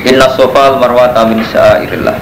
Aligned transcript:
Inna 0.00 0.32
sofa 0.32 0.80
marwata 0.80 1.28
min 1.28 1.44
syairillah. 1.44 2.16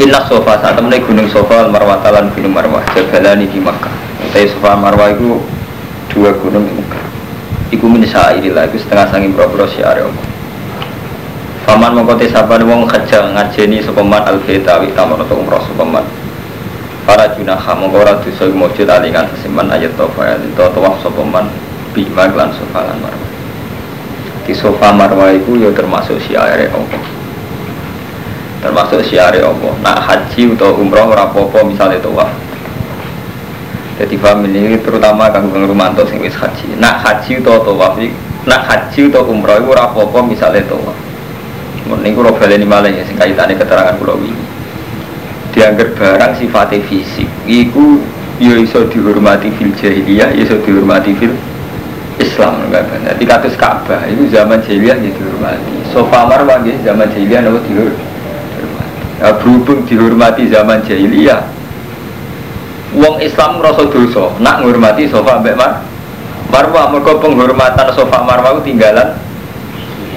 Inna 0.00 0.20
sofa 0.28 0.60
saat 0.60 0.76
temen 0.76 0.92
gunung 1.00 1.24
sofa 1.32 1.64
marwata 1.64 2.12
lan 2.12 2.28
gunung 2.36 2.52
marwah 2.52 2.84
Jabalani 2.92 3.48
di 3.48 3.56
Makkah. 3.56 3.92
Utai 4.28 4.44
sofa 4.52 4.76
marwah 4.76 5.16
itu 5.16 5.40
dua 6.12 6.36
gunung 6.36 6.68
di 6.68 6.76
Makkah 6.76 7.04
Iku 7.72 7.88
min 7.88 8.04
syairillah 8.04 8.68
Iku 8.68 8.76
setengah 8.76 9.08
sangin 9.08 9.32
bro-bro 9.32 9.64
syiari 9.64 10.04
Allah. 10.04 10.26
Faman 11.64 11.96
mengkote 11.96 12.28
saban 12.28 12.68
wong 12.68 12.84
kerja 12.84 13.24
ngajeni 13.24 13.80
sopaman 13.80 14.20
al-beta 14.28 14.76
Wik 14.80 14.92
tamar 14.92 15.24
atau 15.24 15.40
umroh 15.40 15.62
sopaman 15.64 16.04
Para 17.08 17.32
junaha 17.32 17.72
mengkora 17.72 18.20
dosa 18.20 18.44
mujud 18.50 18.88
alingan 18.88 19.24
sesimpan 19.36 19.72
ayat 19.72 19.92
tofa 19.96 20.36
Itu 20.36 20.68
tawaf 20.68 21.00
sopaman 21.00 21.48
Bima 21.96 22.28
klan 22.28 22.52
sofa 22.56 22.84
lan 22.84 22.98
marwah 23.00 23.29
di 24.50 24.58
sofa 24.58 24.90
marwah 24.90 25.30
itu 25.30 25.62
ya 25.62 25.70
termasuk 25.70 26.18
syiare 26.26 26.66
Allah. 26.74 26.98
Termasuk 28.58 29.06
syiare 29.06 29.38
Allah. 29.46 29.70
Nak 29.78 29.98
haji 30.10 30.58
atau 30.58 30.74
umroh 30.74 31.14
rapopo 31.14 31.62
misalnya 31.62 32.02
tawaf. 32.02 32.26
Jadi 34.02 34.18
family 34.18 34.58
ini 34.58 34.76
terutama 34.82 35.30
kang 35.30 35.54
rumanto 35.54 36.02
sing 36.10 36.18
wis 36.18 36.34
haji. 36.34 36.74
Nak 36.82 36.98
haji 36.98 37.38
atau 37.38 37.62
tawaf 37.62 37.94
nak 38.42 38.66
haji 38.66 39.06
atau 39.06 39.30
umroh 39.30 39.54
itu 39.54 39.70
rapopo 39.70 40.18
misalnya 40.26 40.66
tawaf. 40.66 40.98
Ini 41.86 42.10
kalau 42.10 42.34
baleni 42.34 42.66
malah 42.66 42.90
ya 42.90 43.06
kaitannya 43.06 43.54
keterangan 43.54 43.94
pulau 44.02 44.18
ini 44.18 44.34
dianggap 45.54 45.94
barang 45.94 46.42
sifatnya 46.42 46.82
fisik. 46.90 47.30
Itu 47.46 48.02
ya 48.42 48.58
iso 48.58 48.82
dihormati 48.90 49.54
fil 49.54 49.70
jahiliyah 49.78 50.34
ya 50.34 50.42
iso 50.42 50.58
dihormati 50.58 51.14
fil 51.14 51.38
Islam 52.20 52.68
benar. 52.68 53.16
Di 53.16 53.24
katus 53.24 53.56
Ka'bah 53.56 54.04
itu 54.04 54.28
zaman 54.28 54.60
jahiliyah 54.60 55.00
ya 55.00 55.10
dihormati. 55.10 55.72
Sofa 55.90 56.28
marwah 56.28 56.60
ya 56.62 56.76
zaman 56.84 57.08
jahiliyah 57.08 57.40
nopo 57.48 57.64
dihormati. 57.64 58.04
Ya, 59.20 59.36
berhubung 59.36 59.84
dihormati 59.84 60.48
zaman 60.48 60.80
jahiliyah, 60.84 61.44
Wong 62.96 63.20
Islam 63.20 63.60
ngerasa 63.60 63.86
dosa, 63.92 64.32
nak 64.40 64.64
menghormati 64.64 65.06
sofa 65.12 65.38
mbak 65.44 65.54
mar. 65.60 65.84
Marwah 66.50 66.90
mereka 66.90 67.20
penghormatan 67.20 67.88
sofa 67.94 68.26
marwah 68.26 68.58
itu 68.58 68.72
tinggalan 68.72 69.14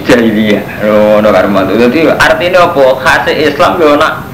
jahiliyah. 0.07 0.63
Oh, 0.87 1.19
karma 1.19 1.67
itu. 1.67 1.83
Jadi 1.83 1.99
artinya 2.09 2.71
apa? 2.71 2.83
Khas 3.03 3.27
Islam 3.29 3.77
yo 3.77 3.93
nak 3.99 4.25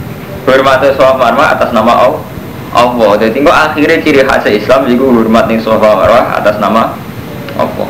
hormati 0.46 0.94
sofa 0.96 1.18
marwah 1.18 1.54
atas 1.58 1.74
nama 1.74 1.94
Allah. 2.06 2.22
Allah. 2.70 3.12
Jadi 3.18 3.42
kok 3.42 3.50
akhirnya 3.52 3.98
ciri 4.06 4.22
khas 4.22 4.46
Islam 4.46 4.86
itu 4.86 5.02
hormat 5.02 5.50
ning 5.50 5.58
sofa 5.60 5.98
marwah 5.98 6.38
atas 6.38 6.62
nama 6.62 6.94
apa? 7.60 7.86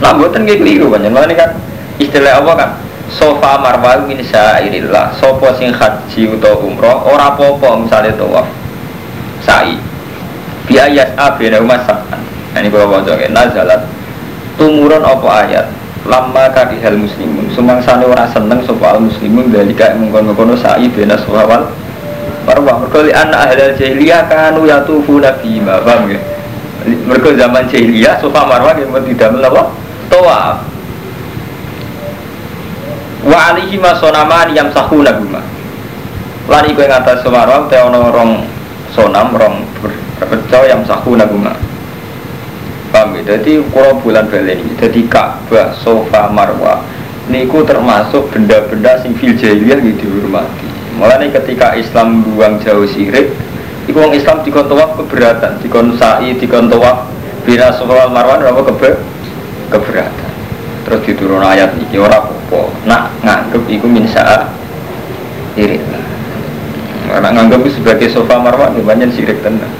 Nah 0.00 0.10
buatan 0.16 0.48
kayak 0.48 0.64
keliru 0.64 0.88
banyak 0.88 1.12
ini 1.12 1.34
kan 1.36 1.50
istilah 2.00 2.40
apa 2.40 2.52
kan 2.56 2.70
sofa 3.12 3.60
marwah 3.60 4.02
min 4.08 4.18
syairillah 4.24 5.14
sopo 5.20 5.52
sing 5.54 5.70
haji 5.70 6.34
atau 6.40 6.64
umroh 6.64 7.04
ora 7.06 7.36
popo 7.36 7.84
misalnya 7.84 8.16
tawaf 8.16 8.48
sa'i. 9.44 9.76
Biayat 10.64 11.12
abena 11.20 11.60
umat 11.60 11.84
sab'an 11.84 12.20
nah, 12.56 12.58
ini 12.64 12.72
kalau 12.72 12.88
baca 12.88 13.12
ya 13.20 13.28
nazalat. 13.28 13.84
Tumurun 14.56 15.02
apa 15.04 15.28
ayat? 15.44 15.66
Lama 16.08 16.48
hal 16.48 16.96
muslimun. 16.96 17.52
Sana 17.52 18.04
orang 18.06 18.30
seneng 18.32 18.60
sopa 18.64 18.96
al 18.96 19.04
muslimun 19.04 19.52
dari 19.52 19.76
kayak 19.76 20.00
mengkono-kono 20.00 20.56
sa'i 20.56 20.88
bena 20.88 21.20
sohawal 21.20 21.68
marwah 22.44 22.76
mereka 22.84 23.24
anak 23.24 23.40
ahli 23.50 23.62
jahiliyah 23.80 24.28
kanu 24.28 24.68
yatufu 24.68 25.18
nabi 25.18 25.64
ma 25.64 25.80
paham 25.80 26.12
ya 26.12 26.20
mereka 26.84 27.32
zaman 27.36 27.64
jahiliyah 27.68 28.20
sofa 28.20 28.44
marwah 28.44 28.76
yang 28.76 28.92
tidak 28.92 29.28
melakukan 29.32 29.72
toa 30.12 30.60
wa 33.24 33.38
alihi 33.52 33.80
masonama 33.80 34.44
yang 34.52 34.68
sahu 34.68 35.00
naguma 35.00 35.40
lari 36.44 36.76
kue 36.76 36.84
ngata 36.84 37.24
marwah 37.32 37.64
teh 37.72 37.80
ono 37.80 38.12
rong 38.12 38.32
sonam 38.92 39.32
rong 39.32 39.64
berpeco 40.20 40.60
yang 40.68 40.84
sahu 40.84 41.16
naguma 41.16 41.56
paham 42.94 43.18
ya 43.18 43.34
jadi 43.34 43.58
kalau 43.74 43.98
bulan 43.98 44.30
ini 44.30 44.78
jadi 44.78 45.02
ka'bah 45.10 45.74
sofa 45.82 46.30
marwah. 46.30 46.78
Niku 47.26 47.66
termasuk 47.66 48.30
benda-benda 48.30 49.00
sing 49.02 49.18
fil 49.18 49.34
jahiliyah 49.34 49.82
dihormati. 49.82 50.68
Mulai 50.94 51.32
ketika 51.32 51.74
Islam 51.74 52.22
buang 52.22 52.62
jauh 52.62 52.86
sirik 52.86 53.34
Iku 53.94 54.02
orang 54.02 54.18
Islam 54.18 54.42
dikon 54.42 54.66
tawaf 54.66 54.98
keberatan, 54.98 55.62
dikon 55.62 55.94
sa'i, 55.94 56.34
dikon 56.34 56.66
tawaf 56.66 57.06
bina 57.46 57.70
soal 57.78 58.10
marwan 58.10 58.42
apa 58.42 58.66
kebe 58.74 58.98
keberatan. 59.70 60.30
Terus 60.82 61.00
diturun 61.06 61.38
ayat 61.38 61.78
ini 61.78 62.02
orang 62.02 62.26
apa 62.26 62.74
nak 62.90 63.14
nganggep 63.22 63.62
iku 63.70 63.86
min 63.86 64.02
sa'a 64.10 64.50
irit 65.54 65.78
Nak 67.06 67.22
nganggep 67.22 67.70
sebagai 67.70 68.10
sofa 68.10 68.34
marwan 68.34 68.74
ya 68.74 68.82
banyak 68.82 69.14
sirik 69.14 69.38
tenang. 69.46 69.70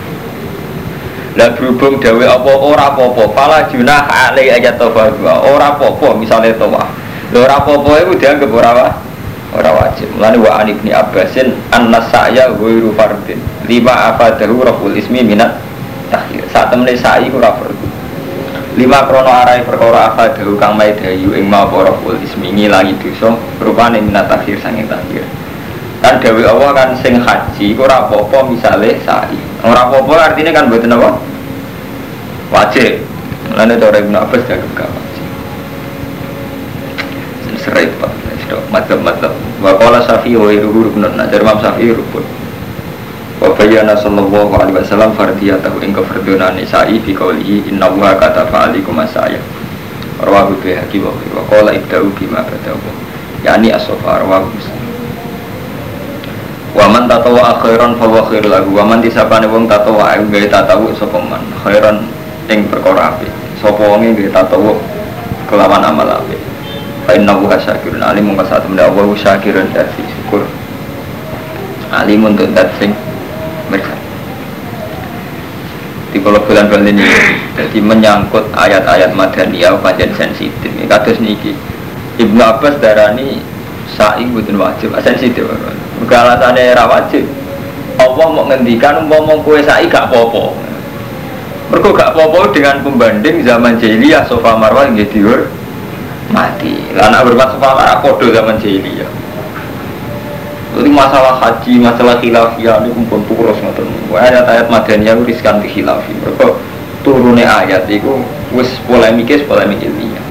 Lah 1.34 1.50
berhubung 1.58 1.98
dawe 1.98 2.38
apa 2.38 2.52
ora 2.54 2.94
apa-apa, 2.94 3.34
fala 3.34 3.66
junah 3.66 4.06
alai 4.30 4.54
ayat 4.54 4.78
tawaf 4.78 5.18
ora 5.42 5.74
apa-apa 5.74 6.14
misalnya 6.14 6.54
tawaf. 6.54 6.86
Lha 7.34 7.50
ora 7.50 7.58
apa-apa 7.58 7.98
iku 8.06 8.14
dianggap 8.14 8.46
ora 8.54 8.70
apa? 8.78 8.88
Ora 9.54 9.70
wajib. 9.70 10.10
Mulane 10.18 10.38
wa 10.42 10.50
an 10.58 10.66
ibni 10.68 10.90
abbasin 10.90 11.54
anna 11.70 12.02
sa'ya 12.10 12.52
ghairu 12.58 12.90
fardin. 12.98 13.38
Lima 13.64 14.12
afadahu 14.12 14.66
rabbul 14.66 14.98
ismi 14.98 15.22
minat 15.22 15.56
takhir. 16.10 16.44
Saat 16.50 16.74
temene 16.74 16.98
sa'i 16.98 17.30
ora 17.30 17.54
fardu 17.54 17.94
lima 18.74 19.06
krono 19.06 19.30
arai 19.30 19.62
perkara 19.62 20.10
afadahu 20.10 20.58
kang 20.58 20.74
maidayu 20.74 21.30
ing 21.38 21.46
ma 21.46 21.62
rabbul 21.62 22.18
ismi 22.18 22.50
ngilangi 22.50 22.98
dosa 22.98 23.38
rupane 23.62 24.02
minat 24.02 24.26
takhir 24.26 24.58
sanging 24.58 24.90
takhir. 24.90 25.22
Kan 26.02 26.20
dewi 26.20 26.44
Allah 26.44 26.74
kan 26.74 26.90
sing 27.00 27.22
haji 27.22 27.78
ora 27.78 28.04
apa-apa 28.04 28.50
misale 28.50 28.98
sa'i. 29.06 29.38
Ora 29.64 29.88
apa-apa 29.88 30.34
artinya 30.34 30.52
kan 30.52 30.68
mboten 30.68 30.92
apa? 30.92 31.16
Wajib. 32.52 33.00
Mulane 33.54 33.78
cara 33.78 33.96
Ibnu 34.02 34.16
Abbas 34.18 34.42
jaga 34.44 34.66
gak 34.74 34.90
wajib. 34.90 35.26
Serai 37.62 37.88
pak 38.48 38.60
madzhab-madzhab 38.70 39.32
wa 39.64 39.72
qala 39.80 39.98
syafi'i 40.04 40.36
wa 40.36 40.52
iruhu 40.52 40.90
rukun 40.90 41.08
nah 41.16 41.24
dari 41.24 41.40
Imam 41.40 41.58
Syafi'i 41.60 41.96
rukun 41.96 42.24
wa 43.40 43.50
sallallahu 43.98 44.52
alaihi 44.56 44.76
wasallam 44.78 45.10
fardiyatahu 45.16 45.80
ing 45.84 45.92
kafarduna 45.92 46.52
nisa'i 46.54 47.00
fi 47.02 47.12
qawlihi 47.12 47.72
inna 47.72 47.88
wa 47.90 48.14
katafa 48.16 48.70
alaikum 48.70 48.96
asaya 49.00 49.40
rawahu 50.22 50.56
bihaqi 50.62 51.00
wa 51.02 51.12
wa 51.12 51.42
qala 51.50 51.74
ibda'u 51.74 52.08
bima 52.16 52.40
badawu 52.44 52.90
yani 53.44 53.72
rawahu 53.72 54.48
muslim. 54.48 54.80
Wa 56.74 56.90
man 56.90 57.06
tatawa 57.06 57.54
khairan 57.62 57.94
fa 57.94 58.06
wa 58.08 58.24
khair 58.26 58.42
lahu. 58.50 58.74
Wa 58.74 58.82
man 58.82 58.98
disapane 58.98 59.46
wong 59.46 59.70
tatawa 59.70 60.10
gawe 60.18 60.46
tatawu 60.50 60.90
sapa 60.96 61.22
khairan 61.62 62.02
ing 62.50 62.66
perkara 62.66 63.14
apik. 63.14 63.30
Sapa 63.62 63.78
wonge 63.78 64.10
gawe 64.16 64.42
tatawu 64.42 64.74
kelawan 65.46 65.84
amal 65.84 66.08
apik 66.08 66.43
Fa 67.04 67.12
inna 67.12 67.36
wuha 67.36 67.56
syakirun 67.60 68.00
alim 68.00 68.32
mungka 68.32 68.48
saat 68.48 68.64
benda 68.64 68.88
Allah 68.88 69.06
syakirun 69.12 69.68
dati 69.76 70.02
syukur. 70.04 70.44
Alim 71.92 72.24
untuk 72.24 72.48
dat 72.56 72.72
sing 72.80 72.90
mereka. 73.68 73.94
Di 76.10 76.18
kalau 76.22 76.40
bulan 76.46 76.70
bulan 76.70 76.90
ini 76.90 77.04
jadi 77.54 77.78
menyangkut 77.78 78.48
ayat-ayat 78.56 79.12
madaniyah 79.12 79.76
panjang 79.84 80.10
sensitif. 80.16 80.70
Ini 80.70 80.88
kados 80.88 81.20
niki. 81.20 81.52
Ibnu 82.18 82.40
Abbas 82.40 82.78
darani 82.78 83.42
sa'i 83.94 84.24
butuh 84.30 84.54
wajib 84.56 84.94
sensitif. 85.02 85.44
Bukan 86.02 86.18
alasannya 86.18 86.72
era 86.72 86.86
wajib. 86.86 87.26
Allah 88.00 88.26
mau 88.26 88.46
ngendikan 88.50 89.06
mau 89.06 89.22
kue 89.42 89.62
sa'i 89.62 89.86
gak 89.86 90.10
popo 90.10 90.54
mereka 91.72 91.90
gak 91.96 92.12
popo 92.12 92.40
dengan 92.52 92.76
pembanding 92.84 93.40
zaman 93.40 93.80
jahiliyah 93.80 94.22
sofa 94.28 94.54
marwah 94.54 94.84
yang 94.84 95.00
mati 96.32 96.78
lah 96.96 97.12
anak 97.12 97.28
berbuat 97.28 97.58
sepala 97.58 98.00
kodo 98.00 98.32
zaman 98.32 98.56
jahiliyah 98.56 99.24
jadi 100.74 100.90
masalah 100.90 101.38
haji, 101.38 101.78
masalah 101.78 102.18
khilafiyah 102.18 102.82
ini 102.82 102.90
kumpul 102.90 103.22
pukus 103.30 103.54
ngoten. 103.62 103.86
Wah 104.10 104.26
ayat 104.26 104.42
ayat 104.42 104.66
madaniyah 104.66 105.14
itu 105.14 105.30
riskan 105.30 105.62
di 105.62 105.70
khilafi. 105.70 106.10
Mereka 106.18 106.50
turunnya 107.06 107.46
ayat 107.46 107.86
itu 107.86 108.18
wis 108.50 108.66
polemiknya 108.90 109.46
polemik 109.46 109.78
ilmiah. 109.78 110.24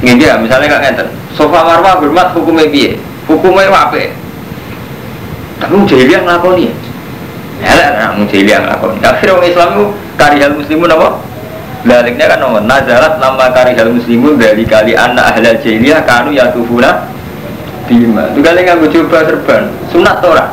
Ini 0.00 0.12
dia 0.16 0.40
misalnya 0.40 0.76
kak 0.76 0.80
ngeten, 0.80 1.08
sofa 1.36 1.60
marwah 1.60 2.00
bermat 2.00 2.32
hukumnya 2.32 2.68
biye, 2.72 2.96
hukumnya 3.28 3.68
apa? 3.68 4.16
Tapi 5.60 5.72
jahiliyah 5.88 6.24
ngelakoni. 6.24 6.72
Ya 7.60 7.72
lah, 7.76 8.16
jahiliyah 8.16 8.64
ngelakoni. 8.64 8.98
Akhirnya 9.04 9.32
orang 9.36 9.48
Islam 9.48 9.68
itu 9.76 9.84
karya 10.16 10.46
muslimun 10.56 10.92
apa? 10.92 11.08
Baliknya 11.86 12.26
kan 12.26 12.42
nomor 12.42 12.66
nazarat 12.66 13.22
nama 13.22 13.46
karihal 13.54 13.94
muslimun 13.94 14.42
dari 14.42 14.66
kali 14.66 14.98
anak 14.98 15.38
ahli 15.38 15.54
jahiliyah 15.62 16.02
kanu 16.02 16.34
yatufuna 16.34 17.06
bima. 17.86 18.26
Itu 18.34 18.42
kali 18.42 18.66
nggak 18.66 18.90
coba 18.90 19.18
serban 19.22 19.62
sunat 19.94 20.18
tora. 20.18 20.50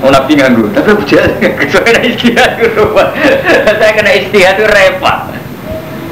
Oh 0.00 0.08
nabi 0.08 0.32
nganggu, 0.32 0.72
tapi 0.72 0.96
bujal 0.96 1.22
saya 1.70 1.84
kena 1.84 2.00
istihad 2.08 2.56
itu 2.56 2.84
Saya 3.78 3.92
kena 3.92 4.10
istihad 4.16 4.56
itu 4.56 4.64
repot. 4.64 5.18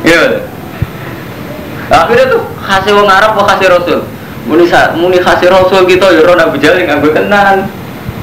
Ya. 0.05 0.45
Akhirnya 1.89 2.37
tuh 2.37 2.45
khasih 2.61 2.93
wong 2.95 3.09
Arab 3.09 3.33
apa 3.33 3.43
khasih 3.57 3.67
Rasul? 3.73 4.01
Muni 4.45 4.69
muni 5.01 5.19
khasih 5.19 5.49
Rasul 5.49 5.89
kita 5.89 6.15
ya 6.15 6.21
ora 6.21 6.47
Abu 6.47 6.61
Jahal 6.61 6.85
nganggo 6.85 7.17
tenan. 7.17 7.65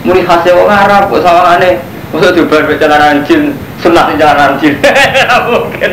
Muni 0.06 0.22
khasih 0.22 0.54
wong 0.54 0.70
Arab 0.70 1.10
kok 1.10 1.26
sawangane 1.26 1.82
Masa 2.14 2.32
coba 2.32 2.64
perjalanan 2.64 3.28
jin, 3.28 3.52
sunah 3.83 4.04
perjalanan 4.12 4.60
jin. 4.60 4.75
Mungkin. 5.50 5.92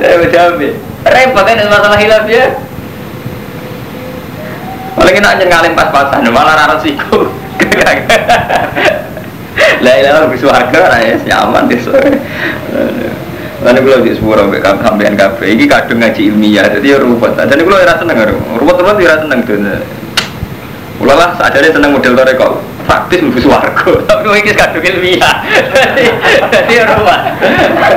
Saya 0.00 0.16
menjawab. 0.20 0.62
Repot 1.04 1.46
ini 1.48 1.62
masalah 1.68 1.98
hilaf 2.00 2.24
ya. 2.24 2.44
Paling 4.94 5.20
enak 5.20 5.42
ngalim 5.44 5.76
pas-pasan, 5.76 6.24
malah 6.32 6.54
rara 6.56 6.76
siku. 6.80 7.28
Lah 9.84 9.94
ilah 10.00 10.26
lebih 10.26 10.38
suarga, 10.40 10.80
lah 10.90 10.98
ya, 10.98 11.14
nyaman 11.28 11.70
deh 11.70 11.78
sore. 11.78 12.18
Lalu 13.62 13.78
gue 13.84 13.94
lebih 14.02 14.12
sampai 14.18 14.58
sampean 14.82 15.14
kafe. 15.14 15.54
Ini 15.54 15.68
kadung 15.70 16.02
ngaji 16.02 16.20
ilmiah, 16.32 16.66
jadi 16.72 16.96
ya 16.96 16.98
ruwet. 16.98 17.36
Jadi 17.36 17.62
gue 17.62 17.76
rasa 17.84 18.02
seneng, 18.02 18.16
ruwet-ruwet 18.58 18.98
ya 18.98 19.20
seneng 19.20 19.44
tuh. 19.46 19.60
Ulah 21.04 21.36
saja 21.36 21.58
dia 21.60 21.70
seneng 21.70 21.92
model 21.94 22.16
toreko 22.16 22.73
faktis 22.84 23.20
lebih 23.24 23.42
suarga. 23.42 23.92
Tapi 24.08 24.26
ini 24.28 24.52
kadung 24.52 24.84
ilmiah. 24.84 25.34
Jadi 26.52 26.74
rumah. 26.84 27.20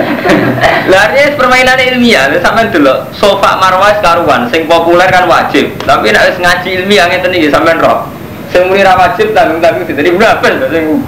Larinya 0.91 1.25
permainan 1.35 1.79
ilmiah. 1.79 2.31
Sampai 2.39 2.71
dulu 2.71 2.91
sofa 3.11 3.59
marwah 3.59 3.99
karuan, 3.99 4.47
sing 4.49 4.65
populer 4.65 5.07
kan 5.11 5.27
wajib. 5.27 5.75
Tapi 5.83 6.15
nak 6.15 6.39
ngaji 6.39 6.69
ilmiah 6.83 7.05
ngeten 7.11 7.35
iki 7.35 7.51
sampean 7.51 7.79
roh. 7.83 8.07
Sing 8.49 8.63
muni 8.71 8.79
ra 8.79 8.95
wajib 8.95 9.35
tanggung 9.35 9.59
tanggung 9.59 9.83
jadi 9.83 10.07
berapa 10.15 10.47
sing 10.71 11.03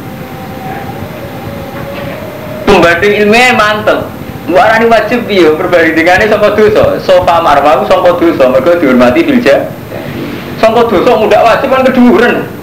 pembanding 2.67 3.13
ilmiah 3.25 3.55
mantep. 3.55 3.99
Mbok 4.49 4.65
arani 4.65 4.89
wajib 4.89 5.29
piye 5.29 5.53
perbandingane 5.55 6.25
saka 6.27 6.57
dosa. 6.57 6.99
Sofa 6.99 7.39
marwah 7.39 7.85
saka 7.87 8.17
dosa 8.17 8.43
mergo 8.51 8.75
dihormati 8.75 9.23
bilja. 9.23 9.71
Saka 10.59 10.89
dosa 10.89 11.11
mudah 11.15 11.41
wajib 11.45 11.69
kan 11.71 11.85
keduren. 11.87 12.58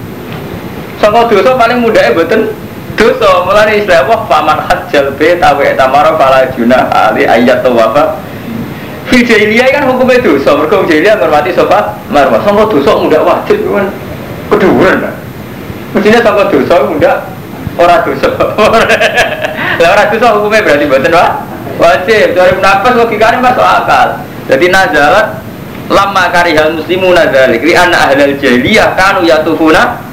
Sangka 0.96 1.28
dosa 1.28 1.52
paling 1.60 1.84
mudah 1.84 2.12
mboten 2.16 2.48
dosa. 2.96 3.44
Mulane 3.44 3.84
istilah 3.84 4.08
apa 4.08 4.16
paman 4.24 4.58
hajjal 4.64 5.12
be 5.20 5.36
tawe 5.36 5.66
tamara 5.76 6.16
fala 6.16 6.48
junah 6.56 6.88
ali 6.88 7.28
ayat 7.28 7.60
tawafa. 7.60 8.16
Fil 9.06 9.22
jahiliyah 9.22 9.70
kan 9.70 9.84
hukumnya 9.86 10.24
dosa. 10.24 10.56
Mergo 10.56 10.82
jahiliyah 10.88 11.20
ngormati 11.20 11.52
sofa 11.52 11.94
marwah. 12.08 12.40
Sangka 12.40 12.64
dosa 12.72 12.90
mudah 12.96 13.20
wajib 13.22 13.60
kan 13.68 13.86
keduren. 14.50 14.98
Mestinya 15.92 16.20
sangka 16.24 16.44
dosa 16.48 16.74
mudah 16.88 17.16
ora 17.76 17.96
dosa. 18.00 18.28
Lah 19.80 19.88
ora 19.92 20.04
dosa 20.08 20.26
hukumnya 20.40 20.64
berarti 20.64 20.84
mboten 20.88 21.12
wah 21.12 21.30
wajib. 21.76 22.32
Dari 22.32 22.56
nafas 22.64 22.92
logikane 22.96 23.38
masuk 23.44 23.62
akal. 23.62 24.24
Jadi 24.48 24.72
nazalat 24.72 25.44
lama 25.92 26.24
karihal 26.34 26.74
muslimu 26.74 27.14
nazalik 27.14 27.62
li 27.62 27.74
anak 27.76 28.10
ahlal 28.10 28.34
jahiliyah 28.40 28.96
kanu 28.98 29.22
yatufuna 29.22 30.05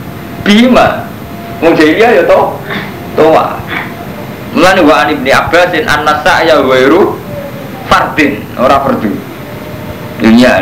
bima 0.43 1.07
wong 1.63 1.73
jahiliyah 1.75 2.11
ya 2.19 2.23
to 2.27 2.39
toa 3.15 3.63
Mulane 4.53 4.85
wa 4.85 5.01
an 5.01 5.09
ibni 5.09 5.33
Abbasin 5.33 5.89
an 5.89 6.05
nasa 6.05 6.45
ya 6.45 6.61
wairu 6.61 7.17
fardin 7.89 8.45
ora 8.53 8.77
fardu. 8.85 9.09
Dunia 10.21 10.53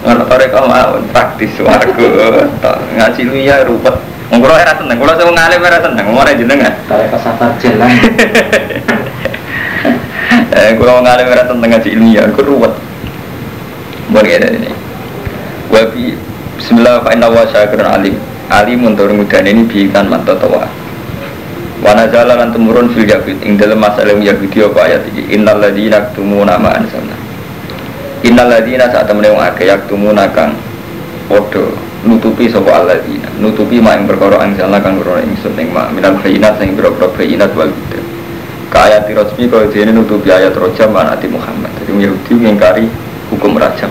Ora 0.00 0.24
toreko 0.24 0.64
mawon 0.64 1.04
praktis 1.12 1.52
warga 1.60 2.48
ngaji 2.96 3.22
luya 3.28 3.64
rupet. 3.68 3.96
Wong 4.32 4.40
kula 4.40 4.56
ora 4.56 4.72
seneng, 4.72 4.96
kula 4.96 5.12
sing 5.12 5.28
ngalim 5.28 5.60
ora 5.60 5.78
seneng, 5.80 6.04
ora 6.08 6.32
jenengan. 6.32 6.72
Toreko 6.88 7.16
safar 7.20 7.52
jalan. 7.60 7.90
Eh 10.56 10.72
kula 10.76 11.04
ngalim 11.04 11.26
ora 11.28 11.44
seneng 11.44 11.68
ngaji 11.68 11.88
ilmiah, 11.96 12.28
kok 12.32 12.44
ruwet. 12.48 12.72
Buat 14.08 14.24
ini. 14.24 14.72
Wabi 15.68 16.16
Bismillah 16.58 17.04
fa 17.04 17.12
inna 17.14 17.28
wa 17.30 17.44
alim 17.44 18.16
alimun 18.50 18.98
tur 18.98 19.14
mudan 19.14 19.46
ini 19.46 19.62
biikan 19.64 20.10
manto 20.10 20.34
tawa. 20.34 20.66
Wana 21.80 22.04
jalan 22.12 22.52
temurun 22.52 22.92
fil 22.92 23.08
yahud 23.08 23.40
ing 23.40 23.56
dalam 23.56 23.80
masalah 23.80 24.12
yahudi 24.20 24.60
apa 24.60 24.78
ayat 24.84 25.02
ini 25.14 25.32
innal 25.32 25.56
ladina 25.56 26.02
yaktumuna 26.02 26.60
ma 26.60 26.76
anzalna. 26.76 27.16
Innal 28.20 28.52
ladina 28.52 28.90
saat 28.92 29.08
temen 29.08 29.24
wong 29.32 29.40
akeh 29.40 29.64
yaktumuna 29.64 30.28
kang 30.34 30.52
podo 31.24 31.72
nutupi 32.04 32.52
sapa 32.52 32.84
alladzina. 32.84 33.32
Nutupi 33.40 33.80
ma 33.80 33.96
ing 33.96 34.04
perkara 34.04 34.44
anzalna 34.44 34.76
kang 34.82 35.00
ora 35.00 35.24
ingsun 35.24 35.56
ing 35.56 35.72
ma. 35.72 35.88
Minal 35.88 36.20
bayinat 36.20 36.60
sing 36.60 36.76
boro-boro 36.76 37.16
bayinat 37.16 37.54
wal 37.56 37.72
huda. 37.72 38.00
Ka 38.68 38.86
ayat 38.90 39.08
resmi 39.08 39.48
kaya 39.48 39.66
dene 39.72 39.96
nutupi 39.96 40.28
ayat 40.28 40.52
rojam 40.52 40.92
manati 40.92 41.32
Muhammad. 41.32 41.72
Jadi 41.80 41.96
Yahudi 41.96 42.32
ngingkari 42.44 42.84
hukum 43.32 43.56
rajam 43.56 43.88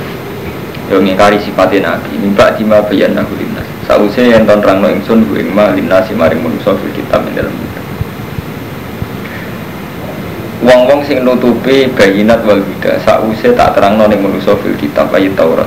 yang 0.94 1.02
ngingkari 1.02 1.42
sifatnya 1.42 1.98
Nabi. 1.98 2.22
Mimpa 2.22 2.54
dima 2.54 2.86
bayan 2.86 3.18
nahulinas 3.18 3.69
Sausnya 3.90 4.38
yang 4.38 4.46
tahun 4.46 4.62
rangno 4.62 4.94
ingsun 4.94 5.26
hu 5.26 5.34
ing 5.34 5.50
ma 5.50 5.74
linasi 5.74 6.14
maring 6.14 6.46
manusa 6.46 6.78
fil 6.78 6.94
kitab 6.94 7.26
ing 7.26 7.34
dalam 7.34 7.50
kitab. 7.50 7.86
Wong-wong 10.62 11.02
sing 11.10 11.26
nutupi 11.26 11.90
bayinat 11.98 12.46
wal 12.46 12.62
huda 12.62 13.02
sausnya 13.02 13.58
tak 13.58 13.74
terangno 13.74 14.06
ning 14.06 14.22
manusa 14.22 14.54
fil 14.62 14.78
kitab 14.78 15.10
ayat 15.10 15.34
Taurat. 15.34 15.66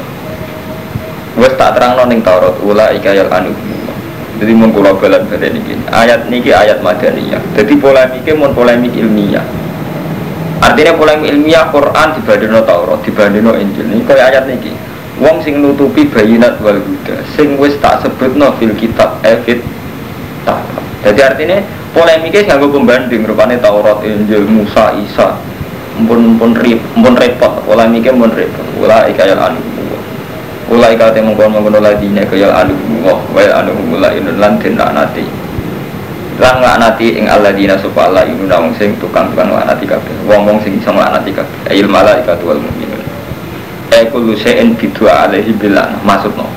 Wes 1.35 1.51
tak 1.59 1.75
terangno 1.75 2.07
ning 2.07 2.23
Taurat 2.23 2.55
ula 2.63 2.95
ikayal 2.95 3.27
anu. 3.27 3.51
Jadi 4.39 4.55
mun 4.55 4.71
kula 4.71 4.95
balan 4.95 5.27
badan 5.27 5.59
niki. 5.59 5.75
Ayat 5.91 6.31
niki 6.31 6.55
ayat 6.55 6.79
madaniyah. 6.79 7.43
Jadi 7.59 7.75
polemiknya 7.75 8.39
mun 8.39 8.55
polemik 8.55 8.95
ilmiah. 8.95 9.43
Artinya 10.63 10.95
polemik 10.95 11.27
ilmiah 11.27 11.67
Quran 11.75 12.23
dibandingno 12.23 12.63
Taurat, 12.63 13.03
dibandingno 13.03 13.59
Injil. 13.59 13.83
Ini 13.91 14.07
kayak 14.07 14.27
ayat 14.31 14.47
niki 14.47 14.92
wong 15.23 15.39
sing 15.47 15.63
nutupi 15.63 16.11
bayinat 16.11 16.59
wal 16.59 16.75
huda 16.83 17.23
sing 17.39 17.55
wis 17.55 17.79
tak 17.79 18.03
sebutno 18.03 18.51
fil 18.59 18.75
kitab 18.75 19.23
evit 19.23 19.63
tak. 20.43 20.59
Jadi 21.07 21.21
artinya 21.23 21.59
polemiknya 21.95 22.51
nganggo 22.51 22.75
pembanding 22.75 23.23
rupane 23.23 23.55
Taurat 23.63 24.03
Injil 24.03 24.43
Musa 24.51 24.91
Isa 24.99 25.39
pun 26.11 26.35
pun 26.35 26.51
rip 26.59 26.83
pun 26.99 27.15
repot. 27.15 27.63
Polemiknya 27.63 28.19
pun 28.19 28.35
repot. 28.35 28.67
Ulai 28.83 29.15
kaya 29.15 29.39
anu 29.39 29.63
ulai 30.75 30.99
kaya 30.99 31.23
mengkon 31.23 31.55
mengkon 31.55 31.79
ladine 31.79 32.27
kaya 32.27 32.51
anu 32.51 32.75
wah 33.07 33.23
wa 33.31 33.43
anu 33.63 33.77
mulai 33.95 34.19
inun 34.19 34.41
lan 34.43 34.59
den 34.59 34.75
nanti 34.75 35.23
lan 36.41 36.65
laknati 36.65 37.21
ing 37.21 37.29
alladzina 37.29 37.77
supaya 37.79 38.09
Allah 38.09 38.25
inuna 38.25 38.57
wong 38.59 38.73
sing 38.75 38.97
tukang-tukang 38.99 39.53
laknati 39.53 39.87
kabeh. 39.87 40.15
Wong-wong 40.27 40.59
sing 40.65 40.81
iso 40.81 40.91
laknati 40.91 41.31
kabeh. 41.31 41.77
Il 41.77 41.87
malaikatu 41.87 42.51
wal 42.51 42.59
mukminun 42.59 42.82
kullu 44.09 44.33
syai'in 44.33 44.73
bidua 44.73 45.29
alaihi 45.29 45.53
bilan 45.53 46.01
maksudno 46.01 46.49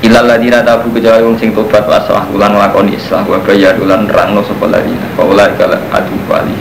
ilal 0.00 0.24
ladina 0.28 0.60
tabu 0.64 0.88
kejawa 0.92 1.20
wong 1.24 1.36
sing 1.36 1.52
tobat 1.52 1.84
wa 1.84 1.96
aslah 2.00 2.24
ulan 2.32 2.56
lakoni 2.56 2.96
islah 2.96 3.24
wa 3.24 3.36
bayar 3.44 3.76
ulan 3.80 4.08
rangno 4.08 4.40
sapa 4.44 4.64
ladina 4.68 5.06
fa 5.16 5.22
ulai 5.24 5.52
kala 5.56 5.76
adu 5.92 6.16
bali 6.24 6.56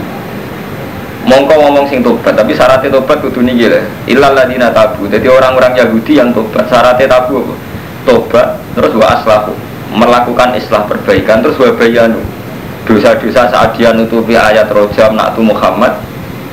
mongko 1.28 1.54
ngomong 1.56 1.86
sing 1.88 2.00
tobat 2.02 2.34
tapi 2.36 2.56
syaratnya 2.56 2.90
tobat 2.90 3.20
kudu 3.22 3.44
niki 3.44 3.70
lho. 3.70 3.82
Ilal 4.10 4.34
ladina 4.34 4.74
tabu 4.74 5.06
jadi 5.06 5.30
orang-orang 5.30 5.78
Yahudi 5.78 6.18
yang 6.18 6.34
tobat 6.34 6.66
syaratnya 6.68 7.06
tabu 7.06 7.44
apa? 7.44 7.56
Tobat 8.08 8.48
terus 8.74 8.94
wa 8.98 9.08
aslahu 9.14 9.54
melakukan 9.94 10.58
islah 10.58 10.84
perbaikan 10.90 11.46
terus 11.46 11.60
wa 11.60 11.70
bayanu. 11.76 12.20
Dosa-dosa 12.90 13.54
saat 13.54 13.78
dia 13.78 13.94
nutupi 13.94 14.34
ayat 14.34 14.66
rojam 14.74 15.14
naktu 15.14 15.46
Muhammad 15.46 15.94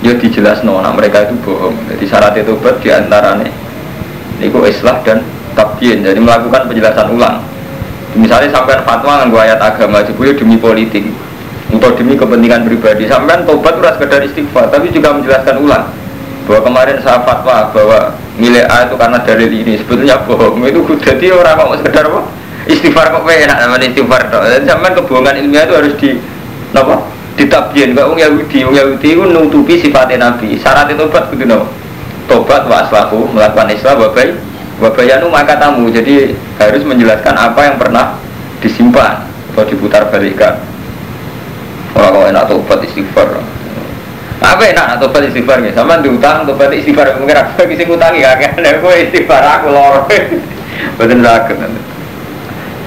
ya 0.05 0.13
dijelas 0.17 0.61
nona 0.61 0.93
mereka 0.93 1.25
itu 1.25 1.35
bohong. 1.41 1.77
Jadi 1.93 2.05
syarat 2.05 2.35
itu 2.37 2.53
buat 2.61 2.77
di 2.81 2.89
antaranya 2.93 3.49
itu 4.37 4.59
islah 4.69 5.01
dan 5.01 5.25
tabyin 5.57 6.05
jadi 6.05 6.19
melakukan 6.21 6.69
penjelasan 6.69 7.17
ulang. 7.17 7.41
Misalnya 8.17 8.49
sampai 8.53 8.81
fatwa 8.85 9.21
nganggo 9.21 9.39
ayat 9.41 9.61
agama 9.61 10.01
jebule 10.05 10.33
demi 10.37 10.57
politik 10.57 11.05
atau 11.73 11.93
demi 11.97 12.17
kepentingan 12.17 12.65
pribadi. 12.65 13.09
Sampai 13.09 13.45
tobat 13.45 13.77
itu 13.77 13.89
sekedar 13.97 14.21
istighfar 14.25 14.65
tapi 14.73 14.93
juga 14.93 15.17
menjelaskan 15.17 15.57
ulang 15.61 15.85
bahwa 16.47 16.61
kemarin 16.63 16.97
saya 17.03 17.21
fatwa 17.27 17.69
bahwa 17.75 17.99
milik 18.41 18.65
A 18.69 18.89
itu 18.89 18.95
karena 18.97 19.19
dalil 19.21 19.51
ini. 19.53 19.73
Sebetulnya 19.81 20.17
bohong. 20.25 20.65
Itu 20.65 20.81
jadi 21.01 21.33
orang 21.33 21.57
mau 21.61 21.77
sekedar 21.77 22.09
apa? 22.09 22.25
Istighfar 22.67 23.15
kok 23.15 23.23
enak 23.23 23.57
namanya 23.63 23.87
istighfar 23.87 24.27
dan 24.27 24.63
sampai 24.67 24.91
kebohongan 24.91 25.39
ilmiah 25.39 25.65
itu 25.71 25.75
harus 25.79 25.95
di 26.03 26.11
apa 26.75 27.16
ditabien 27.37 27.93
kok 27.93 28.09
wong 28.09 28.19
Yahudi 28.19 28.65
wong 28.65 28.75
Yahudi 28.75 29.09
itu 29.13 29.23
nutupi 29.29 29.77
sifatnya 29.79 30.33
Nabi. 30.33 30.57
Syarat 30.57 30.89
itu 30.89 31.05
tobat 31.05 31.29
gitu 31.31 31.45
no. 31.45 31.69
Tobat 32.27 32.65
wa 32.67 32.83
aslahu 32.83 33.29
melakukan 33.31 33.71
Islam 33.71 34.03
wabai 34.03 34.35
wabayanu 34.81 35.31
maka 35.31 35.55
tamu 35.61 35.87
jadi 35.93 36.35
harus 36.59 36.83
menjelaskan 36.83 37.37
apa 37.37 37.61
yang 37.71 37.77
pernah 37.79 38.19
disimpan 38.61 39.23
atau 39.53 39.65
diputar 39.65 40.05
balikan 40.13 40.59
orang 41.97 42.13
kalau 42.13 42.27
enak 42.29 42.45
tobat 42.49 42.81
istighfar. 42.83 43.29
Apa 44.41 44.63
enak 44.69 45.01
tobat 45.01 45.23
istighfar 45.29 45.61
nih 45.61 45.73
sama 45.77 46.01
diutang 46.01 46.49
tobat 46.49 46.73
istighfar. 46.73 47.21
Mungkin 47.21 47.37
aku 47.37 47.69
sing 47.77 47.89
utangi 47.89 48.25
kakek 48.25 48.81
aku 48.81 48.89
istighfar 48.97 49.45
aku 49.45 49.69
lor 49.71 50.09
betul 50.97 51.21
sakit 51.21 51.57
nanti. 51.61 51.81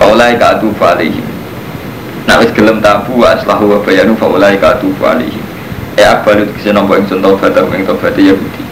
Faulai 0.02 0.40
ka'adu 0.40 0.72
fa'alihim 0.80 1.29
Nak 2.30 2.46
wis 2.46 2.54
gelem 2.54 2.78
tabu 2.78 3.26
aslahu 3.26 3.74
wa 3.74 3.78
bayanu 3.82 4.14
fa 4.14 4.30
ulai 4.30 4.54
ka 4.62 4.78
tufu 4.78 5.02
alaihi. 5.02 5.42
Ya 5.98 6.22
akbalu 6.22 6.46
kese 6.54 6.70
nampa 6.70 7.02
ing 7.02 7.10
taubat 7.10 7.58
ing 7.58 7.90
taubat 7.90 8.14
Yahudi. 8.14 8.70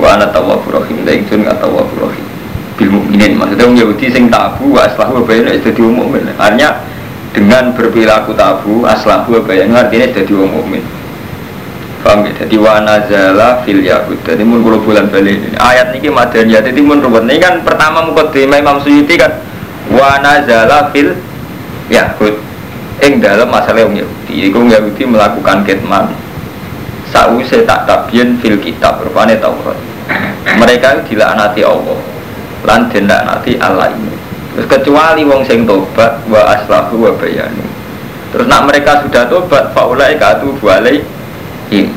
wa 0.00 0.16
ana 0.16 0.32
tawwabur 0.32 0.80
rahim 0.80 1.04
la 1.04 1.12
ingsun 1.12 1.44
ka 1.44 1.52
tawwabur 1.60 2.08
rahim 2.08 2.24
bil 2.80 2.90
mukminin 2.96 3.36
maksudnya 3.36 3.68
wong 3.68 3.76
Yahudi 3.76 4.06
sing 4.08 4.24
tabu 4.32 4.72
wa 4.72 4.88
aslahu 4.88 5.20
wa 5.20 5.22
bayanu 5.28 5.52
dadi 5.52 5.80
wong 5.84 5.94
mukmin 6.00 6.24
artinya 6.40 6.80
dengan 7.36 7.76
berperilaku 7.76 8.32
tabu 8.32 8.88
aslahu 8.88 9.36
wa 9.36 9.40
bayanu 9.44 9.76
artinya 9.76 10.08
dadi 10.08 10.32
wong 10.32 10.50
mukmin 10.50 10.82
Paham 12.00 12.24
ya? 12.24 12.32
Jadi 12.32 12.56
wa 12.56 12.80
nazala 12.80 13.60
fil 13.60 13.84
yahud. 13.84 14.16
Jadi 14.24 14.40
mun 14.40 14.64
kula 14.64 14.80
bulan 14.80 15.12
balik 15.12 15.36
ini. 15.36 15.52
Ayat 15.60 15.92
niki 15.92 16.08
madaniyah. 16.08 16.64
Jadi 16.64 16.80
mun 16.80 17.04
ruwet 17.04 17.28
ini 17.28 17.36
kan 17.36 17.60
pertama 17.60 18.00
mukadimah 18.08 18.56
Imam 18.56 18.80
Suyuti 18.80 19.20
kan 19.20 19.36
wa 19.92 20.16
nazala 20.16 20.88
fil 20.96 21.12
yahud. 21.92 22.40
Ing 23.00 23.20
dalam 23.20 23.48
masalah 23.48 23.88
wong 23.88 23.96
Yahudi. 23.96 24.52
Iku 24.52 24.68
Yahudi 24.68 25.02
melakukan 25.08 25.64
kitman. 25.64 26.12
Sause 27.10 27.64
tak 27.66 27.88
tabian 27.88 28.38
fil 28.38 28.60
kitab 28.60 29.00
rupane 29.02 29.40
Taurat. 29.40 29.78
Mereka 30.60 31.08
dilaknati 31.08 31.64
Allah 31.64 31.98
lan 32.64 32.92
nanti 32.92 33.56
Allah 33.56 33.88
ini 33.92 34.16
terus 34.52 34.66
kecuali 34.66 35.22
wong 35.24 35.46
sing 35.46 35.64
tobat 35.64 36.20
wa 36.28 36.40
aslahu 36.52 37.08
wa 37.08 37.12
bayanu 37.16 37.64
terus 38.34 38.46
nak 38.50 38.68
mereka 38.68 39.00
sudah 39.06 39.24
tobat 39.30 39.72
faulai 39.72 40.18
katu 40.18 40.52
bualai 40.60 41.00
ini 41.72 41.92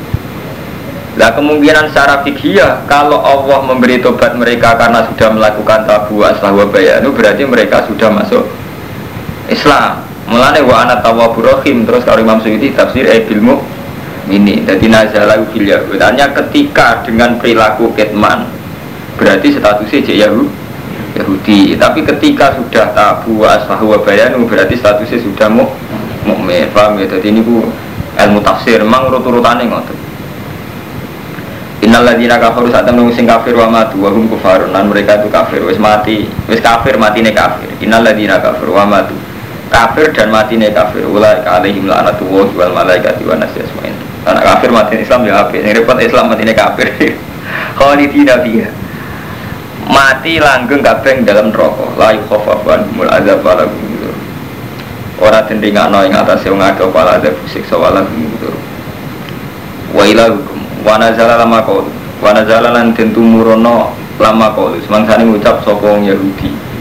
Nah 1.13 1.29
kemungkinan 1.29 1.93
secara 1.93 2.25
fikih 2.25 2.57
kalau 2.89 3.21
Allah 3.21 3.61
memberi 3.61 4.01
tobat 4.01 4.33
mereka 4.33 4.73
karena 4.73 5.05
sudah 5.13 5.29
melakukan 5.29 5.85
tabu 5.85 6.25
aslahu 6.25 6.65
wa 6.65 6.67
bayanu 6.73 7.13
berarti 7.13 7.45
mereka 7.45 7.85
sudah 7.85 8.09
masuk 8.09 8.49
Islam. 9.45 10.01
Mulane 10.23 10.63
wa 10.63 10.87
ana 10.87 11.03
tawwabur 11.03 11.43
rahim 11.43 11.83
terus 11.83 12.07
kalau 12.07 12.23
Imam 12.23 12.39
Suyuti 12.39 12.71
tafsir 12.71 13.03
e 13.03 13.27
bilmu 13.27 13.59
ini 14.31 14.63
jadi 14.63 14.87
nazalah 14.87 15.43
fil 15.51 15.67
Hanya 15.99 16.31
ketika 16.31 17.03
dengan 17.03 17.35
perilaku 17.35 17.91
ketman 17.91 18.47
berarti 19.19 19.51
statusnya 19.51 19.99
cek 19.99 20.17
Yahudi. 20.23 21.75
Tapi 21.75 21.99
ketika 22.01 22.55
sudah 22.55 22.95
tabu 22.95 23.43
asfahu 23.43 23.93
wa 23.93 23.99
bayanu 24.01 24.47
berarti 24.47 24.79
statusnya 24.79 25.19
sudah 25.21 25.51
mu 25.51 25.67
mukmin 26.23 26.71
paham 26.71 26.97
ya? 26.97 27.05
Jadi 27.05 27.35
ini 27.35 27.43
bu 27.43 27.67
ilmu 28.15 28.39
tafsir. 28.39 28.79
Memang 28.79 29.11
urut-urutannya 29.11 29.69
ngotot 29.69 29.99
Innal 31.83 32.07
ladzina 32.07 32.39
kafaru 32.39 32.71
saat 32.71 32.87
temen 32.87 33.11
sing 33.11 33.27
kafir 33.27 33.59
wa 33.59 33.67
matu 33.67 33.99
wa 33.99 34.07
hum 34.07 34.31
kufarun. 34.31 34.71
Lan 34.71 34.87
mereka 34.87 35.19
itu 35.19 35.27
kafir. 35.27 35.59
Wis 35.67 35.75
mati 35.75 36.31
wis 36.47 36.63
kafir 36.63 36.95
matine 36.95 37.35
kafir. 37.35 37.67
Innal 37.83 38.07
ladzina 38.07 38.39
kafaru 38.39 38.71
wa 38.71 38.87
matu 38.87 39.32
kafir 39.73 40.13
dan 40.13 40.29
matine 40.29 40.69
kafir. 40.69 41.01
Ulai 41.09 41.41
alaihim 41.41 41.89
la'natullah 41.89 42.47
wal 42.53 42.73
malaikati 42.77 43.25
wan 43.25 43.41
nasi 43.41 43.65
asmain. 43.65 43.97
Anak 44.29 44.45
kafir 44.45 44.69
mati 44.69 45.01
Islam 45.01 45.25
ya 45.25 45.41
apik. 45.41 45.65
Sing 45.65 45.73
repot 45.73 45.97
Islam 45.97 46.29
matine 46.29 46.53
kafir. 46.53 46.93
Khalidina 47.81 48.37
fiha. 48.45 48.69
Mati 49.83 50.39
langgeng 50.39 50.79
kabeh 50.79 51.27
dalam 51.27 51.51
rokok 51.51 51.99
la 51.99 52.15
yukhafafan 52.15 52.87
mul 52.95 53.09
azab 53.11 53.43
wala 53.43 53.67
gitu 53.67 54.07
ora 55.19 55.43
tendingakno 55.43 56.07
ing 56.07 56.15
atase 56.15 56.47
wong 56.47 56.63
akeh 56.63 56.87
wala 56.87 57.19
azab 57.19 57.35
siksa 57.51 57.75
wala 57.75 57.99
gitu 58.15 58.47
wa 59.91 60.07
ila 60.07 60.31
hukum. 60.31 60.59
Wa 60.87 60.95
nazala 60.99 61.35
lama 61.35 61.59
qaul. 61.67 61.83
Wa 62.23 62.31
nazala 62.31 62.71
lan 62.71 62.95
tentu 62.95 63.19
murono 63.19 63.91
lama 64.23 64.55
qaul. 64.55 64.79
Semangsane 64.87 65.27
ngucap 65.27 65.59
sapa 65.67 65.83
wong 65.83 66.07
Yahudi 66.07 66.72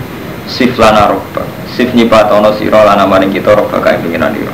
sif 0.47 0.75
lana 0.79 1.11
robba 1.11 1.43
sif 1.75 1.91
nyipatono 1.95 2.55
sira 2.59 2.83
lan 2.83 3.03
maring 3.09 3.31
kita 3.31 3.55
robba 3.55 3.79
kae 3.81 3.99
pengiran 4.03 4.35
ira 4.35 4.53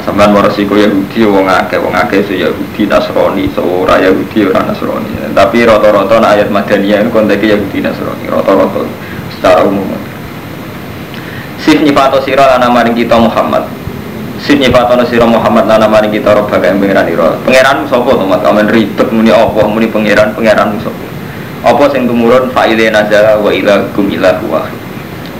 sampean 0.00 0.34
resiko 0.40 0.74
Yahudi 0.74 1.20
wong 1.28 1.46
akeh. 1.46 1.78
Wong 1.78 1.94
akeh 1.94 2.24
so 2.26 2.34
Yahudi 2.34 2.88
Nasrani 2.88 3.46
so 3.54 3.62
ora 3.62 4.00
Yahudi 4.02 4.48
ora 4.48 4.64
Nasrani. 4.66 5.32
Tapi 5.32 5.68
rata-rata 5.68 6.16
ayat 6.18 6.48
Madaniyah 6.50 7.06
konteks 7.08 7.44
Yahudi 7.44 7.84
Nasrani 7.84 8.26
rata-rata 8.28 8.82
secara 9.38 9.62
umum. 9.64 9.86
Sif 11.62 11.78
nyifato 11.78 12.18
sira 12.26 12.58
lana 12.58 12.66
maring 12.72 12.98
kita 12.98 13.14
Muhammad. 13.20 13.68
Sif 14.42 14.58
nyifato 14.58 14.98
sira 15.06 15.28
Muhammad 15.28 15.70
lana 15.70 15.86
maring 15.86 16.10
kita 16.10 16.34
roba 16.34 16.58
kaya 16.58 16.74
pangeran 16.74 17.06
ira 17.06 17.38
pangeran 17.46 17.86
sapa 17.86 18.10
to 18.10 18.24
mat 18.26 18.42
amen 18.42 18.66
ribet 18.66 19.08
muni 19.14 19.30
apa? 19.30 19.62
Muni 19.70 19.86
pangeran 19.86 20.34
pangeran 20.34 20.74
sapa? 20.82 21.06
Apa 21.62 21.94
sing 21.94 22.10
tumurun? 22.10 22.50
Fa'ile 22.50 22.90
nazala 22.90 23.38
wa 23.38 23.54
ila 23.54 23.86
kum 23.94 24.10
ilahu 24.10 24.50
wahid 24.50 24.81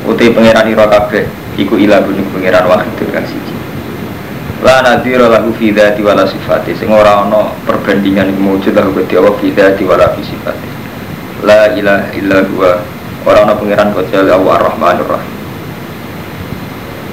uti 0.03 0.35
pangeran 0.35 0.67
ira 0.67 0.87
kabeh 0.91 1.25
iku 1.55 1.79
ilahu 1.79 2.11
pangeran 2.35 2.67
wahid 2.67 2.99
kan 3.15 3.23
siji. 3.23 3.55
La 4.63 4.79
nadhira 4.83 5.27
lahu 5.27 5.51
fi 5.59 5.75
dzati 5.75 6.03
wala 6.07 6.23
sifati 6.27 6.75
sing 6.79 6.91
ora 6.91 7.27
ana 7.27 7.51
perbandingan 7.67 8.31
iku 8.31 8.41
mujud 8.43 8.75
lahu 8.75 8.95
gede 8.95 9.19
Allah 9.19 9.35
fi 9.39 9.51
dzati 9.51 9.83
wala 9.87 10.07
fi 10.15 10.23
sifati. 10.23 10.69
La 11.43 11.75
ilaha 11.75 12.07
illa 12.15 12.39
huwa 12.47 12.71
ora 13.27 13.39
ana 13.47 13.55
pangeran 13.59 13.91
kecuali 13.95 14.31
Allah 14.31 14.53
Ar-Rahmanur 14.63 15.09
Rahim. 15.11 15.35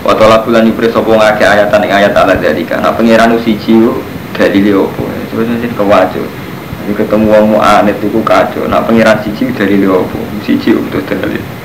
Wa 0.06 0.14
ta'ala 0.16 0.46
bulan 0.46 0.66
ibris 0.70 0.94
sapa 0.94 1.10
ngake 1.10 1.44
ayatan 1.46 1.82
ing 1.86 1.94
ayat 1.94 2.14
ala 2.14 2.34
dzalika. 2.38 2.82
Nah 2.82 2.94
pangeran 2.94 3.34
siji 3.42 3.86
dalile 4.34 4.74
opo? 4.78 5.06
Terus 5.34 5.50
sing 5.62 5.74
kewajo. 5.74 6.26
Ketemu 6.90 7.30
wong 7.30 7.62
aneh 7.62 7.94
itu 7.94 8.10
kacau 8.26 8.66
nah 8.66 8.82
pangeran 8.82 9.22
siji 9.22 9.54
dalile 9.54 9.90
opo? 9.90 10.18
Siji 10.42 10.74
untuk 10.74 11.06
dalil 11.06 11.59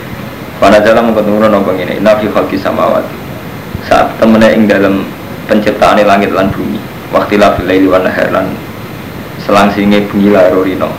pada 0.63 0.79
jalan 0.83 1.11
mengketemu 1.11 1.51
nopo 1.51 1.71
ini 1.75 1.99
nafi 1.99 2.31
khalqi 2.31 2.59
samawati. 2.59 3.17
Saat 3.85 4.17
temennya 4.17 4.55
ing 4.55 4.65
dalam 4.71 5.05
penciptaan 5.51 6.01
langit 6.03 6.33
lan 6.33 6.49
bumi. 6.51 6.81
Waktu 7.15 7.39
lah 7.39 7.55
laili 7.63 7.87
wan 7.87 8.03
nahar 8.03 8.33
lan 8.35 8.51
selangsinge 9.45 10.09
bunyi 10.11 10.35
larorino 10.35 10.91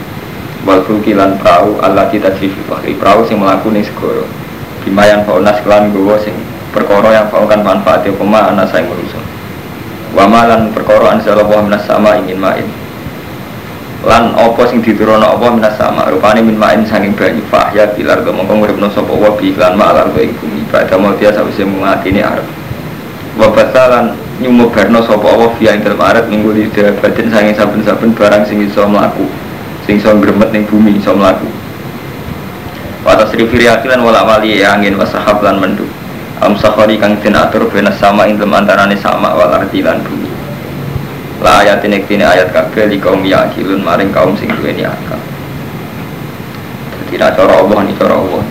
wal 0.64 0.80
fulki 0.88 1.12
lan 1.12 1.36
perahu 1.42 1.76
Allah 1.84 2.08
kita 2.08 2.32
jifi 2.40 2.62
bahri. 2.70 2.96
Perahu 2.96 3.28
sing 3.28 3.42
melaku 3.42 3.74
ning 3.74 3.84
segoro 3.84 4.24
bimayan 4.86 5.26
faunas 5.26 5.60
kelan 5.66 5.90
gowo 5.92 6.16
sing 6.22 6.38
perkara 6.72 7.10
yang 7.10 7.28
faukan 7.34 7.66
manfaat 7.66 8.06
pema 8.06 8.54
ana 8.54 8.64
saing 8.70 8.86
manusa. 8.86 9.20
Wa 10.14 10.30
malan 10.30 10.72
perkara 10.72 11.18
anzalallahu 11.18 11.68
minas 11.68 11.84
sama 11.84 12.16
ingin 12.22 12.40
main 12.40 12.85
lan 14.04 14.36
opo 14.36 14.68
sing 14.68 14.84
diturunno 14.84 15.40
apa? 15.40 15.48
Minas 15.56 15.80
sama 15.80 16.10
rupane 16.12 16.44
min 16.44 16.60
main 16.60 16.84
saking 16.84 17.16
banyu. 17.16 17.40
Fahya 17.48 17.96
bilar 17.96 18.26
mongko 18.28 18.60
nguripno 18.60 18.92
sapa 18.92 19.14
wa 19.14 19.32
bi 19.40 19.56
lan 19.56 19.80
ma'al 19.80 20.12
ing 20.20 20.36
bumi. 20.36 20.68
Mau 21.00 21.16
dia 21.16 21.32
sawise 21.32 21.64
mengatini 21.64 22.20
arep. 22.20 22.44
Wa 23.40 23.48
basalan 23.54 24.18
nyumo 24.44 24.68
berno 24.74 25.00
sopo 25.06 25.32
Allah 25.32 25.52
via 25.56 25.72
ing 25.72 25.86
dalam 25.86 26.04
arat 26.04 26.28
minggu 26.28 26.52
di 26.52 26.68
batin 26.74 27.32
sanging 27.32 27.56
saben-saben 27.56 28.12
barang 28.12 28.44
sing 28.44 28.60
iso 28.60 28.84
mlaku. 28.84 29.24
Sing 29.88 30.04
iso 30.04 30.12
gremet 30.20 30.52
ning 30.52 30.68
bumi 30.68 31.00
iso 31.00 31.16
mlaku. 31.16 31.48
Wa 33.08 33.16
tasrifi 33.16 33.64
lan 33.64 34.04
wala 34.04 34.26
wali 34.28 34.60
angin 34.66 35.00
wa 35.00 35.08
sahab 35.08 35.40
lan 35.40 35.64
mendu 35.64 35.88
am 36.44 36.58
safari 36.60 37.00
kang 37.00 37.16
den 37.24 37.36
atur 37.36 37.64
bena 37.72 37.94
sama 37.96 38.28
ing 38.28 38.36
dalam 38.36 38.60
antarane 38.60 38.98
sama 39.00 39.32
wal 39.32 39.52
ardi 39.56 39.80
lan 39.80 40.04
bumi 40.04 40.25
la 41.44 41.64
ayat 41.66 41.84
ini 41.84 42.04
kini 42.08 42.24
ayat 42.24 42.52
kabeh 42.52 42.88
li 42.88 43.00
kaum 43.00 43.24
yakilun 43.26 43.84
maring 43.84 44.12
kaum 44.12 44.36
sing 44.40 44.52
duweni 44.52 44.88
akal. 44.88 45.20
Tidak 47.12 47.32
cara 47.36 47.54
Allah 47.64 47.78
ini 47.84 47.94
cara 47.96 48.16
Allah 48.16 48.44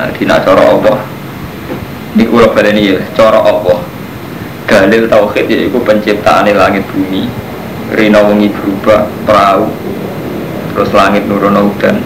nah 0.00 0.08
tidak 0.16 0.48
cara 0.48 0.64
Allah 0.64 0.96
ini 2.16 2.26
kula 2.26 2.50
baleni 2.50 2.90
ya. 2.94 2.98
Cara 3.14 3.38
Allah. 3.38 3.78
Dalil 4.66 5.10
tauhid 5.10 5.50
yaitu 5.50 5.78
penciptaan 5.82 6.46
langit 6.54 6.86
bumi. 6.90 7.26
Rina 7.90 8.22
wengi 8.22 8.46
berubah 8.54 9.02
perahu 9.26 9.66
terus 10.74 10.90
langit 10.94 11.26
nurono 11.26 11.70
hujan. 11.70 11.98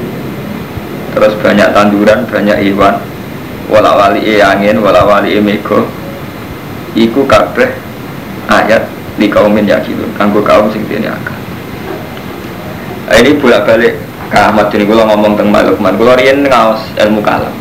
Terus 1.12 1.32
banyak 1.40 1.68
tanduran 1.76 2.24
banyak 2.28 2.56
hewan. 2.68 3.00
Wala 3.68 3.96
wali 3.96 4.20
e 4.24 4.44
angin 4.44 4.80
wala 4.80 5.08
wali 5.08 5.36
e 5.36 5.40
mego 5.40 5.88
iku 6.92 7.24
kabeh 7.24 7.72
ayat 8.48 8.84
di 9.14 9.26
kaumin 9.30 9.66
yakinun 9.66 10.10
kanggo 10.18 10.42
kaum 10.42 10.70
sing 10.74 10.82
dene 10.90 11.10
akal. 11.10 11.38
Ini 13.14 13.36
bolak 13.38 13.68
balik 13.68 13.94
ke 14.32 14.38
Ahmad 14.40 14.72
ini 14.74 14.88
kalau 14.88 15.04
ngomong 15.12 15.38
tentang 15.38 15.52
Malukman 15.52 15.94
kalau 15.94 16.16
rian 16.18 16.42
ngaos 16.42 16.82
ilmu 16.98 17.20
kalam. 17.22 17.54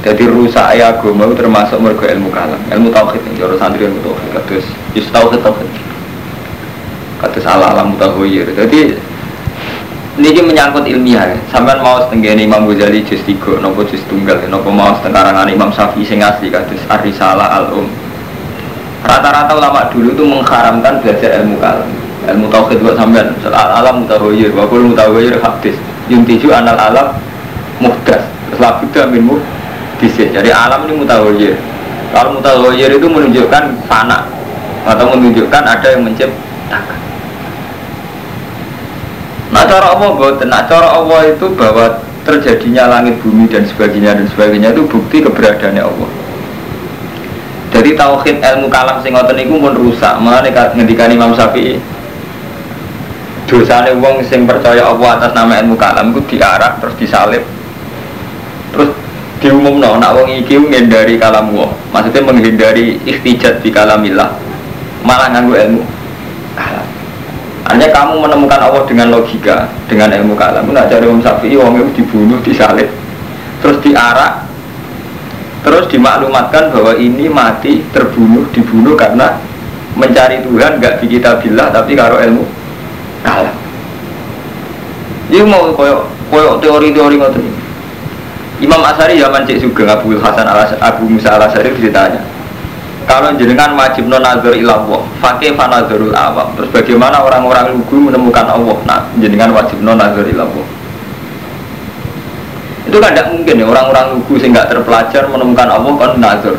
Jadi 0.00 0.24
rusak 0.24 0.80
ya 0.80 0.96
itu 0.96 1.34
termasuk 1.36 1.76
mergo 1.76 2.08
ilmu 2.08 2.32
kalam, 2.32 2.56
ilmu 2.72 2.88
tauhid 2.88 3.20
yang 3.20 3.34
joro 3.36 3.54
santri 3.60 3.84
ilmu 3.84 4.00
tauhid, 4.00 4.28
kados 4.32 4.66
yus 4.96 5.08
tauhid 5.12 5.44
kados 7.20 7.44
ala 7.44 7.76
alam 7.76 7.92
mutahoyir. 7.92 8.48
Jadi 8.56 8.96
ini 10.16 10.40
menyangkut 10.40 10.88
ilmiah. 10.88 11.36
Sampai 11.52 11.76
mau 11.84 12.00
setenggene 12.08 12.48
Imam 12.48 12.64
Ghazali 12.64 13.04
juz 13.04 13.20
tiga, 13.28 13.60
nopo 13.60 13.84
juz 13.84 14.00
tunggal, 14.08 14.40
nopo 14.48 14.72
mau 14.72 14.96
setengkarangan 14.96 15.52
Imam 15.52 15.68
Syafi'i 15.68 16.08
sing 16.08 16.24
asli 16.24 16.48
kados 16.48 16.80
Ar-Risalah 16.88 17.60
Al-Um. 17.60 17.84
Rata-rata 19.00 19.56
ulama 19.56 19.88
dulu 19.88 20.12
itu 20.12 20.24
mengharamkan 20.24 21.00
belajar 21.00 21.40
ilmu 21.40 21.56
kalam, 21.56 21.88
ilmu 22.28 22.46
tauhid 22.52 22.78
buat 22.84 22.96
sampean. 23.00 23.32
Al 23.48 23.80
alam 23.80 24.04
mutahoyir, 24.04 24.52
wakul 24.52 24.92
mutahoyir 24.92 25.40
hadis. 25.40 25.76
Yuntiju 26.12 26.52
anal 26.52 26.76
alam 26.76 27.16
muhdas. 27.80 28.20
Terus 28.52 28.60
buddha 28.60 29.02
min 29.08 29.40
bisik. 29.96 30.36
Jadi 30.36 30.52
alam 30.52 30.84
ini 30.84 31.00
mutahoyir. 31.00 31.56
Kalau 32.12 32.36
mutahoyir 32.36 32.92
itu 32.92 33.06
menunjukkan 33.08 33.88
fana 33.88 34.28
atau 34.84 35.16
menunjukkan 35.16 35.62
ada 35.64 35.88
yang 35.88 36.04
menciptakan. 36.04 36.98
Nah 39.50 39.64
cara 39.66 39.98
Allah 39.98 40.10
boten, 40.14 40.46
nah 40.46 40.62
cara 40.68 40.94
Allah 40.94 41.34
itu 41.34 41.46
bahwa 41.58 41.98
terjadinya 42.22 42.86
langit 42.86 43.18
bumi 43.24 43.50
dan 43.50 43.66
sebagainya 43.66 44.14
dan 44.14 44.26
sebagainya 44.30 44.70
itu 44.76 44.86
bukti 44.86 45.24
keberadaannya 45.24 45.82
Allah. 45.82 46.10
Jadi 47.70 47.94
tauhid 47.94 48.42
ilmu 48.42 48.66
kalam 48.66 48.98
sing 49.00 49.14
ngoten 49.14 49.38
niku 49.38 49.62
pun 49.62 49.74
rusak. 49.74 50.18
Mulane 50.18 50.50
ngendikane 50.50 51.14
Imam 51.14 51.34
Syafi'i 51.34 51.78
dosane 53.50 53.90
wong 53.98 54.22
sing 54.22 54.46
percaya 54.46 54.86
Allah 54.86 55.18
atas 55.18 55.34
nama 55.34 55.58
ilmu 55.58 55.74
kalam 55.74 56.14
itu 56.14 56.38
diarah 56.38 56.78
terus 56.78 56.94
disalib. 56.98 57.42
Terus 58.70 58.90
diumumno 59.42 59.98
nak 59.98 60.14
wong 60.14 60.30
iki 60.30 60.54
menghindari 60.54 61.18
kalam 61.18 61.50
Allah 61.54 61.74
maksudnya 61.90 62.22
menghindari 62.22 62.98
ikhtijat 63.06 63.58
di 63.62 63.74
kalamillah. 63.74 64.30
Malah 65.02 65.34
nganggu 65.34 65.54
ilmu 65.56 65.82
hanya 67.70 67.86
kamu 67.94 68.26
menemukan 68.26 68.58
Allah 68.58 68.82
dengan 68.82 69.14
logika, 69.14 69.70
dengan 69.86 70.10
ilmu 70.10 70.34
kalam. 70.34 70.66
Nak 70.74 70.90
cari 70.90 71.06
Imam 71.06 71.22
Syafi'i, 71.22 71.54
orang 71.54 71.86
itu 71.86 72.02
dibunuh, 72.02 72.42
disalib, 72.42 72.90
terus 73.62 73.78
diarak, 73.78 74.42
terus 75.60 75.84
dimaklumatkan 75.92 76.72
bahwa 76.72 76.96
ini 76.96 77.28
mati, 77.28 77.84
terbunuh, 77.92 78.48
dibunuh 78.52 78.96
karena 78.96 79.36
mencari 79.98 80.40
Tuhan 80.40 80.80
gak 80.80 81.02
di 81.02 81.06
kitabillah 81.18 81.68
tapi 81.74 81.92
karo 81.98 82.16
ilmu 82.16 82.44
kalam. 83.20 83.56
Ini 85.30 85.46
mau 85.46 85.70
koyok 85.70 86.00
koyok 86.32 86.54
teori-teori 86.58 87.16
ngoten 87.20 87.44
Imam 88.60 88.82
Asari 88.84 89.16
zaman 89.16 89.48
cek 89.48 89.62
juga 89.62 89.96
Abu 89.96 90.12
Hasan 90.20 90.44
al 90.44 90.68
Abu 90.80 91.08
Musa 91.08 91.32
al 91.38 91.48
Asari 91.48 91.72
ditanya 91.76 92.20
kalau 93.08 93.34
jenengan 93.34 93.74
wajib 93.74 94.06
non 94.06 94.22
nazar 94.22 94.54
ilallah 94.54 95.02
fakih 95.18 95.58
fanazarul 95.58 96.14
awam? 96.14 96.54
Terus 96.54 96.70
bagaimana 96.70 97.18
orang-orang 97.26 97.74
lugu 97.74 97.98
menemukan 97.98 98.46
Allah? 98.46 98.78
Nah 98.86 99.00
jenengan 99.18 99.50
wajib 99.50 99.82
non 99.82 99.98
nazar 99.98 100.22
ilallah 100.22 100.79
itu 102.90 102.98
kan 102.98 103.14
tidak 103.14 103.30
mungkin 103.30 103.54
ya 103.62 103.66
orang-orang 103.70 104.18
lugu 104.18 104.34
sehingga 104.42 104.66
terpelajar 104.66 105.30
menemukan 105.30 105.68
Allah 105.70 105.92
kan 105.94 106.12
nazar. 106.18 106.56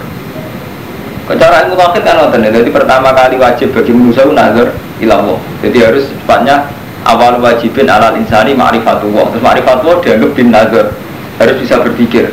Cara 1.32 1.64
ilmu 1.64 1.76
tauhid 1.80 2.04
kan 2.04 2.16
ngoten 2.20 2.44
ya. 2.44 2.52
jadi 2.52 2.70
pertama 2.72 3.16
kali 3.16 3.40
wajib 3.40 3.72
bagi 3.72 3.96
manusia 3.96 4.28
nazar 4.28 4.76
ilallah 5.00 5.40
jadi 5.64 5.88
harus 5.88 6.12
cepatnya 6.12 6.68
awal 7.08 7.40
wajibin 7.40 7.88
alal 7.92 8.16
insani 8.16 8.56
ma'rifatullah. 8.56 9.36
Terus 9.36 9.44
ma'rifatullah 9.44 9.98
dianggap 10.00 10.32
bin 10.32 10.48
nazar. 10.56 10.96
Harus 11.40 11.56
bisa 11.60 11.84
berpikir 11.84 12.32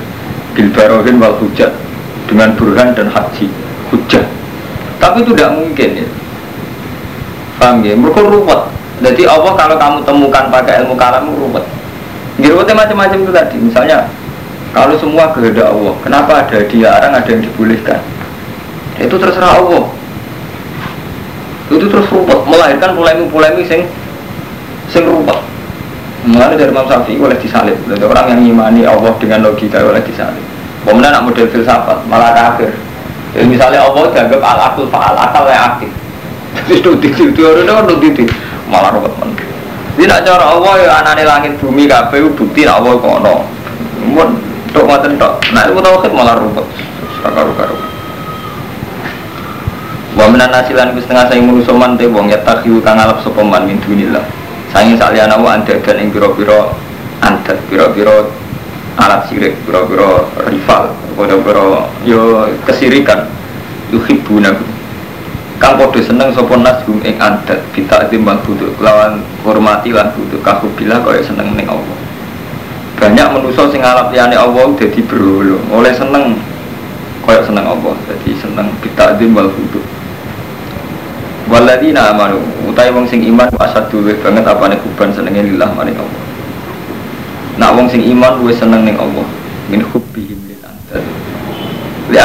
bil 0.54 0.68
barohin 0.70 1.18
wal 1.18 1.34
hujat 1.42 1.74
dengan 2.30 2.54
burhan 2.54 2.94
dan 2.94 3.10
haji 3.10 3.48
hujah 3.88 4.26
tapi 4.98 5.22
itu 5.22 5.30
tidak 5.32 5.54
mungkin 5.54 5.90
ya. 6.04 6.06
Paham 7.58 7.82
ya? 7.86 7.94
Mereka 7.94 8.20
ruwet. 8.22 8.62
Jadi 8.98 9.22
Allah 9.30 9.54
kalau 9.54 9.76
kamu 9.78 9.98
temukan 10.02 10.44
pakai 10.50 10.82
ilmu 10.82 10.94
kalam 10.98 11.30
ruwet 11.30 11.62
ruwetnya 12.46 12.74
macam-macam 12.78 13.18
itu 13.18 13.32
tadi 13.34 13.56
misalnya 13.58 14.06
kalau 14.70 14.94
semua 14.94 15.34
kehendak 15.34 15.74
Allah 15.74 15.94
kenapa 16.06 16.46
ada 16.46 16.58
dilarang 16.70 17.12
ada 17.18 17.28
yang 17.28 17.42
dibolehkan 17.42 17.98
itu 19.02 19.14
terserah 19.18 19.58
Allah 19.58 19.90
itu 21.68 21.84
terus 21.90 22.06
ruwet 22.14 22.40
melahirkan 22.46 22.94
polemik-polemik 22.94 23.66
sing 23.66 23.82
sing 24.86 25.02
ruwet 25.02 25.38
Mulai 26.28 26.58
dari 26.58 26.74
Imam 26.74 26.84
Syafi'i 26.84 27.16
oleh 27.22 27.38
disalib. 27.38 27.78
Jadi 27.86 28.02
orang 28.02 28.34
yang 28.34 28.40
imani 28.42 28.82
Allah 28.82 29.14
dengan 29.22 29.48
logika 29.48 29.78
oleh 29.80 30.02
disalib. 30.02 30.42
Kemudian 30.82 31.14
nak 31.14 31.24
model 31.24 31.46
filsafat 31.46 32.04
malah 32.10 32.34
kafir. 32.34 32.74
Jadi 33.32 33.46
misalnya 33.46 33.86
Allah 33.86 34.10
dianggap 34.10 34.40
al 34.42 34.58
akul 34.72 34.90
faal 34.90 35.14
akal 35.14 35.46
yang 35.46 35.62
aktif. 35.72 35.90
Terus 36.66 36.98
itu 37.00 37.22
itu 37.32 37.40
orang 37.46 37.86
itu 38.02 38.24
malah 38.66 38.90
robot 38.92 39.14
men. 39.22 39.30
Jadi 39.98 40.06
nak 40.06 40.22
cara 40.22 40.54
Allah 40.54 40.74
ya 40.78 40.90
anane 41.02 41.26
langit 41.26 41.58
bumi 41.58 41.90
kabeh 41.90 42.30
bukti 42.38 42.62
nak 42.62 42.78
Allah 42.78 42.94
kono. 43.02 43.34
Mun 44.06 44.38
tok 44.70 44.86
ngoten 44.86 45.18
tok. 45.18 45.42
Nah 45.50 45.66
itu 45.66 45.82
tauhid 45.82 46.12
malah 46.14 46.38
robot. 46.38 46.62
Karo-karo. 47.18 47.74
Wa 50.14 50.30
minan 50.30 50.54
nasilan 50.54 50.94
ku 50.94 51.02
setengah 51.02 51.26
saya 51.26 51.42
mulu 51.42 51.66
soman 51.66 51.98
te 51.98 52.06
wong 52.06 52.30
ya 52.30 52.38
takhiu 52.46 52.78
kang 52.78 52.94
alap 52.94 53.18
sapa 53.26 53.42
man 53.42 53.66
min 53.66 53.82
dunillah. 53.82 54.22
Saking 54.70 54.94
saliyana 54.94 55.34
wa 55.34 55.58
anda 55.58 55.74
dan 55.82 55.98
ing 55.98 56.14
pira-pira 56.14 56.70
andat 57.18 57.58
pira-pira 57.66 58.22
alat 58.98 59.26
sirik 59.30 59.54
biro-biro 59.66 60.26
rival 60.46 60.90
biro-biro 61.14 61.86
yo 62.02 62.50
kesirikan 62.66 63.26
yuhibuna 63.94 64.54
kang 65.58 65.74
podo 65.74 65.98
seneng 65.98 66.30
sapa 66.30 66.54
nas 66.58 66.78
hum 66.86 67.02
ing 67.02 67.18
adat 67.18 67.58
kita 67.74 68.06
timbang 68.06 68.38
butuh 68.46 68.70
lawan 68.78 69.22
hormati 69.42 69.90
lan 69.90 70.10
butuh 70.14 70.38
kahubilah 70.42 71.02
kaya 71.02 71.22
seneng 71.22 71.58
ning 71.58 71.66
Allah. 71.66 71.98
Banyak 72.98 73.28
manusia 73.30 73.66
sing 73.70 73.82
ngalap 73.82 74.10
liyane 74.10 74.34
Allah 74.34 74.70
dadi 74.74 75.02
berhala 75.02 75.58
oleh 75.70 75.92
seneng 75.94 76.38
kaya 77.22 77.42
seneng 77.42 77.66
Allah 77.66 77.94
jadi 78.06 78.30
seneng 78.38 78.70
kita 78.82 79.18
timbang 79.18 79.50
butuh 79.50 79.84
Waladina 81.48 82.12
amanu 82.12 82.44
utai 82.68 82.92
wong 82.92 83.08
sing 83.08 83.24
iman 83.24 83.48
asad 83.56 83.88
dulu 83.88 84.12
banget 84.20 84.44
apane 84.44 84.76
kuban 84.84 85.08
senenge 85.16 85.48
lillah 85.48 85.72
maring 85.72 85.96
Allah. 85.96 86.22
Nak 87.56 87.72
wong 87.72 87.88
sing 87.88 88.04
iman 88.04 88.36
gue 88.44 88.52
seneng 88.52 88.84
ning 88.84 89.00
Allah 89.00 89.24
min 89.72 89.80
hubbihim 89.80 90.36
lil 90.44 90.60
andad. 90.60 91.04
Li 92.12 92.18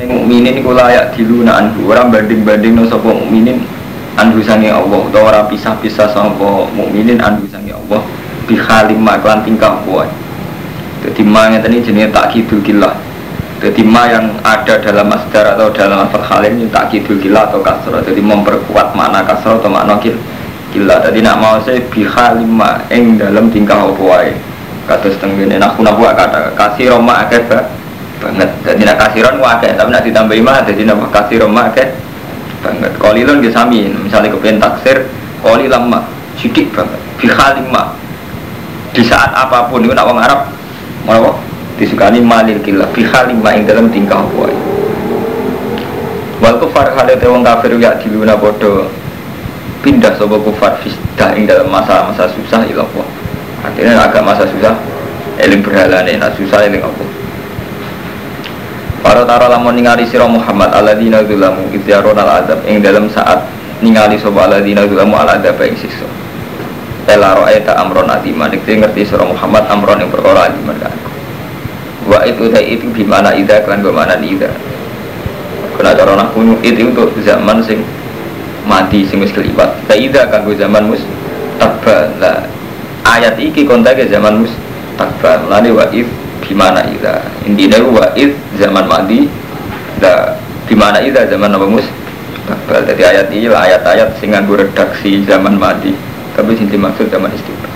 temene 0.00 0.16
mukminin 0.16 0.54
iku 0.64 0.72
layak 0.72 1.12
diluna 1.12 1.60
anhu 1.60 1.92
ora 1.92 2.08
banding-banding 2.08 2.72
no 2.72 2.88
sapa 2.88 3.12
mukminin 3.12 3.60
anhu 4.16 4.40
sange 4.40 4.72
Allah 4.72 4.96
utawa 4.96 5.28
ora 5.28 5.40
pisah-pisah 5.44 6.16
sapa 6.16 6.48
mukminin 6.72 7.20
anhu 7.20 7.44
sange 7.52 7.76
Allah 7.76 8.00
bi 8.48 8.56
halim 8.56 9.04
maklan 9.04 9.44
tingkah 9.44 9.76
kuat. 9.84 10.08
Jadi 11.04 11.20
ma 11.20 11.52
iki 11.52 11.84
jenenge 11.84 12.16
takkidul 12.16 12.64
kilah. 12.64 12.96
Jadi 13.60 13.84
ma 13.84 14.08
yang 14.08 14.40
ada 14.40 14.80
dalam 14.80 15.04
masdar 15.04 15.52
atau 15.52 15.68
dalam 15.68 16.08
lafal 16.08 16.24
halim 16.24 16.56
itu 16.56 16.72
takkidul 16.72 17.20
kilah 17.20 17.52
atau 17.52 17.60
kasrah. 17.60 18.00
Jadi 18.00 18.24
memperkuat 18.24 18.96
makna 18.96 19.20
kasrah 19.20 19.60
atau 19.60 19.68
makna 19.68 20.00
Gila, 20.70 21.02
tadi 21.02 21.18
nak 21.18 21.42
mau 21.42 21.58
saya 21.66 21.82
biha 21.82 22.38
lima 22.38 22.78
eng 22.94 23.18
dalam 23.18 23.50
tingkah 23.50 23.90
apa. 23.90 24.32
Kata 24.86 25.10
setengah 25.10 25.50
ini 25.50 25.56
nak 25.58 25.74
buat 25.82 26.14
kata 26.14 26.54
kasih 26.54 26.94
roma 26.94 27.26
akeh 27.26 27.42
banget. 28.20 28.48
Jadi 28.62 28.82
nak 28.84 28.96
kasih 29.00 29.20
ron 29.24 29.40
akeh, 29.40 29.72
tapi 29.74 29.88
nak 29.90 30.04
ditambah 30.04 30.34
lima, 30.36 30.52
jadi 30.62 30.82
nak 30.84 31.08
kasih 31.10 31.36
roma 31.40 31.72
akeh 31.72 31.88
banget. 32.60 32.92
Kolilon 33.00 33.40
dia 33.40 33.50
sami, 33.50 33.88
misalnya 33.88 34.30
kepengen 34.36 34.60
taksir, 34.60 35.08
koli 35.40 35.66
lama 35.66 36.04
sidik 36.36 36.68
banget. 36.76 37.00
Biha 37.16 37.46
lima 37.56 37.96
di 38.90 39.06
saat 39.06 39.30
apa 39.32 39.70
pun 39.70 39.86
itu 39.86 39.94
nak 39.94 40.02
orang 40.02 40.24
Arab 40.26 40.40
mau 41.06 41.38
disukani 41.78 42.18
malil 42.18 42.58
kila 42.58 42.90
biha 42.90 43.30
lima 43.30 43.54
eng 43.54 43.64
dalam 43.64 43.86
tingkah 43.88 44.20
apa 44.20 44.34
wae. 44.34 44.56
Wal 46.40 46.56
kufar 46.58 46.90
halate 46.96 47.28
wong 47.28 47.44
kafir 47.44 47.76
ya 47.76 47.94
diluna 48.00 48.34
bodoh 48.34 48.88
pindah 49.80 50.12
sobo 50.16 50.40
kufar 50.40 50.76
fisdah 50.80 51.32
ing 51.36 51.48
dalam 51.48 51.68
masa-masa 51.68 52.28
susah 52.36 52.64
ilah 52.68 52.84
Allah 52.84 53.08
akhirnya 53.64 53.96
agak 53.96 54.22
masa 54.24 54.44
susah 54.48 54.76
eling 55.40 55.64
berhala 55.64 56.04
nih 56.04 56.20
nak 56.20 56.36
susah 56.36 56.68
eling 56.68 56.84
apa 56.84 57.04
para 59.00 59.24
tara 59.24 59.48
lamun 59.48 59.76
ningali 59.76 60.04
sira 60.08 60.28
Muhammad 60.28 60.70
alladzina 60.72 61.24
zulamu 61.24 61.66
idzarun 61.72 62.16
al 62.16 62.44
adab 62.44 62.60
ing 62.68 62.84
dalam 62.84 63.08
saat 63.08 63.44
ningali 63.80 64.20
sobo 64.20 64.40
alladzina 64.40 64.84
zulamu 64.86 65.16
al 65.16 65.28
adab 65.40 65.56
ing 65.64 65.76
siksa 65.76 66.06
Ela 67.08 67.32
ro'aita 67.32 67.74
amron 67.80 68.06
adiman 68.12 68.52
Itu 68.52 68.76
ngerti 68.76 69.08
surah 69.08 69.24
Muhammad 69.24 69.64
amron 69.72 69.98
yang 70.04 70.12
perkara 70.12 70.52
adiman 70.52 70.76
kan 70.78 70.94
Wa 72.06 72.22
itu 72.28 72.52
itu 72.60 72.86
gimana 72.92 73.32
ida 73.32 73.64
kan 73.64 73.80
bagaimana 73.80 74.20
ida 74.20 74.52
Kena 75.80 75.96
cara 75.96 76.12
nak 76.12 76.36
itu 76.60 76.92
untuk 76.92 77.08
zaman 77.24 77.64
sing 77.64 77.80
mati 78.68 79.08
sing 79.08 79.24
wis 79.24 79.32
kelipat. 79.32 79.72
Faida 79.88 80.28
kanggo 80.28 80.52
zaman 80.52 80.92
mus 80.92 81.00
tabal 81.56 82.12
lah 82.20 82.44
ayat 83.08 83.40
iki 83.40 83.64
kontak 83.64 83.96
zaman 84.12 84.44
mus 84.44 84.52
tabal 85.00 85.40
lani 85.48 85.72
wa 85.72 85.88
if 85.88 86.04
gimana 86.50 86.82
ida? 86.90 87.22
Intinya 87.46 87.78
wa 87.86 88.10
if 88.18 88.34
zaman 88.58 88.90
mati 88.90 89.30
da 90.02 90.34
gimana 90.66 90.98
ida 90.98 91.30
zaman 91.30 91.54
apa 91.54 91.66
mus? 91.70 91.86
Tabal 92.50 92.82
jadi 92.82 93.14
ayat 93.14 93.26
ini 93.30 93.46
lah 93.46 93.62
ayat-ayat 93.70 94.18
sing 94.18 94.34
nganggo 94.34 94.58
redaksi 94.58 95.22
zaman 95.22 95.54
mati 95.54 95.94
tapi 96.34 96.58
sing 96.58 96.66
dimaksud 96.66 97.06
zaman 97.06 97.30
istiqbal 97.30 97.70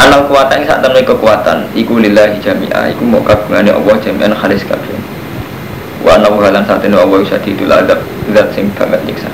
Anal 0.00 0.24
kuatan 0.24 0.64
saat 0.64 0.80
temen 0.80 1.04
kekuatan 1.04 1.68
Iku 1.76 2.00
lillahi 2.00 2.40
jami'ah 2.40 2.88
Iku 2.88 3.04
mau 3.04 3.20
kagungane 3.20 3.68
Allah 3.68 4.00
jami'an 4.00 4.32
khalis 4.32 4.64
kabeh. 4.64 4.96
Wa 6.00 6.16
anahu 6.16 6.40
halan 6.40 6.64
saat 6.64 6.80
ini 6.88 6.96
Allah 6.96 7.20
syadidul 7.28 7.68
adab 7.68 8.00
zat 8.32 8.48
sing 8.56 8.72
banget 8.72 9.04
nyiksa 9.04 9.28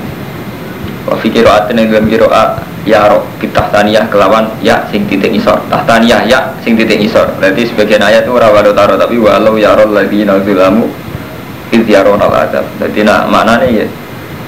wa 1.07 1.15
fi 1.15 1.31
qiraatin 1.31 1.79
ing 1.79 1.87
dalam 1.87 2.11
qiraat 2.11 2.59
ya 2.87 3.11
ro 3.11 3.27
kitah 3.43 3.67
taniyah 3.67 4.07
kelawan 4.07 4.47
ya 4.63 4.79
sing 4.87 5.03
titik 5.11 5.35
isor 5.35 5.59
tahtaniyah 5.67 6.23
ya 6.23 6.39
sing 6.63 6.79
titik 6.79 7.03
isor 7.03 7.27
berarti 7.35 7.67
sebagian 7.67 7.99
ayat 7.99 8.23
itu 8.23 8.31
ora 8.31 8.47
walau 8.47 8.71
taro 8.71 8.95
tapi 8.95 9.19
walau 9.19 9.59
ya 9.59 9.75
rol 9.75 9.91
lagi 9.91 10.23
nazulamu 10.23 10.87
iz 11.75 11.83
yaron 11.83 12.23
al 12.23 12.31
adab 12.47 12.63
jadi 12.79 13.03
nak 13.03 13.27
mana 13.27 13.59
nih 13.59 13.83
ya 13.83 13.85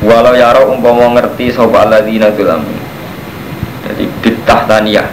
walau 0.08 0.32
ya 0.32 0.56
ro 0.56 0.71
umpama 0.71 1.19
ngerti 1.19 1.52
sapa 1.52 1.84
alladzina 1.84 2.32
zulamu 2.32 2.71
jadi 3.84 4.04
bitahtaniyah 4.23 5.08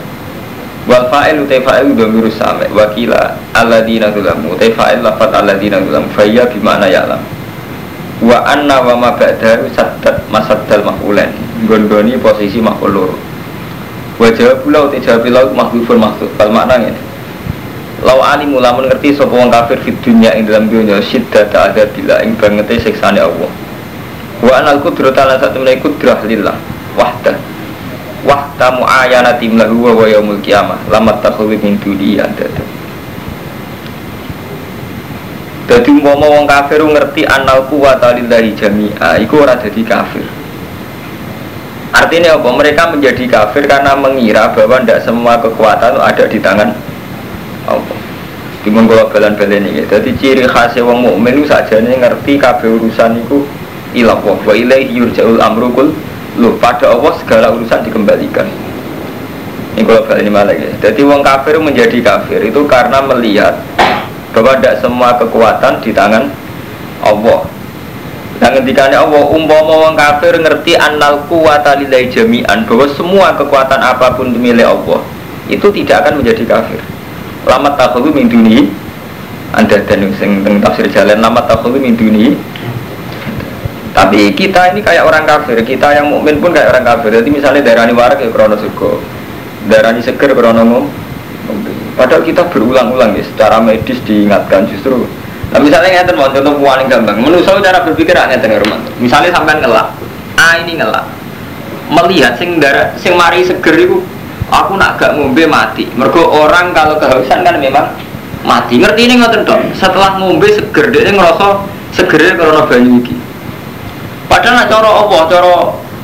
wal 0.87 1.11
fa'il 1.11 1.43
utai 1.43 1.59
fa'il 1.67 1.99
domiru 1.99 2.31
same 2.31 2.71
wakila 2.71 3.35
alladina 3.59 4.15
zulamu 4.15 4.55
utai 4.55 4.71
fa'il 4.71 5.03
lafat 5.03 5.35
alladina 5.35 5.83
zulamu 5.83 6.07
faya 6.15 6.47
bimana 6.47 6.87
ya'lam 6.87 7.19
wa 8.25 8.39
anna 8.49 8.81
wa 8.81 8.95
ma 8.97 9.11
ba'dahu 9.13 9.69
saddat 9.77 10.25
masaddal 10.33 10.81
mahulen 10.87 11.29
gondoni 11.69 12.17
posisi 12.17 12.65
mahul 12.65 13.13
wa 14.17 14.29
jawab 14.33 14.65
pula 14.65 14.89
utai 14.89 15.05
jawab 15.05 15.29
pula 15.29 15.45
mahdufun 15.53 15.97
mahduf 16.01 16.31
kal 16.41 16.49
makna 16.49 16.81
ini 16.81 17.07
Lau 18.05 18.21
alimu 18.21 18.61
lamun 18.61 18.93
ngerti 18.93 19.17
sapa 19.17 19.33
wong 19.33 19.49
kafir 19.49 19.81
fid 19.81 19.97
dunya 20.05 20.29
ing 20.37 20.45
dalam 20.45 20.69
dunya 20.69 21.01
syiddat 21.01 21.49
ada 21.57 21.89
bila 21.97 22.21
ing 22.21 22.37
bangete 22.37 22.77
siksane 22.77 23.25
Allah. 23.25 23.49
Wa 24.45 24.53
anal 24.61 24.85
qudrata 24.85 25.25
lan 25.25 25.41
satu 25.41 25.65
menawi 25.65 25.81
kudrah 25.81 26.21
lillah 26.29 26.53
wahda. 26.93 27.41
Wahda 28.29 28.69
muayyanati 28.77 29.49
lahu 29.49 29.89
wa 29.89 30.05
yaumul 30.05 30.37
qiyamah 30.45 30.77
lamat 30.93 31.25
takhawi 31.25 31.57
min 31.57 31.81
duni 31.81 32.21
ada. 32.21 32.45
Dadi 35.67 35.91
umpama 35.91 36.31
wong 36.31 36.47
kafir 36.47 36.79
ngerti 36.79 37.27
anal 37.27 37.67
quwata 37.67 38.15
lillahi 38.15 38.55
jami'a 38.55 39.19
iku 39.19 39.43
ora 39.43 39.59
dadi 39.59 39.83
kafir. 39.83 40.23
Artinya 41.91 42.39
apa? 42.39 42.49
Mereka 42.55 42.83
menjadi 42.95 43.25
kafir 43.27 43.67
karena 43.67 43.99
mengira 43.99 44.55
bahwa 44.55 44.79
tidak 44.79 45.03
semua 45.03 45.35
kekuatan 45.43 45.99
ada 45.99 46.25
di 46.31 46.39
tangan 46.39 46.71
Allah. 47.67 47.99
Timun 48.67 48.91
kalau 48.91 49.07
balan-balan 49.07 49.63
ini 49.63 49.87
Jadi 49.87 50.11
ciri 50.19 50.43
khasnya 50.43 50.83
wong 50.83 51.07
mukmin 51.07 51.47
saja 51.47 51.79
nih 51.79 52.03
ngerti 52.03 52.35
kabeh 52.35 52.67
urusan 52.67 53.23
itu 53.23 53.47
ilah 53.95 54.19
wa 54.23 54.35
wa 54.39 54.55
ilaihi 54.55 54.95
yurja'ul 55.03 55.43
amru 55.43 55.75
kul. 55.75 55.91
Lu 56.39 56.55
pada 56.63 56.95
Allah 56.95 57.11
segala 57.19 57.51
urusan 57.51 57.83
dikembalikan. 57.83 58.47
Ini 59.77 59.85
kalau 59.85 60.09
balik 60.09 60.25
ini 60.25 60.33
malah 60.33 60.57
ya 60.57 60.73
jadi 60.81 61.01
wong 61.05 61.21
kafir 61.21 61.61
menjadi 61.61 62.01
kafir 62.01 62.41
itu 62.41 62.65
karena 62.65 62.97
melihat 63.05 63.61
bahwa 64.37 64.61
tidak 64.61 64.77
semua 64.85 65.17
kekuatan 65.17 65.81
di 65.81 65.91
tangan 65.97 66.29
Allah. 67.01 67.49
Dan 68.37 68.53
ketika 68.61 68.93
Allah 68.93 69.25
umpama 69.33 69.89
wong 69.89 69.95
kafir 69.97 70.37
ngerti 70.37 70.77
annal 70.77 71.25
kuwata 71.25 71.73
lillahi 71.81 72.13
jami'an 72.13 72.69
bahwa 72.69 72.85
semua 72.93 73.33
kekuatan 73.33 73.81
apa 73.81 74.13
pun 74.13 74.29
milik 74.37 74.69
Allah 74.69 75.01
itu 75.49 75.65
tidak 75.73 76.05
akan 76.05 76.21
menjadi 76.21 76.45
kafir. 76.45 76.81
Lama 77.49 77.73
takhulu 77.81 78.13
min 78.13 78.29
duni 78.29 78.69
anda 79.57 79.81
dan 79.89 80.05
sing 80.21 80.45
tafsir 80.61 80.85
jalan 80.93 81.17
lama 81.17 81.41
takhulu 81.49 81.81
min 81.81 81.97
duni 81.97 82.37
tapi 83.97 84.37
kita 84.37 84.77
ini 84.77 84.85
kayak 84.85 85.09
orang 85.09 85.25
kafir 85.25 85.57
kita 85.65 85.97
yang 85.97 86.13
mukmin 86.13 86.37
pun 86.37 86.53
kayak 86.53 86.77
orang 86.77 86.85
kafir. 86.85 87.17
Jadi 87.17 87.33
misalnya 87.33 87.65
darah 87.65 87.89
ini 87.89 87.97
warak 87.97 88.21
ya 88.21 88.29
krono 88.29 88.61
sugo 88.61 89.01
darah 89.73 89.97
ini 89.97 90.05
seger 90.05 90.37
krono 90.37 90.85
padahal 91.97 92.23
kita 92.23 92.45
berulang-ulang 92.53 93.17
ya 93.17 93.25
secara 93.25 93.59
medis 93.59 93.99
diingatkan 94.05 94.69
justru. 94.69 95.09
Nah 95.51 95.59
misalnya 95.59 96.05
ngeten 96.05 96.15
mau 96.21 96.29
contoh 96.29 96.53
paling 96.61 96.87
gampang. 96.93 97.17
Menurut 97.19 97.43
cara 97.43 97.81
berpikir 97.83 98.13
aneh 98.13 98.37
dengan 98.39 98.63
rumah 98.63 98.79
misalnya 99.01 99.33
sampai 99.33 99.59
ngelak 99.59 99.89
ah 100.37 100.55
ini 100.61 100.77
ngelak. 100.79 101.05
Melihat 101.87 102.37
sing 102.37 102.61
darah 102.61 102.93
sing 103.01 103.17
mari 103.17 103.43
seger 103.47 103.75
itu 103.79 104.05
aku 104.53 104.77
nak 104.77 105.01
gak 105.01 105.17
ngombe 105.17 105.49
mati. 105.49 105.89
Mergo 105.97 106.23
orang 106.23 106.77
kalau 106.77 107.01
kehausan 107.01 107.43
kan 107.43 107.57
memang 107.59 107.91
mati. 108.45 108.79
Ngerti 108.79 109.01
ini 109.09 109.15
ngoten 109.19 109.43
dong 109.49 109.63
setelah 109.75 110.21
ngombe 110.21 110.47
seger 110.53 110.93
dia 110.93 111.11
ngerasa 111.11 111.65
segernya 111.97 112.37
karena 112.37 112.63
banyu 112.69 113.01
iki. 113.01 113.17
Padahal 114.27 114.55
nak 114.61 114.69
cara 114.69 114.91
apa? 114.91 115.19
Cara 115.31 115.53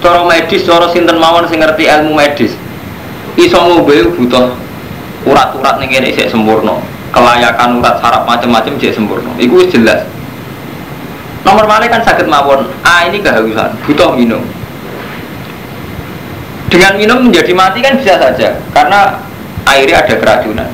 cara 0.01 0.21
medis 0.27 0.63
cara 0.65 0.87
sinten 0.91 1.19
mawon 1.19 1.51
sing 1.51 1.61
ngerti 1.61 1.85
ilmu 1.91 2.15
medis. 2.15 2.55
Iso 3.35 3.59
ngombe 3.59 4.15
butuh 4.15 4.55
urat-urat 5.27 5.79
ning 5.79 5.91
kene 5.91 6.11
isih 6.11 6.29
sempurna. 6.29 6.79
Kelayakan 7.13 7.83
urat 7.83 8.01
saraf 8.01 8.25
macam-macam 8.25 8.73
jadi 8.81 8.95
sempurna. 8.97 9.31
Itu 9.37 9.63
jelas. 9.69 10.09
Nomor 11.43 11.67
mana 11.67 11.91
kan 11.91 12.03
sakit 12.07 12.27
mawon. 12.27 12.71
Ah 12.87 13.07
ini 13.07 13.21
kehausan 13.21 13.75
butuh 13.85 14.15
minum. 14.15 14.43
Dengan 16.73 16.97
minum 16.97 17.19
menjadi 17.29 17.53
mati 17.53 17.85
kan 17.85 18.01
bisa 18.01 18.17
saja 18.17 18.57
karena 18.73 19.21
airnya 19.69 20.01
ada 20.01 20.15
keracunan. 20.17 20.71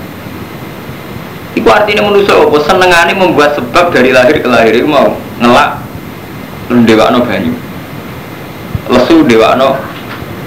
Itu 1.58 1.66
artinya 1.66 2.06
manusia 2.06 2.38
apa? 2.38 2.58
Senengane 2.62 3.12
membuat 3.18 3.58
sebab 3.58 3.90
dari 3.90 4.14
lahir 4.14 4.38
ke 4.38 4.46
lahir. 4.46 4.78
Itu 4.78 4.86
mau 4.86 5.18
ngelak 5.42 5.82
dewa 6.86 7.10
no 7.10 7.26
banyu. 7.26 7.50
Lesu 8.88 9.26
dewa 9.26 9.58
no 9.58 9.74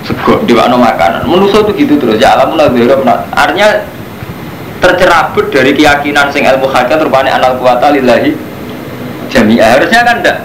sego 0.01 0.41
dewa 0.45 0.69
no 0.69 0.77
makanan. 0.81 1.25
Manusia 1.29 1.61
itu 1.61 1.71
gitu 1.85 1.93
terus. 2.01 2.17
Ya 2.17 2.33
alam 2.37 2.57
lagi 2.57 2.85
artinya 3.33 3.85
tercerabut 4.81 5.53
dari 5.53 5.77
keyakinan 5.77 6.33
sing 6.33 6.45
ilmu 6.45 6.65
hakikat 6.65 7.05
rupanya 7.05 7.37
anal 7.37 7.57
kuwata 7.61 7.93
lillahi 7.93 8.33
jami'ah. 9.29 9.77
Harusnya 9.77 10.01
kan 10.01 10.25
enggak 10.25 10.37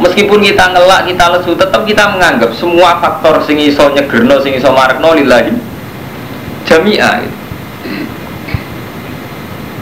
meskipun 0.00 0.44
kita 0.44 0.64
ngelak 0.76 1.08
kita 1.08 1.24
lesu 1.36 1.56
tetap 1.56 1.82
kita 1.88 2.04
menganggap 2.12 2.52
semua 2.52 3.00
faktor 3.00 3.40
sing 3.44 3.56
iso 3.60 3.88
nyegerno 3.92 4.40
sing 4.44 4.56
iso 4.56 4.72
marekno 4.72 5.12
lillahi 5.16 5.52
jami'ah. 6.68 7.24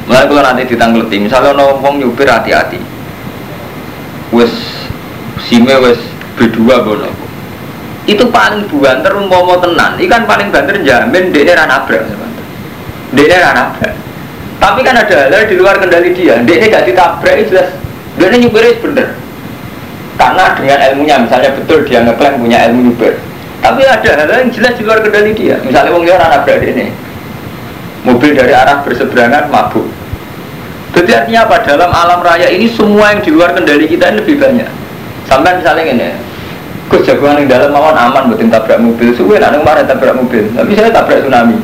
Mulai 0.05 0.29
kalau 0.29 0.45
nanti 0.45 0.69
ditanggleti, 0.69 1.17
misalnya 1.17 1.57
ono 1.57 1.81
wong 1.81 1.97
nyupir 1.97 2.29
hati-hati, 2.29 2.77
wes 4.37 4.53
sime 5.49 5.73
wes 5.81 5.97
berdua 6.37 6.85
bono, 6.85 7.09
itu 8.05 8.25
paling 8.29 8.69
banter 8.69 9.13
umpama 9.17 9.57
tenan, 9.65 9.97
ikan 9.97 10.23
paling 10.29 10.49
banter 10.53 10.77
jamin 10.85 11.33
dia 11.33 11.57
rana 11.57 11.81
nabrak, 11.81 12.05
dia 13.17 13.39
nabrak. 13.41 13.95
Tapi 14.61 14.81
kan 14.81 14.97
ada 14.97 15.29
hal 15.29 15.45
di 15.45 15.57
luar 15.57 15.77
kendali 15.77 16.13
dia, 16.17 16.41
dia 16.45 16.69
gak 16.69 16.89
ditabrak 16.89 17.35
itu 17.41 17.57
jelas, 17.57 17.69
dia 18.17 18.33
nyupirnya 18.33 18.81
bener. 18.81 19.09
Karena 20.15 20.55
dengan 20.55 20.79
ilmunya 20.93 21.17
misalnya 21.27 21.51
betul 21.59 21.83
dia 21.83 22.07
ngeklaim 22.07 22.39
punya 22.39 22.71
ilmu 22.71 22.81
nyuber 22.93 23.15
tapi 23.65 23.81
ada 23.81 24.05
hal 24.13 24.29
yang 24.29 24.53
jelas 24.53 24.77
di 24.77 24.85
luar 24.85 25.01
kendali 25.01 25.33
dia. 25.33 25.57
Misalnya 25.65 25.97
wong 25.97 26.05
liya 26.05 26.21
anak 26.21 26.45
berada 26.45 26.69
ini 26.69 26.93
mobil 28.05 28.37
dari 28.37 28.53
arah 28.53 28.85
berseberangan 28.85 29.49
mabuk. 29.49 29.89
Jadi 30.93 31.11
artinya 31.17 31.49
apa? 31.49 31.65
Dalam 31.65 31.89
alam 31.89 32.21
raya 32.21 32.53
ini 32.53 32.69
semua 32.69 33.17
yang 33.17 33.25
di 33.25 33.33
luar 33.33 33.57
kendali 33.57 33.89
kita 33.89 34.13
ini 34.13 34.21
lebih 34.21 34.37
banyak. 34.37 34.69
Sampai 35.25 35.57
misalnya 35.57 35.85
ini 35.97 36.09
Gus 36.95 37.03
jagoan 37.11 37.43
yang 37.43 37.51
dalam 37.51 37.75
mawon 37.75 37.99
aman 37.99 38.31
buatin 38.31 38.47
tabrak 38.47 38.79
mobil. 38.79 39.11
Suwe 39.19 39.43
nak 39.43 39.51
kemarin 39.51 39.83
tabrak 39.83 40.15
mobil. 40.15 40.47
Tapi 40.55 40.79
saya 40.79 40.95
tabrak 40.95 41.27
tsunami. 41.27 41.59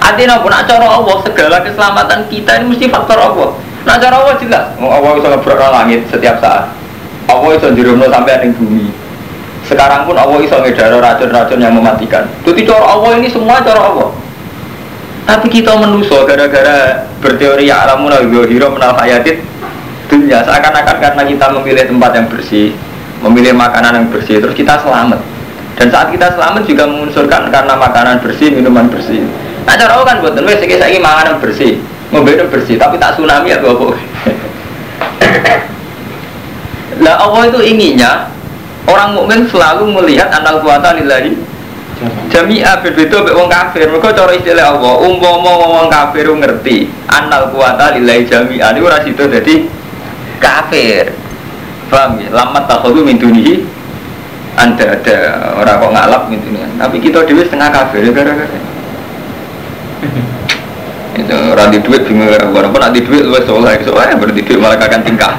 Artinya 0.00 0.40
apa 0.40 0.46
nak 0.48 0.62
cara 0.64 0.88
Allah 0.88 1.16
segala 1.20 1.56
keselamatan 1.60 2.20
kita 2.32 2.50
ini 2.56 2.64
mesti 2.72 2.88
faktor 2.88 3.20
Allah. 3.20 3.52
Nak 3.84 3.96
cara 4.00 4.16
Allah 4.24 4.34
jelas. 4.40 4.64
Allah 4.80 5.10
bisa 5.20 5.28
ngebrak 5.36 5.68
langit 5.68 6.00
setiap 6.08 6.40
saat. 6.40 6.72
Allah 7.28 7.60
iso 7.60 7.68
dirumno 7.76 8.08
sampai 8.08 8.40
ada 8.40 8.48
bumi. 8.56 8.88
Sekarang 9.68 10.08
pun 10.08 10.16
Allah 10.16 10.40
iso 10.40 10.56
ngedaro 10.56 10.96
racun-racun 10.96 11.60
yang 11.60 11.76
mematikan. 11.76 12.24
Jadi 12.48 12.64
cara 12.64 12.88
Allah 12.88 13.20
ini 13.20 13.28
semua 13.28 13.60
cara 13.60 13.84
Allah. 13.84 14.08
Tapi 15.28 15.52
kita 15.52 15.76
menuso 15.76 16.24
gara-gara 16.24 17.04
berteori 17.20 17.68
ya 17.68 17.84
alamun 17.84 18.08
al-ghiro 18.16 18.72
menal 18.72 18.96
hayatit 18.96 19.44
dunia 20.08 20.40
seakan-akan 20.40 20.96
karena 21.04 21.22
kita 21.28 21.46
memilih 21.52 21.84
tempat 21.84 22.10
yang 22.16 22.26
bersih, 22.32 22.72
memilih 23.24 23.54
makanan 23.54 24.02
yang 24.02 24.06
bersih, 24.10 24.38
terus 24.38 24.54
kita 24.54 24.78
selamat. 24.82 25.18
Dan 25.78 25.94
saat 25.94 26.10
kita 26.10 26.34
selamat 26.34 26.66
juga 26.66 26.90
mengunsurkan 26.90 27.54
karena 27.54 27.74
makanan 27.78 28.18
bersih, 28.18 28.50
minuman 28.50 28.90
bersih. 28.90 29.22
Nah 29.62 29.78
cara 29.78 30.00
kan 30.02 30.18
buat 30.24 30.34
wes 30.34 30.64
saya 30.64 30.90
ingin 30.90 31.04
makanan 31.04 31.38
bersih, 31.38 31.78
mobil 32.10 32.34
bersih, 32.48 32.80
tapi 32.80 32.98
tak 32.98 33.14
tsunami 33.14 33.54
atau 33.54 33.76
apa. 33.76 33.86
Lah 37.04 37.14
Allah 37.22 37.46
itu 37.46 37.62
inginnya 37.62 38.26
orang 38.90 39.14
mukmin 39.14 39.46
selalu 39.46 39.86
melihat 39.92 40.34
anal 40.34 40.64
kuasa 40.64 40.98
lillahi 40.98 41.36
jami'a 42.32 42.82
berbeda 42.82 43.22
mbek 43.22 43.34
wong 43.38 43.46
kafir. 43.46 43.86
Mergo 43.86 44.10
cara 44.10 44.34
istilah 44.34 44.74
Allah, 44.74 44.94
umpama 45.04 45.52
wong 45.62 45.86
kafir 45.92 46.26
ngerti 46.26 46.90
anal 47.06 47.54
kuasa 47.54 47.94
lillahi 47.94 48.26
jami'a 48.26 48.74
niku 48.74 48.90
ora 48.90 48.98
sida 49.04 49.30
dadi 49.30 49.68
kafir. 50.42 51.27
Paham 51.88 52.20
ya? 52.20 52.28
Lamat 52.32 52.64
takhudhu 52.68 53.04
min 53.04 53.16
dunihi 53.16 53.64
anda 54.58 54.94
ada 54.94 55.16
orang 55.56 55.80
kok 55.80 55.92
ngalap 55.94 56.22
gitu 56.32 56.46
nih. 56.50 56.66
Tapi 56.76 56.96
kita 57.00 57.24
dewi 57.24 57.42
setengah 57.46 57.68
kafir 57.70 58.04
ya 58.04 58.12
gara-gara 58.12 58.58
itu 61.18 61.34
randi 61.34 61.78
duit 61.82 62.06
bingung 62.06 62.30
orang 62.30 62.70
pun 62.70 62.78
nanti 62.78 63.02
duit 63.02 63.26
lu 63.26 63.42
soleh 63.42 63.74
soleh 63.86 64.06
berarti 64.14 64.40
duit 64.46 64.58
malah 64.62 64.78
kakak 64.78 65.02
tingkah 65.02 65.34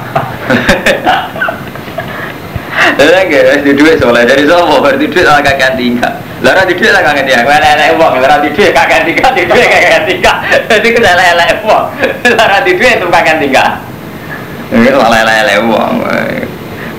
Lah 3.00 3.24
gak 3.24 3.64
di 3.64 3.72
duit 3.72 3.96
soalnya 3.96 4.28
dari 4.28 4.44
sopo 4.44 4.84
berarti 4.84 5.08
duit 5.08 5.24
lah 5.24 5.40
kakek 5.40 5.72
tingkat. 5.80 6.20
Lah 6.44 6.64
di 6.68 6.76
duit 6.76 6.92
lah 6.92 7.00
kakek 7.00 7.24
tingkat. 7.24 7.48
Mana 7.48 7.68
elek 7.72 7.96
wong, 7.96 8.20
lah 8.20 8.40
di 8.44 8.52
duit 8.52 8.76
kakek 8.76 9.08
tingkat, 9.08 9.32
di 9.32 9.42
duit 9.48 9.68
kakek 9.72 10.04
tingkat. 10.04 10.36
Jadi 10.68 10.88
kita 10.92 11.08
elek 11.16 11.26
elek 11.32 11.48
wong. 11.64 11.84
Lah 12.36 12.60
di 12.60 12.72
duit 12.76 13.00
itu 13.00 13.06
kakek 13.08 13.36
tingkat. 13.40 13.72
Ini 14.68 14.88
malah 14.92 15.18
elek 15.24 15.36
elek 15.48 15.58
wong. 15.64 15.92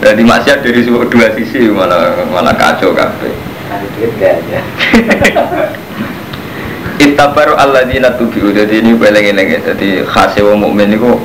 Jadi 0.01 0.25
maksiat 0.25 0.65
dari 0.65 0.81
dua 0.81 1.29
sisi 1.37 1.69
malah 1.69 2.25
malah 2.33 2.57
kacau 2.57 2.97
kafe. 2.97 3.29
Nanti 3.69 3.85
duit 3.93 4.09
gak 4.17 4.41
aja. 4.41 4.59
Ittabaru 7.05 7.53
alladzina 7.53 8.09
tubi'u. 8.17 8.49
Jadi 8.49 8.81
ini 8.81 8.97
beleng-beleng 8.97 9.47
ya 9.47 9.59
Jadi 9.73 10.05
khasnya 10.05 10.45
wong 10.45 10.61
mukmin 10.61 10.93
itu 10.93 11.17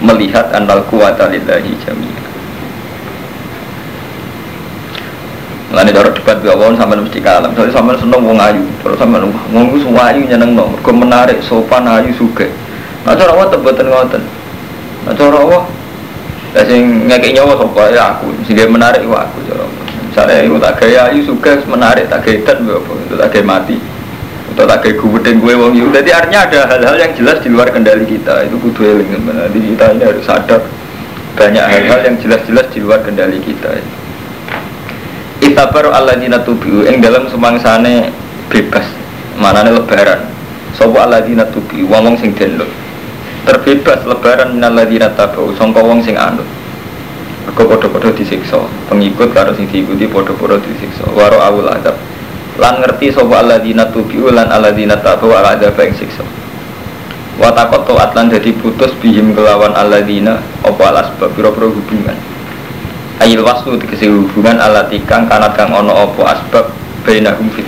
Melihat 0.00 0.54
anal 0.54 0.86
kuwata 0.86 1.28
lillahi 1.28 1.74
jami'a 1.82 2.22
Mengenai 5.70 5.94
cara 5.94 6.10
debat 6.10 6.38
gak 6.42 6.58
wong 6.58 6.74
sama 6.74 6.98
mesti 6.98 7.18
kalah 7.22 7.46
Misalnya 7.46 7.74
sama 7.74 7.94
seneng 7.94 8.22
wong 8.26 8.38
ayu. 8.38 8.62
Terus 8.82 8.98
sama 8.98 9.22
wong 9.22 9.64
itu 9.70 9.86
semua 9.86 10.10
ayu 10.10 10.26
nyeneng 10.26 10.58
no. 10.58 10.74
Mereka 10.74 10.92
menarik, 10.94 11.38
sopan, 11.46 11.86
ayu, 11.86 12.10
suge 12.14 12.50
Nah 13.06 13.16
cara 13.16 13.32
wong 13.32 13.48
tebetan 13.48 13.88
ngoten. 13.88 14.22
Nah 15.06 15.14
cara 15.14 15.40
wong 15.40 15.64
Ya 16.50 16.66
sing 16.66 17.06
ngekek 17.06 17.30
nyawa 17.38 17.54
sopa 17.54 17.94
ya 17.94 18.18
aku? 18.18 18.34
Sehingga 18.42 18.66
menarik 18.66 19.06
itu 19.06 19.14
aku 19.14 19.38
cara 19.46 19.62
wong 19.62 19.86
Misalnya 20.10 20.36
itu 20.42 20.56
tak 20.58 20.74
gaya 20.82 21.00
ayu, 21.06 21.20
suge, 21.22 21.52
menarik, 21.70 22.10
tak 22.10 22.26
gaya 22.26 22.42
dan 22.42 22.66
Itu 22.66 23.14
tak 23.14 23.30
gaya 23.30 23.44
mati. 23.46 23.78
Atau 24.50 24.66
tak 24.66 24.82
kayak 24.82 24.98
gue 24.98 25.30
gue 25.30 25.54
wong 25.54 25.78
yuk 25.78 25.94
jadi 25.94 26.10
artinya 26.10 26.50
ada 26.50 26.66
hal-hal 26.66 26.96
yang 26.98 27.14
jelas 27.14 27.38
di 27.38 27.54
luar 27.54 27.70
kendali 27.70 28.02
kita. 28.02 28.50
Itu 28.50 28.58
kudu 28.58 28.82
eling 28.82 29.14
jadi 29.30 29.58
kita 29.62 29.84
ini 29.94 30.02
harus 30.02 30.26
sadar. 30.26 30.62
Banyak 31.38 31.64
hal-hal 31.70 32.00
yang 32.02 32.16
jelas-jelas 32.18 32.66
di 32.74 32.82
luar 32.82 32.98
kendali 33.06 33.38
kita. 33.38 33.78
Itabar 35.38 35.94
alladzina 35.94 36.42
tubiu. 36.42 36.82
Yang 36.82 36.98
dalam 37.06 37.24
semangsane 37.30 38.10
bebas. 38.50 38.90
Mana 39.38 39.62
lebaran. 39.70 40.26
Sopo 40.74 40.98
alladzina 40.98 41.46
tubiu? 41.46 41.86
Wong 41.86 42.10
wong 42.10 42.16
sing 42.18 42.34
denlo 42.34 42.66
terbebas 43.44 44.04
lebaran 44.04 44.56
minal 44.56 44.76
ladzina 44.76 45.12
tabau 45.12 45.52
sangka 45.56 45.80
wong 45.80 46.00
sing 46.04 46.16
anut 46.16 46.46
Aku 47.50 47.66
podo-podo 47.66 48.12
disiksa. 48.14 48.62
Pengikut 48.86 49.32
karo 49.34 49.50
sing 49.56 49.66
diikuti 49.66 50.06
podo-podo 50.06 50.60
disiksa. 50.60 51.08
Waro 51.10 51.40
awul 51.40 51.66
adab 51.66 51.96
lan 52.60 52.78
ngerti 52.84 53.10
sapa 53.10 53.40
alladzina 53.40 53.88
tubiu 53.88 54.28
lan 54.28 54.52
alladzina 54.52 55.00
tabu 55.00 55.32
ala 55.32 55.56
adzab 55.56 55.74
ing 55.80 55.96
siksa. 55.96 56.22
Wa 57.40 57.50
taqattu 57.50 57.96
atlan 57.96 58.28
dadi 58.28 58.52
putus 58.54 58.92
bihim 59.00 59.32
kelawan 59.32 59.72
alladzina 59.72 60.38
apa 60.62 60.82
alas 60.92 61.08
pira-pira 61.16 61.66
hubungan. 61.72 62.18
Ayil 63.18 63.42
waslu 63.42 63.80
tegese 63.80 64.06
hubungan 64.12 64.60
alati 64.60 65.00
kang 65.04 65.26
kanat 65.26 65.56
kang 65.56 65.72
ana 65.72 65.92
apa 66.06 66.36
asbab 66.36 66.70
bainahum 67.02 67.48
fid 67.52 67.66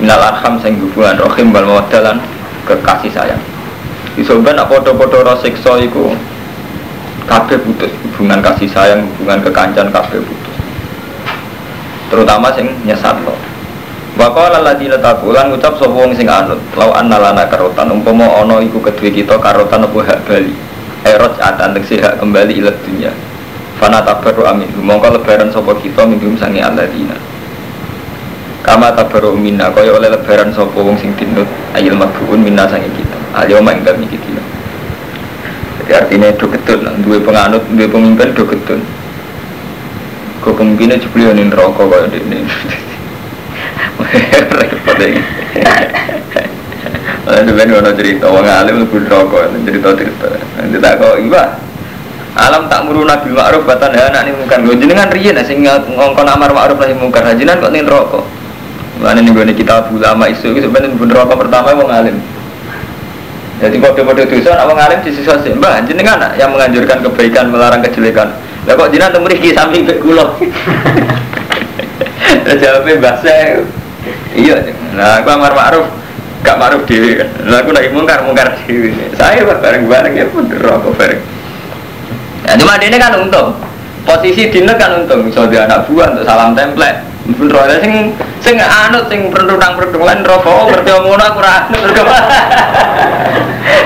minal 0.00 0.20
arham 0.20 0.58
sing 0.58 0.76
hubungan 0.82 1.16
rahim 1.22 1.54
wal 1.54 1.64
mawaddalan 1.64 2.18
kekasih 2.66 3.12
sayang 3.14 3.53
Isoban 4.14 4.54
apa 4.54 4.78
podo-podo 4.78 5.34
siksa 5.42 5.74
iku 5.82 6.14
kabeh 7.26 7.58
putus 7.66 7.90
hubungan 8.04 8.38
kasih 8.44 8.68
sayang 8.68 9.08
hubungan 9.16 9.40
kekancan 9.42 9.88
kabeh 9.90 10.20
putus 10.22 10.54
terutama 12.12 12.52
sing 12.52 12.68
nyesat 12.84 13.16
loh 13.24 13.34
Waqala 14.14 14.62
ladina 14.62 14.94
tabulan 14.94 15.50
ngucap 15.50 15.74
sapa 15.74 15.90
wong 15.90 16.14
sing 16.14 16.30
anut, 16.30 16.62
lau 16.78 16.94
anna 16.94 17.18
lana 17.18 17.50
karotan 17.50 17.90
umpama 17.90 18.30
ana 18.30 18.62
iku 18.62 18.78
kedue 18.78 19.10
kita 19.10 19.42
karotan 19.42 19.82
apa 19.82 19.98
hak 20.06 20.22
bali. 20.30 20.54
Erot 21.02 21.34
atan 21.42 21.74
tegese 21.74 21.98
hak 21.98 22.22
kembali 22.22 22.62
ila 22.62 22.70
dunya. 22.86 23.10
Fana 23.82 24.06
tabaru 24.06 24.46
amin. 24.46 24.70
Mongko 24.78 25.18
lebaran 25.18 25.50
sapa 25.50 25.74
kita 25.82 26.06
minum 26.06 26.38
sangi 26.38 26.62
alladzina. 26.62 27.18
Kama 28.62 28.94
tabaru 28.94 29.34
minna 29.34 29.74
kaya 29.74 29.90
oleh 29.98 30.06
lebaran 30.14 30.54
sapa 30.54 30.78
sing 31.02 31.10
dinut 31.18 31.50
ayil 31.74 31.98
madbuun 31.98 32.38
minna 32.38 32.70
sangi 32.70 32.86
kita. 32.94 33.03
Ayo 33.34 33.58
main 33.58 33.82
kami 33.82 34.06
kita. 34.06 34.42
Jadi 35.84 35.92
artinya 35.92 36.30
do 36.38 36.46
ketun, 36.48 36.86
dua 37.02 37.18
penganut, 37.18 37.66
dua 37.74 37.88
pemimpin 37.90 38.30
do 38.30 38.46
ketun. 38.46 38.80
Kau 40.40 40.54
pemimpinnya 40.54 40.96
ning 41.34 41.50
neraka 41.50 41.82
kaya 41.82 42.06
repot 44.60 45.00
ini 47.34 47.50
ngono 47.66 47.90
cerita 47.96 48.28
wong 48.28 48.44
alim 48.44 48.84
rokok 48.84 49.48
cerita 49.64 49.88
cerita. 49.96 50.26
Nanti 50.60 50.76
tak 50.78 51.00
iya. 51.24 51.44
Alam 52.34 52.66
tak 52.66 52.82
muru 52.84 53.06
nabi 53.06 53.30
ma'ruf 53.30 53.64
batan 53.64 53.94
nih 53.94 54.34
mungkar. 54.34 54.58
Gue 54.60 54.76
jenengan 54.76 55.08
sing 55.46 55.64
ngongkon 55.64 56.28
amar 56.28 56.50
ma'ruf 56.52 56.78
mungkar. 56.98 57.24
Hajinan 57.24 57.62
kok 57.62 57.72
rokok. 57.72 58.24
Mana 59.00 59.22
nih 59.22 59.32
gue 59.32 59.54
kita 59.56 59.88
ulama 59.90 60.28
isu 60.28 60.54
itu 60.54 60.68
sebenarnya 60.68 60.98
rokok 60.98 61.46
pertama 61.46 61.72
wong 61.72 61.90
alim. 61.90 62.16
Jadi 63.62 63.76
kode-kode 63.78 64.26
dosa 64.26 64.58
nak 64.58 64.66
wong 64.66 64.78
alim 64.78 64.98
di 65.04 65.10
sisa 65.14 65.38
sih. 65.40 65.54
Mbah 65.54 65.86
jenengan 65.86 66.18
yang 66.34 66.50
menganjurkan 66.50 67.06
kebaikan 67.06 67.54
melarang 67.54 67.80
kejelekan. 67.86 68.34
Lah 68.66 68.72
kok 68.74 68.90
jenengan 68.90 69.14
temu 69.14 69.30
mriki 69.30 69.54
sami 69.54 69.86
mek 69.86 70.02
kula. 70.02 70.26
Jawabnya 72.62 72.94
bahasa 72.98 73.62
Iya, 74.34 74.58
nah 74.98 75.22
aku 75.22 75.30
amar 75.30 75.54
ma'ruf 75.54 75.86
gak 76.42 76.58
ma'ruf 76.58 76.82
dewi 76.84 77.16
kan. 77.16 77.28
Nah 77.46 77.62
aku 77.62 77.70
lagi 77.70 77.88
mungkar 77.94 78.20
mungkar 78.26 78.52
dewi. 78.66 78.90
Saya 79.14 79.46
bareng 79.46 79.86
bareng 79.86 80.12
ya 80.18 80.26
pun 80.28 80.50
rokok 80.50 80.92
bareng. 80.98 81.22
Ya 82.44 82.58
cuma 82.58 82.76
ini 82.82 82.98
kan 82.98 83.14
untung. 83.16 83.54
Posisi 84.04 84.50
dina 84.50 84.74
kan 84.76 85.06
untung. 85.06 85.30
So 85.30 85.46
dia 85.46 85.64
anak 85.64 85.86
buah 85.88 86.12
untuk 86.12 86.26
salam 86.26 86.52
template. 86.52 87.13
Pun 87.24 87.48
roda 87.48 87.80
sing 87.80 88.12
sing 88.44 88.60
anut 88.60 89.08
sing 89.08 89.32
perundang 89.32 89.80
perundungan 89.80 90.20
rokok 90.28 90.68
ngerti 90.68 90.92
ngono 90.92 91.24
aku 91.24 91.40
ra 91.40 91.64
anut. 91.64 91.88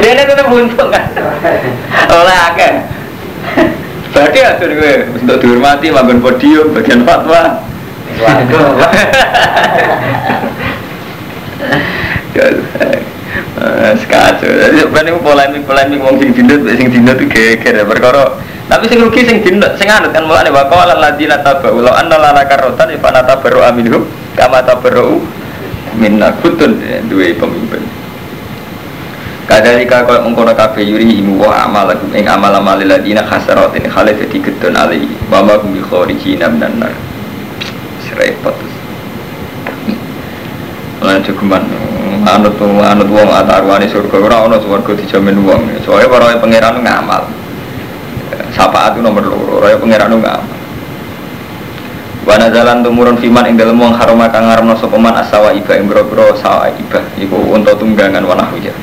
Dia 0.03 0.11
ini 0.11 0.23
tetap 0.27 0.51
untung 0.51 0.91
kan. 0.91 1.07
Oleh 2.11 2.37
akeh. 2.51 2.73
Berarti 4.11 4.39
ya 4.43 4.59
gue 4.59 4.95
untuk 5.23 5.39
dihormati 5.39 5.87
makan 5.95 6.19
podium 6.19 6.75
bagian 6.75 7.07
fatwa. 7.07 7.63
Sekacau. 13.99 14.51
Jadi 14.51 14.83
sebenarnya 14.83 15.23
polemik 15.23 15.63
polemik 15.63 16.03
wong 16.03 16.19
sing 16.19 16.35
dindut, 16.35 16.67
sing 16.75 16.91
geger 16.91 17.75
ya 17.79 17.87
perkara. 17.87 18.35
Tapi 18.69 18.85
sing 18.85 19.01
rugi 19.01 19.25
sing 19.25 19.41
dindut, 19.41 19.73
sing 19.81 19.89
anut 19.89 20.13
kan 20.13 20.29
mulane 20.29 20.53
wa 20.53 20.69
qala 20.69 20.93
alladziina 20.93 21.41
tabau 21.41 21.81
la 21.81 21.97
anna 21.97 22.21
lana 22.21 22.45
karotan 22.45 22.93
fa 23.01 23.09
natabaru 23.09 23.65
aminhum 23.65 24.05
kama 24.37 24.61
tabaru 24.61 25.25
minna 25.97 26.37
kutun 26.45 26.77
duwe 27.09 27.33
pemimpin. 27.33 27.81
Kadalika 29.49 30.05
kaya 30.05 30.21
mengkono 30.21 30.53
kabeh 30.53 30.85
yuri 30.85 31.25
imu 31.25 31.41
wa 31.41 31.65
amal 31.65 31.89
ing 32.13 32.29
amal 32.29 32.53
amal 32.53 32.77
ladina 32.77 33.25
khasaratin 33.25 33.89
khalif 33.89 34.21
dadi 34.21 34.37
gedon 34.37 34.77
ali 34.77 35.09
wa 35.33 35.41
ma 35.41 35.57
hum 35.57 35.73
bi 35.73 35.81
kharijina 35.81 36.53
minan 36.53 36.85
nar. 36.85 36.93
Repot. 38.19 38.57
Lan 41.01 41.23
cukuman 41.23 41.63
anut 42.27 42.59
anut 42.59 43.09
wong 43.09 43.31
atarwane 43.31 43.87
surga 43.87 44.17
ora 44.19 44.37
ana 44.45 44.59
surga 44.61 44.93
dijamin 44.93 45.41
wong. 45.47 45.81
Soale 45.87 46.11
para 46.11 46.37
pangeran 46.37 46.83
ngamal. 46.83 47.48
Syafaat 48.53 48.97
itu 48.97 49.05
nomor 49.05 49.25
loro, 49.25 49.61
raya 49.61 49.77
pangeran 49.77 50.13
ngamal. 50.13 50.41
Wana 52.29 52.53
jalan 52.53 52.85
tumurun 52.85 53.17
fiman 53.17 53.49
ing 53.49 53.57
dalem 53.57 53.81
wong 53.81 53.97
harama 53.97 54.29
kang 54.29 54.45
ngaramno 54.45 54.77
sapa 54.77 55.01
man 55.01 55.17
asawa 55.17 55.57
iba 55.57 55.73
ing 55.81 55.89
boro-boro 55.89 56.37
sawa 56.37 56.69
iba 56.77 57.01
iku 57.17 57.41
unta 57.57 57.73
tunggangan 57.73 58.21
wanahu 58.21 58.61
ya. 58.61 58.77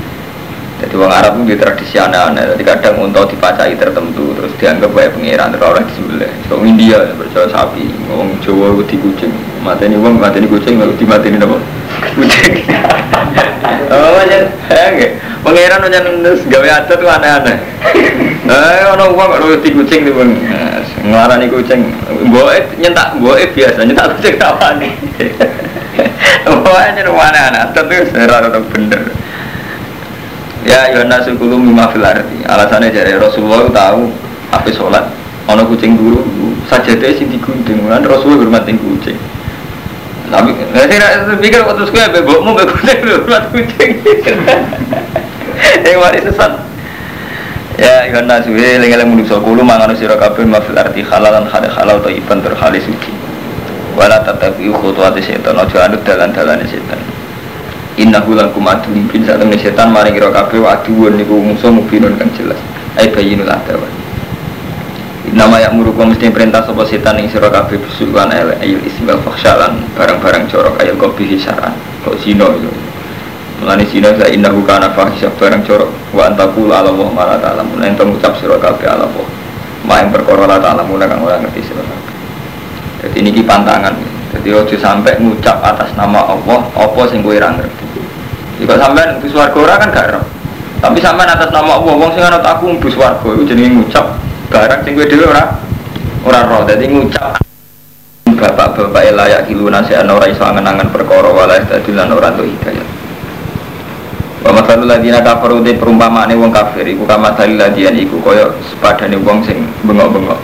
Jadi 0.82 0.94
wong 0.98 1.14
Arab 1.14 1.40
itu 1.46 1.56
tradisi 1.56 1.96
aneh-aneh. 1.96 2.52
Jadi 2.52 2.64
kadang 2.66 3.06
untuk 3.06 3.32
dipacai 3.32 3.78
tertentu 3.80 4.34
terus 4.34 4.52
dianggap 4.58 4.92
kayak 4.92 5.14
pengiran 5.14 5.54
terus 5.54 5.62
orang 5.62 5.86
disembelih. 5.88 6.32
So 6.50 6.58
India 6.66 7.00
percaya 7.16 7.48
sapi, 7.48 7.86
wong 8.10 8.34
Jawa 8.42 8.76
di 8.82 8.98
kucing. 8.98 9.32
Mati 9.62 9.94
ini 9.94 10.02
wong 10.02 10.18
mati 10.18 10.42
ini 10.42 10.50
kucing, 10.50 10.82
lalu 10.82 10.98
di 10.98 11.06
mati 11.06 11.30
ini 11.30 11.38
apa? 11.38 11.58
Kucing. 12.18 12.54
oh 13.94 14.10
macam, 14.20 14.42
ya 14.74 15.10
Pengiran 15.46 15.80
macam 15.86 16.04
gawe 16.50 16.70
adat 16.82 16.98
tuh 16.98 17.08
aneh-aneh. 17.08 17.58
Eh, 18.46 18.84
orang 18.86 19.10
uang 19.18 19.30
kalau 19.34 19.58
di 19.58 19.74
kucing 19.74 20.06
tuh 20.06 20.14
bang, 20.22 20.30
ngelarani 21.02 21.50
kucing. 21.50 21.82
Boe 22.30 22.62
nyentak, 22.78 23.18
boe 23.18 23.42
biasa 23.42 23.82
nyentak 23.82 24.14
kucing 24.18 24.38
tawa 24.38 24.78
nih. 24.78 24.94
Pokoknya 26.46 27.10
rumah 27.10 27.34
aneh-aneh, 27.34 27.60
adat 27.66 27.86
tuh 27.90 28.06
serah 28.14 28.54
bener. 28.70 29.02
Ya 30.66 30.94
Yohana 30.94 31.26
sukulu 31.26 31.58
mimma 31.58 31.90
fil 31.90 32.06
ardi. 32.06 32.46
Alasannya 32.46 32.94
dari 32.94 33.18
Rasulullah 33.18 33.66
tahu 33.70 34.14
apa 34.50 34.70
sholat. 34.74 35.06
Ono 35.50 35.62
kucing 35.70 35.94
dulu 35.98 36.26
saja 36.70 36.94
deh 36.94 37.18
sing 37.18 37.30
digunting. 37.30 37.86
Mulane 37.86 38.06
Rasulullah 38.06 38.46
hormat 38.46 38.66
kucing. 38.66 39.18
Tapi 40.26 40.58
saya 40.74 41.38
pikir 41.38 41.62
waktu 41.66 41.86
sekolah 41.86 42.10
bebokmu 42.14 42.58
kucing 42.62 42.98
hormat 43.06 43.50
kucing. 43.54 43.92
Yang 45.86 45.98
mari 46.02 46.20
sesat. 46.26 46.65
Ya 47.76 48.08
Yohana 48.08 48.40
suwe 48.40 48.80
lengeleng 48.80 49.12
manusa 49.12 49.36
kulo 49.44 49.60
mangan 49.60 49.92
sira 50.00 50.16
kabeh 50.16 50.48
ma 50.48 50.64
fil 50.64 50.80
ardi 50.80 51.04
halalan 51.04 51.44
hal 51.44 51.68
halal 51.68 52.00
thayyiban 52.00 52.40
tur 52.40 52.56
halis 52.56 52.88
suci. 52.88 53.12
Wala 54.00 54.24
tatabi'u 54.24 54.72
khutuwati 54.72 55.20
setan 55.20 55.60
aja 55.60 55.84
anut 55.84 56.00
dalan-dalane 56.08 56.64
setan. 56.72 57.00
Innahu 58.00 58.32
lakum 58.32 58.64
adu 58.64 58.96
mungkin 58.96 59.28
saat 59.28 59.44
temen 59.44 59.60
setan 59.60 59.92
maring 59.92 60.16
kira 60.16 60.32
kabeh 60.32 60.64
wa 60.64 60.80
niku 60.88 61.36
musuh 61.36 61.68
mubinun 61.68 62.16
kang 62.16 62.32
jelas. 62.40 62.60
Ai 62.96 63.12
bayinul 63.12 63.52
adawa. 63.52 63.88
Nama 65.36 65.68
yang 65.68 65.76
muruku 65.76 66.00
mesti 66.00 66.32
perintah 66.32 66.64
sopo 66.64 66.88
setan 66.88 67.20
ing 67.20 67.28
sira 67.28 67.52
kabeh 67.52 67.76
busukan 67.76 68.32
elek 68.32 68.56
ayil 68.64 68.80
ismil 68.88 69.20
fakhshalan 69.20 69.84
barang-barang 70.00 70.48
corok 70.48 70.80
ayil 70.80 70.96
kopi 70.96 71.28
hisaran 71.28 71.76
kok 72.08 72.16
zino 72.24 72.56
itu 72.56 72.85
Mulane 73.56 73.88
zino 73.88 74.12
sa 74.20 74.28
innahu 74.28 74.68
kana 74.68 74.92
fahisya 74.92 75.32
barang 75.40 75.64
corok 75.64 75.88
wa 76.12 76.28
antakul 76.28 76.68
ala 76.68 76.92
Allah 76.92 77.08
ma 77.12 77.24
la 77.24 77.38
ta'lamun. 77.40 77.80
Ento 77.80 78.04
ngucap 78.04 78.36
kabeh 78.36 78.88
ala 78.88 79.08
Allah. 79.08 79.28
Ma 79.88 80.04
ing 80.04 80.12
perkara 80.12 80.44
la 80.44 80.58
ta'lamun 80.60 81.00
kang 81.08 81.24
ora 81.24 81.40
ngerti 81.40 81.62
sira 81.64 81.80
kabeh. 81.80 82.16
Jadi 83.06 83.18
ini 83.24 83.42
pantangan. 83.48 83.96
Jadi 84.36 84.50
ojo 84.52 84.76
sampai 84.76 85.16
ngucap 85.24 85.64
atas 85.64 85.96
nama 85.96 86.28
Allah 86.28 86.60
apa 86.76 87.02
sing 87.08 87.24
kowe 87.24 87.32
ora 87.32 87.56
ngerti? 87.56 87.84
Jika 88.60 88.76
sampai 88.76 89.16
mlebu 89.16 89.28
swarga 89.32 89.58
ora 89.60 89.76
kan 89.80 89.90
gak 89.92 90.20
Tapi 90.84 91.00
sampai 91.00 91.24
atas 91.24 91.52
nama 91.56 91.80
Allah 91.80 91.96
wong 91.96 92.12
sing 92.12 92.24
ana 92.28 92.44
aku 92.44 92.76
mlebu 92.76 92.92
swarga 92.92 93.24
iku 93.24 93.44
jenenge 93.48 93.72
ngucap. 93.72 94.20
Barang 94.52 94.84
sing 94.84 95.00
kowe 95.00 95.08
dhewe 95.08 95.32
ora 95.32 95.56
ora 96.26 96.42
roh 96.50 96.66
dadi 96.66 96.90
ngucap 96.90 97.38
bapak-bapak 98.36 99.14
layak 99.14 99.46
kiluna 99.48 99.86
ana 99.86 100.12
ora 100.18 100.26
iso 100.28 100.42
angen-angen 100.44 100.90
perkara 100.90 101.30
wala 101.30 101.62
dadi 101.62 101.94
lan 101.94 102.12
ora 102.12 102.34
entuk 102.34 102.50
hidayah 102.50 102.95
masalul 104.66 104.90
ladina 104.90 105.22
kafaru 105.22 105.62
de 105.62 105.78
perumpamaane 105.78 106.34
wong 106.34 106.50
kafir. 106.50 106.90
Iku 106.90 107.06
kama 107.06 107.38
dalil 107.38 107.62
ladian 107.62 107.94
iku 107.94 108.18
kaya 108.26 108.50
sepadane 108.74 109.22
wong 109.22 109.46
sing 109.46 109.62
bengok-bengok. 109.86 110.42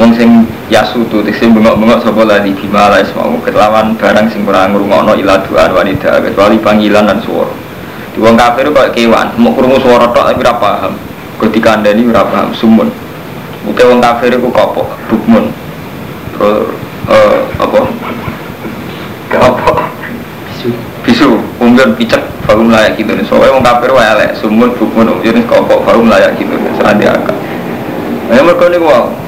Wong 0.00 0.16
sing 0.16 0.48
yasutu 0.72 1.20
sing 1.36 1.52
bengok-bengok 1.52 2.00
sapa 2.00 2.24
ladi 2.24 2.56
bima 2.56 2.88
la 2.88 3.04
ismau. 3.04 3.36
Kelawan 3.44 4.00
barang 4.00 4.32
sing 4.32 4.48
ora 4.48 4.64
ngrungokno 4.72 5.12
ila 5.20 5.44
duan 5.44 5.70
wanita 5.76 6.24
kecuali 6.24 6.56
panggilan 6.56 7.04
dan 7.04 7.20
suara 7.20 7.52
di 8.14 8.22
wong 8.22 8.38
kafir 8.38 8.70
kaya 8.70 8.94
kewan 8.94 9.26
mau 9.36 9.50
krungu 9.52 9.76
suara 9.84 10.08
tok 10.08 10.24
tapi 10.32 10.40
ora 10.40 10.54
paham. 10.56 10.92
Ketika 11.36 11.76
anda 11.76 11.92
ini 11.92 12.08
ora 12.08 12.24
paham 12.24 12.56
sumun. 12.56 12.88
Mungkin 13.68 13.84
wong 13.92 14.00
kafir 14.00 14.32
itu 14.32 14.48
kopok, 14.52 14.88
bukmun 15.08 15.48
Terus, 16.34 16.68
uh, 17.08 17.38
apa? 17.56 17.80
Apa? 19.38 19.72
Bisu. 20.50 20.68
Bisu, 21.06 21.30
umur 21.74 21.90
picek, 21.98 22.22
baru 22.46 22.70
layak 22.70 22.94
gitu. 22.94 23.10
Nih 23.18 23.26
Soalnya 23.26 23.58
wong 23.58 23.66
kafir 23.66 23.90
elek, 23.90 24.30
sumun, 24.38 24.70
bukmun, 24.78 25.10
umur 25.10 25.36
kopok, 25.50 25.82
baru 25.82 26.06
layak 26.06 26.38
gitu. 26.38 26.54
Nih 26.54 26.72
Seradi 26.78 27.04
akal 27.10 27.34
Ini 28.30 28.40
mereka 28.40 28.70
ini 28.70 28.78
wow 28.78 29.24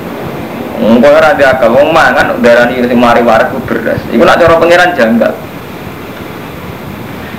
ora 0.76 1.32
di 1.32 1.44
akal, 1.44 1.72
wong 1.72 1.88
mangan 1.88 2.36
darah 2.44 2.68
ini 2.68 2.84
mari 2.92 3.24
waras 3.24 3.48
ku 3.48 3.58
beras. 3.64 4.00
Iku 4.12 4.22
nak 4.22 4.36
cara 4.36 4.60
pangeran 4.60 4.92
janggal. 4.92 5.32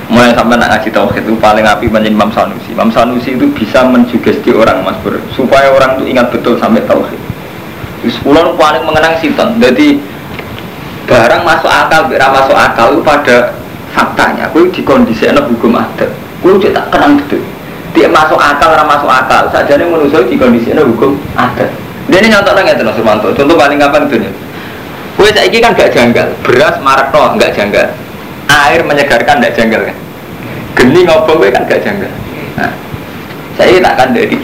Mulai 0.07 0.31
sampai 0.33 0.55
nak 0.55 0.69
ngaji 0.71 0.89
tauhid 0.89 1.23
itu 1.27 1.35
paling 1.37 1.67
api 1.67 1.85
menjadi 1.91 2.15
Imam 2.15 2.31
Sanusi. 2.31 2.71
Imam 2.71 2.89
Sanusi 2.89 3.35
itu 3.35 3.45
bisa 3.51 3.83
mensugesti 3.83 4.55
orang 4.55 4.81
mas 4.81 4.95
Bro, 5.03 5.19
supaya 5.35 5.67
orang 5.69 5.99
itu 5.99 6.15
ingat 6.15 6.31
betul 6.31 6.55
sampai 6.57 6.81
tauhid. 6.87 7.19
Sepuluh 8.07 8.55
paling 8.55 8.87
mengenang 8.87 9.19
siton. 9.19 9.59
Jadi 9.59 9.99
barang 11.05 11.43
masuk 11.43 11.67
akal, 11.67 12.07
berapa 12.07 12.31
masuk 12.31 12.55
akal 12.55 12.87
itu 12.95 13.01
pada 13.03 13.51
faktanya. 13.97 14.45
Kondisi 14.53 15.25
enak 15.25 15.49
hukum 15.49 15.73
adat. 15.73 16.13
Aku 16.45 16.61
tak 16.61 16.93
kenang 16.93 17.17
betul. 17.17 17.41
Dia 17.97 18.05
masuk 18.13 18.37
akal, 18.37 18.77
orang 18.77 18.85
masuk 18.85 19.09
akal. 19.09 19.49
Saja 19.49 19.73
nih 19.73 19.89
manusia 19.89 20.21
enak 20.21 20.85
hukum 20.85 21.17
adat. 21.33 21.73
Dia 22.05 22.21
ini 22.21 22.29
nyontok 22.29 22.53
nggak 22.53 22.77
tuh 22.77 22.93
Surmanto. 22.93 23.27
Contoh 23.33 23.57
paling 23.57 23.81
gampang 23.81 24.05
itu 24.05 24.21
nih. 24.21 24.31
Kue 25.17 25.33
saya 25.33 25.49
kan 25.49 25.73
gak 25.73 25.97
janggal, 25.97 26.29
beras 26.45 26.77
marak 26.77 27.09
toh 27.09 27.33
gak 27.41 27.57
janggal 27.57 27.89
air 28.47 28.81
menyegarkan 28.83 29.43
tidak 29.43 29.55
janggal 29.55 29.81
kan 29.83 29.97
geni 30.77 31.01
ngopo 31.03 31.31
gue 31.39 31.49
kan 31.51 31.63
gak 31.67 31.83
janggal 31.83 32.11
nah, 32.55 32.71
saya 33.59 33.79
tak 33.83 33.93
akan 33.99 34.09
dari 34.15 34.37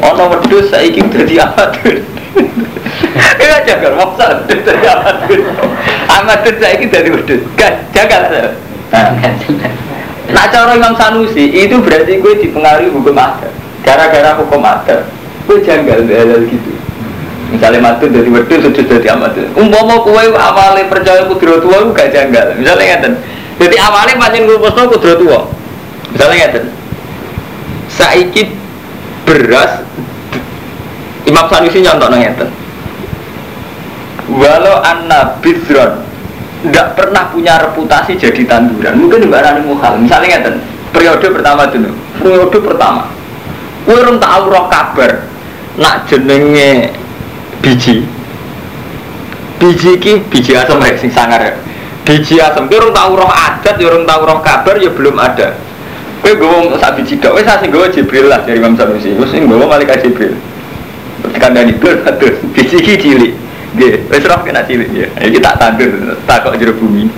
ono 0.00 0.24
wedus 0.36 0.68
ingin 0.76 1.08
jadi 1.08 1.48
amatur 1.48 2.04
Iya 3.40 3.56
janggal 3.64 3.92
maksa 3.96 4.44
jadi 4.46 4.86
amatur 4.92 5.40
amatur 6.06 6.54
saya 6.60 6.76
ingin 6.78 6.88
jadi 6.92 7.08
wedus 7.10 7.42
kan 7.56 7.72
janggal 7.90 8.20
nah, 8.92 9.10
nah 10.30 10.44
cara 10.52 10.76
Imam 10.76 10.94
Sanusi 10.94 11.48
itu 11.50 11.80
berarti 11.80 12.20
gue 12.20 12.34
dipengaruhi 12.46 12.92
hukum 12.92 13.16
adat 13.16 13.52
gara-gara 13.82 14.36
hukum 14.38 14.60
adat 14.62 15.08
gue 15.48 15.58
janggal 15.64 16.06
hal 16.06 16.46
gitu. 16.46 16.72
Misalnya 17.50 17.82
mati 17.82 18.06
dari 18.06 18.30
wedus 18.30 18.62
sujud 18.62 18.86
dari 18.86 19.10
amat. 19.10 19.34
Umpama 19.58 20.06
kue 20.06 20.22
awalnya 20.38 20.86
percaya 20.86 21.26
kudro 21.26 21.58
tua 21.58 21.82
gue 21.82 21.98
gak 21.98 22.14
janggal. 22.14 22.54
Misalnya 22.54 22.94
ngeten 22.94 23.12
jadi 23.60 23.76
awalnya 23.84 24.16
pancen 24.16 24.48
gue 24.48 24.56
posno 24.56 24.88
kudro 24.88 25.14
tua 25.20 25.40
misalnya 26.16 26.36
ngeten 26.48 26.64
saiki 27.92 28.42
beras 29.28 29.84
Imam 31.30 31.46
Sanusi 31.46 31.78
nyontok 31.78 32.10
ngeten. 32.10 32.50
Walau 34.30 34.82
anna 34.82 35.38
bidron 35.38 36.02
tidak 36.66 36.86
pernah 36.98 37.30
punya 37.30 37.54
reputasi 37.62 38.18
jadi 38.18 38.42
tanduran. 38.46 38.98
Mungkin 38.98 39.30
mbak 39.30 39.42
Rani 39.42 39.62
Muhal 39.64 40.02
misalnya 40.02 40.38
ngeten 40.38 40.54
periode 40.90 41.26
pertama 41.30 41.70
dulu. 41.70 41.90
Periode 42.18 42.58
pertama. 42.58 43.02
Gue 43.86 43.96
tahu 43.96 44.42
roh 44.50 44.66
kabar 44.68 45.24
nak 45.78 46.04
jenenge 46.10 46.92
biji. 47.62 48.04
Biji 49.60 49.92
ki 50.00 50.12
biji 50.28 50.52
asam 50.56 50.82
ya 50.82 50.96
sing 50.98 51.10
sangar 51.14 51.40
ya. 51.40 51.52
Biji 52.04 52.42
asam 52.42 52.68
ki 52.68 52.76
orang 52.76 52.92
tahu 52.92 53.10
roh 53.18 53.30
adat 53.30 53.76
ya 53.80 53.86
orang 53.88 54.04
tahu 54.04 54.20
roh 54.26 54.38
kabar 54.42 54.74
ya 54.76 54.90
belum 54.92 55.16
ada. 55.16 55.56
Kowe 56.20 56.36
gue 56.36 56.76
sak 56.76 57.00
biji 57.00 57.16
dok 57.16 57.40
wis 57.40 57.48
sing 57.48 57.72
gue 57.72 57.88
Jibril 57.88 58.28
lah 58.28 58.44
dari 58.44 58.60
Imam 58.60 58.76
Sanusi 58.76 59.16
wis 59.16 59.32
sing 59.32 59.48
gue 59.48 59.56
malaikat 59.56 60.04
Jibril 60.04 60.36
tekan 61.40 61.56
dari 61.56 61.72
blur 61.72 61.96
satu. 62.04 62.28
Biji 62.52 62.76
ki 62.84 62.94
cilik. 63.00 63.32
Nggih 63.72 64.12
wis 64.12 64.28
roh 64.28 64.44
kena 64.44 64.60
cilik 64.68 64.92
ya 64.92 65.08
iki 65.24 65.40
tak 65.40 65.56
tandur 65.56 65.88
tak 66.28 66.44
kok 66.44 66.60
jero 66.60 66.76
bumi. 66.76 67.08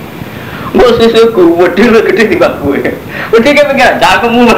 Gue 0.73 0.89
susuku 0.95 1.59
wedil 1.59 1.91
gede 2.07 2.31
di 2.31 2.37
bak 2.39 2.63
gue 2.63 2.79
wedil 3.35 3.51
kan 3.51 3.65
pengen 3.75 3.99
cakemmu. 3.99 4.47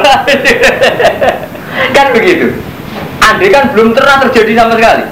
Kan 1.92 2.08
begitu. 2.16 2.56
Andai 3.20 3.52
kan 3.52 3.68
belum 3.76 3.92
pernah 3.92 4.16
terjadi 4.24 4.56
sama 4.56 4.80
sekali. 4.80 5.04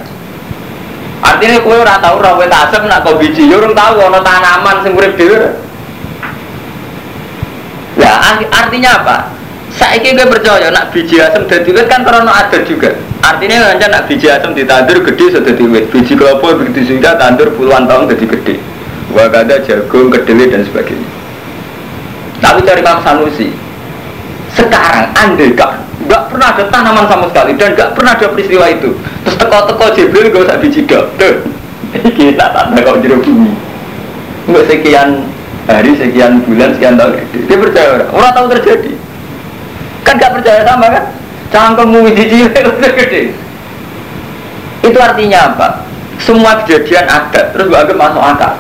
Artinya 1.21 1.61
kue 1.61 1.77
ora 1.77 2.01
tau 2.01 2.17
ora 2.17 2.41
kowe 2.41 2.49
tasem 2.49 2.89
nak 2.89 3.05
kau 3.05 3.21
biji. 3.21 3.53
Yo 3.53 3.61
urung 3.61 3.77
tau 3.77 4.01
ana 4.01 4.25
tanaman 4.25 4.81
sing 4.81 4.97
urip 4.97 5.13
dhewe. 5.21 5.61
Ya 8.01 8.17
artinya 8.49 8.91
apa? 8.97 9.17
Saiki 9.75 10.15
gue 10.15 10.27
percaya 10.31 10.71
nak 10.71 10.95
biji 10.95 11.19
asem 11.19 11.51
dadi 11.51 11.75
wit 11.75 11.91
kan 11.91 12.07
karena 12.07 12.31
ada 12.31 12.59
juga. 12.63 12.95
Artinya 13.27 13.75
kan 13.75 13.91
nak 13.91 14.07
biji 14.07 14.31
asem 14.31 14.55
ditandur 14.55 15.03
gede 15.03 15.25
sudah 15.35 15.43
dadi 15.43 15.65
wit. 15.67 15.91
Biji 15.91 16.15
kelapa 16.15 16.55
begitu 16.55 16.95
sudah 16.95 17.19
tandur 17.19 17.51
puluhan 17.59 17.91
tahun 17.91 18.07
jadi 18.15 18.27
gede. 18.39 18.55
Wakada 19.11 19.63
jagung, 19.63 20.11
kedelai 20.11 20.51
dan 20.51 20.63
sebagainya. 20.67 21.11
Tapi 22.43 22.67
cari 22.67 22.83
Imam 22.83 22.99
Sanusi, 23.07 23.49
sekarang 24.55 25.11
andai 25.15 25.55
kan 25.55 25.83
nggak 26.05 26.23
pernah 26.31 26.49
ada 26.55 26.65
tanaman 26.69 27.07
sama 27.09 27.27
sekali 27.33 27.53
dan 27.57 27.75
nggak 27.75 27.91
pernah 27.97 28.13
ada 28.15 28.27
peristiwa 28.31 28.67
itu 28.69 28.91
terus 29.25 29.37
teko-teko 29.41 29.87
Jibril 29.97 30.29
gak 30.31 30.45
usah 30.47 30.59
biji 30.61 30.81
dok 30.85 31.07
kita 32.19 32.47
tanda 32.53 32.81
kau 32.85 32.99
jeruk 33.01 33.25
bumi 33.25 33.53
nggak 34.51 34.65
sekian 34.69 35.25
hari 35.65 35.97
sekian 35.97 36.45
bulan 36.45 36.77
sekian 36.77 36.95
tahun 37.01 37.25
dia 37.33 37.57
percaya 37.57 37.89
orang 37.97 38.11
orang 38.13 38.33
tahu 38.37 38.47
terjadi 38.59 38.91
kan 40.05 40.15
nggak 40.21 40.33
percaya 40.39 40.63
sama 40.63 40.87
kan 40.93 41.05
cangkemmu 41.51 41.99
biji 42.13 42.47
gede 42.53 43.23
itu 44.85 44.99
artinya 45.01 45.39
apa 45.51 45.69
semua 46.21 46.63
kejadian 46.63 47.09
ada 47.09 47.51
terus 47.51 47.67
gak 47.73 47.91
masuk 47.97 48.23
akal 48.23 48.53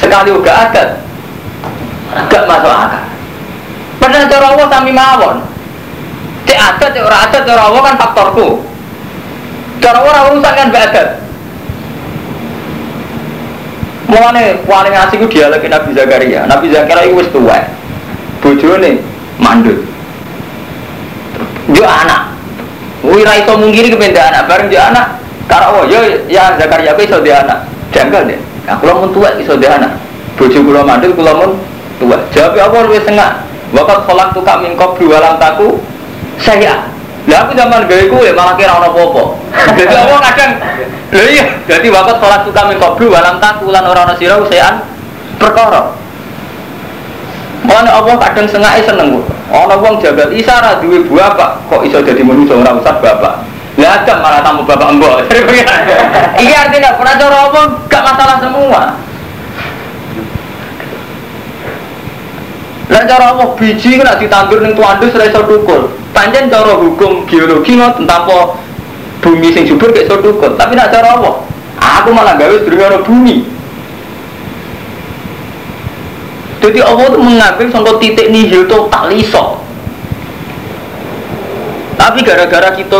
sekali 0.00 0.32
udah 0.32 0.54
ada 0.66 0.84
gak 2.26 2.44
masuk 2.48 2.72
akal 2.72 3.04
padahal 4.00 4.26
cara 4.26 4.46
Allah 4.50 4.66
sami 4.72 4.92
mawon 4.96 5.52
Cek 6.42 6.58
ada, 6.58 6.86
cek 6.90 7.02
orang 7.06 7.22
ada, 7.30 7.38
cara 7.46 7.62
Allah 7.70 7.82
kan 7.86 7.94
faktorku. 7.98 8.46
Cara 9.78 9.98
orang 10.02 10.34
urusan 10.34 10.52
kan 10.54 10.68
adat. 10.74 11.08
Mulane 14.10 14.60
paling 14.66 14.94
asik 14.94 15.22
ku 15.22 15.26
lagi 15.30 15.68
Nabi 15.70 15.90
Zakaria. 15.94 16.50
Nabi 16.50 16.66
Zakaria 16.74 17.06
itu 17.06 17.14
wis 17.18 17.30
tuwa. 17.30 17.62
Bojone 18.42 18.98
mandul. 19.38 19.86
Yo 21.72 21.84
anak. 21.84 22.32
Wih 23.02 23.26
ra 23.26 23.34
iso 23.40 23.58
mungkiri 23.58 23.90
kependa 23.90 24.30
anak 24.30 24.46
bareng 24.46 24.68
dia 24.70 24.92
anak. 24.92 25.18
Karo 25.50 25.74
Allah, 25.74 25.84
yo 25.90 26.00
ya 26.30 26.54
Zakaria 26.56 26.94
aku 26.94 27.02
iso 27.02 27.18
dia 27.20 27.42
anak. 27.42 27.66
Janggal 27.90 28.30
deh. 28.30 28.38
Nah, 28.68 28.78
kula 28.78 28.94
mun 28.94 29.10
tuwa 29.10 29.34
iso 29.36 29.58
dia 29.58 29.74
anak. 29.74 29.98
Bojo 30.38 30.58
kula 30.62 30.86
mandul 30.86 31.12
kula 31.18 31.32
mun 31.34 31.50
tuwa. 31.98 32.16
Jawab 32.30 32.56
apa 32.56 32.76
luwih 32.86 33.02
sengak. 33.02 33.42
Wakat 33.72 34.04
kolak 34.04 34.36
tuh 34.36 34.44
kami 34.44 34.76
kau 34.76 34.92
walam 35.08 35.40
taku 35.40 35.80
saya 36.36 36.92
lah 37.22 37.46
aku 37.46 37.54
zaman 37.54 37.86
gawe 37.86 38.04
kue 38.10 38.28
malah 38.34 38.54
kira 38.58 38.74
ono 38.82 38.90
popo. 38.90 39.38
Jadi 39.78 39.94
aku 39.94 40.18
kadang 40.18 40.52
lho 41.12 41.24
iya, 41.28 41.44
jadi 41.68 41.92
wakat 41.92 42.16
sholat 42.24 42.40
suka 42.48 42.72
min 42.72 42.80
qablu 42.80 43.12
walam 43.12 43.36
takulan 43.36 43.84
orang 43.84 44.10
ono 44.10 44.14
sira 44.16 44.40
usean 44.40 44.80
perkara. 45.36 45.92
Mana 47.62 47.94
Allah 47.94 48.16
kadang 48.16 48.48
sengaja 48.48 48.82
seneng 48.82 49.22
Ono 49.52 49.74
wong 49.84 50.00
jagal 50.00 50.32
isara 50.32 50.80
duwe 50.80 51.04
bapak 51.04 51.68
kok 51.68 51.84
iso 51.84 52.00
jadi 52.00 52.24
manusia 52.24 52.56
ora 52.56 52.72
usah 52.72 52.96
bapak. 53.04 53.44
Lah 53.76 54.00
ada 54.00 54.14
malah 54.24 54.40
tamu 54.40 54.64
bapak 54.64 54.96
mbok. 54.96 55.28
Ini 56.40 56.52
artinya 56.56 56.96
pernah 56.96 57.14
cara 57.20 57.38
apa 57.52 57.60
gak 57.84 58.04
masalah 58.04 58.36
semua. 58.40 58.82
Lah 62.88 63.02
cara 63.04 63.24
apa 63.36 63.44
biji 63.60 64.00
kena 64.00 64.16
ditandur 64.16 64.64
ning 64.64 64.72
tuandus 64.72 65.12
ora 65.12 65.28
iso 65.28 65.44
tukul. 65.44 65.92
Pancen 66.16 66.48
cara 66.48 66.72
hukum 66.72 67.28
geologi 67.28 67.76
ngoten 67.76 68.08
tanpa 68.08 68.56
bumi 69.20 69.52
sing 69.52 69.68
subur 69.68 69.92
gak 69.92 70.08
iso 70.08 70.16
tukul. 70.24 70.56
Tapi 70.56 70.72
nak 70.72 70.88
cara 70.88 71.20
apa? 71.20 71.44
Aku 72.00 72.08
malah 72.16 72.40
gawe 72.40 72.56
sedurunge 72.56 73.04
bumi. 73.04 73.44
Jadi 76.62 76.78
Allah 76.78 77.10
itu 77.10 77.18
mengambil 77.18 77.66
contoh 77.74 77.94
titik 77.98 78.30
nihil 78.30 78.62
total 78.70 79.10
iso. 79.10 79.58
Tapi 81.98 82.22
gara-gara 82.22 82.70
kita 82.78 82.98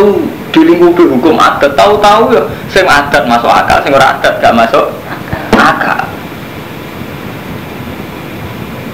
dilingkupi 0.50 1.06
hukum 1.06 1.38
adat, 1.38 1.74
tahu-tahu 1.78 2.34
ya, 2.34 2.42
sing 2.70 2.84
adat 2.84 3.24
masuk 3.24 3.48
akal, 3.48 3.78
sing 3.82 3.94
ora 3.94 4.18
adat 4.18 4.38
gak 4.42 4.54
masuk 4.54 4.90
akal. 5.56 6.02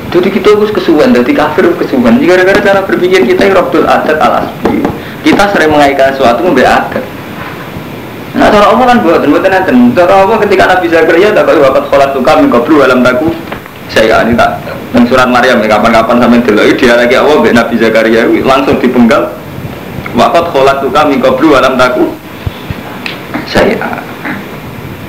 Jadi 0.08 0.28
kita 0.32 0.56
harus 0.56 0.72
kesuwan, 0.72 1.12
jadi 1.12 1.32
kafir 1.36 1.68
kesuwan. 1.76 2.16
Gara-gara 2.20 2.60
cara 2.60 2.80
berpikir 2.84 3.28
kita 3.28 3.52
yang 3.52 3.60
robdul 3.60 3.84
adat 3.84 4.16
alas 4.16 4.48
Kita 5.20 5.52
sering 5.52 5.68
mengaitkan 5.72 6.16
sesuatu 6.16 6.40
memberi 6.40 6.64
adat. 6.64 7.04
Nah, 8.38 8.48
cara 8.48 8.70
Allah 8.70 8.84
kan 8.86 8.98
buat 9.02 9.20
buat 9.24 9.44
nanti. 9.44 9.72
Cara 9.98 10.24
Allah 10.24 10.36
ketika 10.40 10.64
Nabi 10.70 10.86
Zakaria 10.88 11.34
tak 11.34 11.44
kau 11.48 11.58
wakat 11.58 11.84
sholat 11.90 12.08
tuh 12.14 12.22
kami 12.22 12.46
kau 12.48 12.62
alam 12.80 13.02
taku. 13.02 13.34
Saya 13.88 14.20
ini 14.24 14.36
tak. 14.36 14.60
Yang 14.92 15.12
surat 15.12 15.28
Maryam 15.28 15.60
ya, 15.64 15.76
kapan-kapan 15.76 16.16
sampai 16.20 16.44
dulu 16.44 16.62
dia 16.76 16.92
lagi 16.96 17.14
Allah 17.16 17.36
Nabi 17.40 17.74
Zakaria 17.76 18.22
langsung 18.44 18.76
dipenggal. 18.80 19.32
Wakat 20.16 20.52
sholat 20.52 20.80
tuh 20.80 20.92
kami 20.92 21.20
alam 21.20 21.74
taku. 21.76 22.12
Saya 23.48 24.00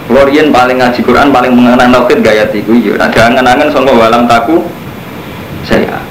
Lorian 0.10 0.50
paling 0.50 0.82
ngaji 0.82 1.00
Quran 1.06 1.30
paling 1.30 1.54
mengenang 1.54 1.94
tauhid 1.94 2.20
gaya 2.26 2.46
tiku 2.50 2.74
yo. 2.74 2.98
Ada 2.98 3.30
angan-angan 3.30 3.70
sangka 3.70 3.94
walam 3.94 4.26
taku 4.26 4.66
saya 5.70 6.02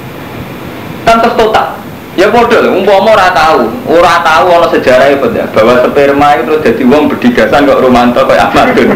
tanpa 1.03 1.33
total 1.33 1.75
ya 2.15 2.31
bodoh 2.31 2.63
umpama 2.71 3.15
ora 3.17 3.27
tahu 3.35 3.67
ora 3.91 4.23
tahu 4.23 4.45
ana 4.55 4.67
sejarah 4.71 5.07
itu 5.11 5.27
ya 5.35 5.45
bahwa 5.51 5.83
sperma 5.83 6.27
itu 6.37 6.43
terus 6.47 6.61
jadi 6.63 6.83
wong 6.87 7.03
berdigasan 7.11 7.67
kok 7.67 7.81
romanto 7.81 8.21
kayak 8.23 8.51
Amadun 8.53 8.89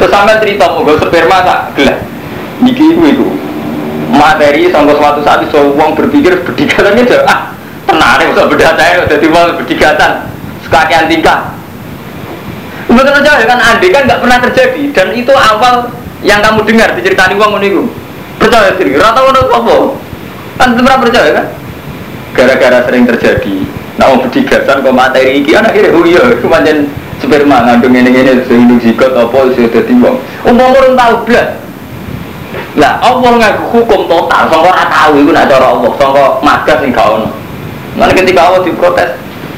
terus 0.00 0.10
sampai 0.10 0.40
cerita 0.42 0.64
mau 0.68 0.94
sperma 1.00 1.38
tak 1.46 1.60
gelas 1.78 1.98
niki 2.62 2.94
itu 2.94 3.02
itu 3.10 3.26
materi 4.12 4.70
sampai 4.70 4.94
suatu 4.94 5.20
saat 5.26 5.40
itu 5.42 5.58
wong 5.74 5.98
berpikir 5.98 6.46
berdigasan 6.46 6.94
itu 6.94 7.18
ah 7.26 7.52
ya 7.92 8.26
usah 8.30 8.46
beda 8.46 8.78
saya 8.78 9.04
jadi 9.08 9.26
wong 9.28 9.58
berdigasan 9.58 10.30
sekakian 10.64 11.10
tingkah. 11.10 11.52
Betul 12.92 13.14
aja 13.18 13.40
kan 13.48 13.58
andai 13.58 13.88
kan 13.88 14.04
nggak 14.04 14.20
pernah 14.20 14.38
terjadi 14.40 14.82
dan 14.92 15.08
itu 15.16 15.32
awal 15.32 15.88
yang 16.20 16.44
kamu 16.44 16.60
dengar 16.68 16.92
diceritani 16.92 17.34
wong 17.40 17.56
menunggu 17.56 17.88
percaya 18.36 18.76
diri 18.76 19.00
rata 19.00 19.20
ono 19.24 19.40
apa 19.48 19.76
kan 20.60 20.68
pernah 20.76 20.96
percaya 21.00 21.30
kan? 21.34 21.46
Gara-gara 22.32 22.78
sering 22.84 23.04
terjadi 23.08 23.56
nah 23.96 24.12
om 24.12 24.24
berdigasan 24.24 24.84
kok 24.84 24.94
materi 24.94 25.40
iki 25.40 25.52
anak 25.56 25.76
ini 25.76 25.88
oh 25.92 26.04
iya 26.04 26.22
itu 26.32 26.46
macam 26.48 26.88
sperma 27.20 27.64
ngandung 27.64 27.96
ini 27.96 28.12
ini 28.12 28.44
sehingga 28.44 28.76
zigot 28.80 29.12
apa 29.16 29.36
sudah 29.56 29.82
wong. 29.88 30.16
Umum 30.48 30.72
orang 30.76 30.94
tahu 30.96 31.14
belas 31.28 31.48
lah 32.72 32.96
Allah 33.04 33.30
ngaku 33.36 33.62
hukum 33.68 34.08
total? 34.08 34.48
Sangka 34.48 34.56
ora 34.64 34.84
tahu 34.88 35.20
itu 35.20 35.30
nak 35.30 35.44
cara 35.44 35.76
Allah. 35.76 35.90
Sangka 36.00 36.24
magas 36.40 36.78
ning 36.80 36.92
gak 36.92 38.16
ketika 38.16 38.40
Allah 38.48 38.60
diprotes 38.64 39.10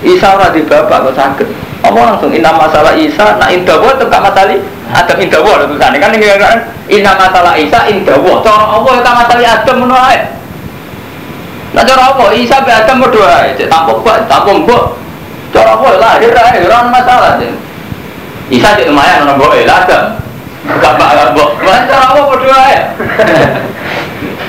Isa 0.02 0.34
ora 0.34 0.50
di 0.50 0.66
bapak 0.66 1.06
kok 1.10 1.14
sakit 1.14 1.48
Allah 1.84 2.16
langsung 2.16 2.34
inna 2.34 2.50
masalah 2.50 2.92
Isa 2.98 3.38
nak 3.38 3.48
indah 3.54 3.78
buat 3.78 3.96
tetap 4.02 4.20
masalah 4.20 4.58
Adam 4.90 5.16
indah 5.22 5.40
buat 5.40 5.64
tulisannya 5.64 5.98
kan 6.02 6.10
ini 6.12 6.26
kan 6.36 6.58
Inna 6.90 7.12
masalah 7.14 7.54
Isa 7.56 7.88
indah 7.88 8.18
buat 8.18 8.42
cara 8.42 8.64
Allah 8.74 8.92
itu 8.98 9.10
masalah 9.12 9.44
Adam 9.62 9.76
menolak 9.86 10.22
Nah 11.74 11.82
cara 11.82 12.14
apa? 12.14 12.30
Isa 12.38 12.62
be 12.62 12.70
Adam 12.70 13.02
berdoa 13.02 13.50
cek 13.54 13.66
tampuk 13.70 14.02
buat 14.02 14.26
tampuk 14.26 14.66
mbok 14.66 14.82
cara 15.54 15.78
apa 15.78 15.86
lahir 15.98 16.34
ae 16.34 16.66
masalah 16.90 17.38
Isa 18.50 18.68
cek 18.74 18.90
lumayan 18.90 19.24
ono 19.30 19.38
mbok 19.38 19.54
gak 20.64 20.94
bakal 20.96 21.26
mbok 21.36 21.50
cara 21.60 22.04
apa 22.12 22.20
berdoa 22.32 22.64
ya 22.72 22.82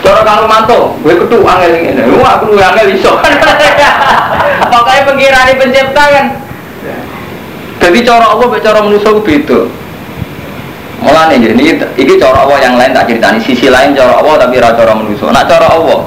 Cara 0.05 0.22
kalau 0.22 0.45
mantu, 0.45 0.93
gue 1.01 1.18
ketu 1.18 1.41
angel 1.41 1.82
ini, 1.82 1.97
wah 2.22 2.38
aku 2.38 2.53
lu 2.53 2.61
angel 2.61 2.93
iso. 2.93 3.18
Pokoknya 4.72 5.01
pengirani 5.01 5.53
pencipta 5.57 6.03
kan. 6.13 6.26
Jadi 7.82 8.05
cara 8.05 8.30
Allah, 8.30 8.47
cara 8.61 8.86
manusia 8.86 9.09
itu 9.09 9.22
beda. 9.26 9.59
Mulane 11.01 11.41
ini, 11.41 11.82
ini 11.97 12.13
cara 12.22 12.45
Allah 12.45 12.57
yang 12.61 12.78
lain 12.78 12.93
tak 12.93 13.09
ceritani. 13.09 13.41
Sisi 13.41 13.66
lain 13.66 13.97
cara 13.97 14.22
Allah 14.22 14.45
tapi 14.45 14.61
cara 14.61 14.93
manusia. 14.93 15.26
Nak 15.34 15.49
cara 15.49 15.74
Allah, 15.74 16.05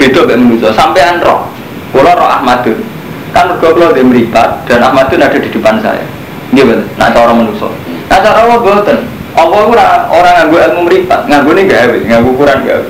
beda 0.00 0.20
be 0.24 0.34
manusia. 0.40 0.72
Sampean 0.72 1.20
roh, 1.20 1.44
kalau 1.92 2.16
roh 2.16 2.28
Ahmadun, 2.28 2.80
kan 3.36 3.52
mergo 3.52 3.76
kula 3.76 3.92
di 3.92 4.08
meripat 4.08 4.64
dan 4.64 4.88
Ahmadun 4.88 5.20
ada 5.20 5.36
di 5.36 5.52
depan 5.52 5.84
saya. 5.84 6.04
Ini 6.48 6.64
betul. 6.64 6.88
Nak 6.96 7.12
cara 7.12 7.32
manusia. 7.36 7.68
Nak 8.08 8.20
cara 8.24 8.38
Allah 8.48 8.58
betul. 8.60 9.13
Allah 9.34 9.60
orang 9.66 9.90
orang 10.14 10.32
nganggo 10.38 10.56
ilmu 10.62 10.80
meripat, 10.86 11.26
nganggo 11.26 11.50
nih 11.58 11.66
gawe, 11.66 11.96
nganggo 12.06 12.28
ukuran 12.38 12.58
gawe. 12.62 12.86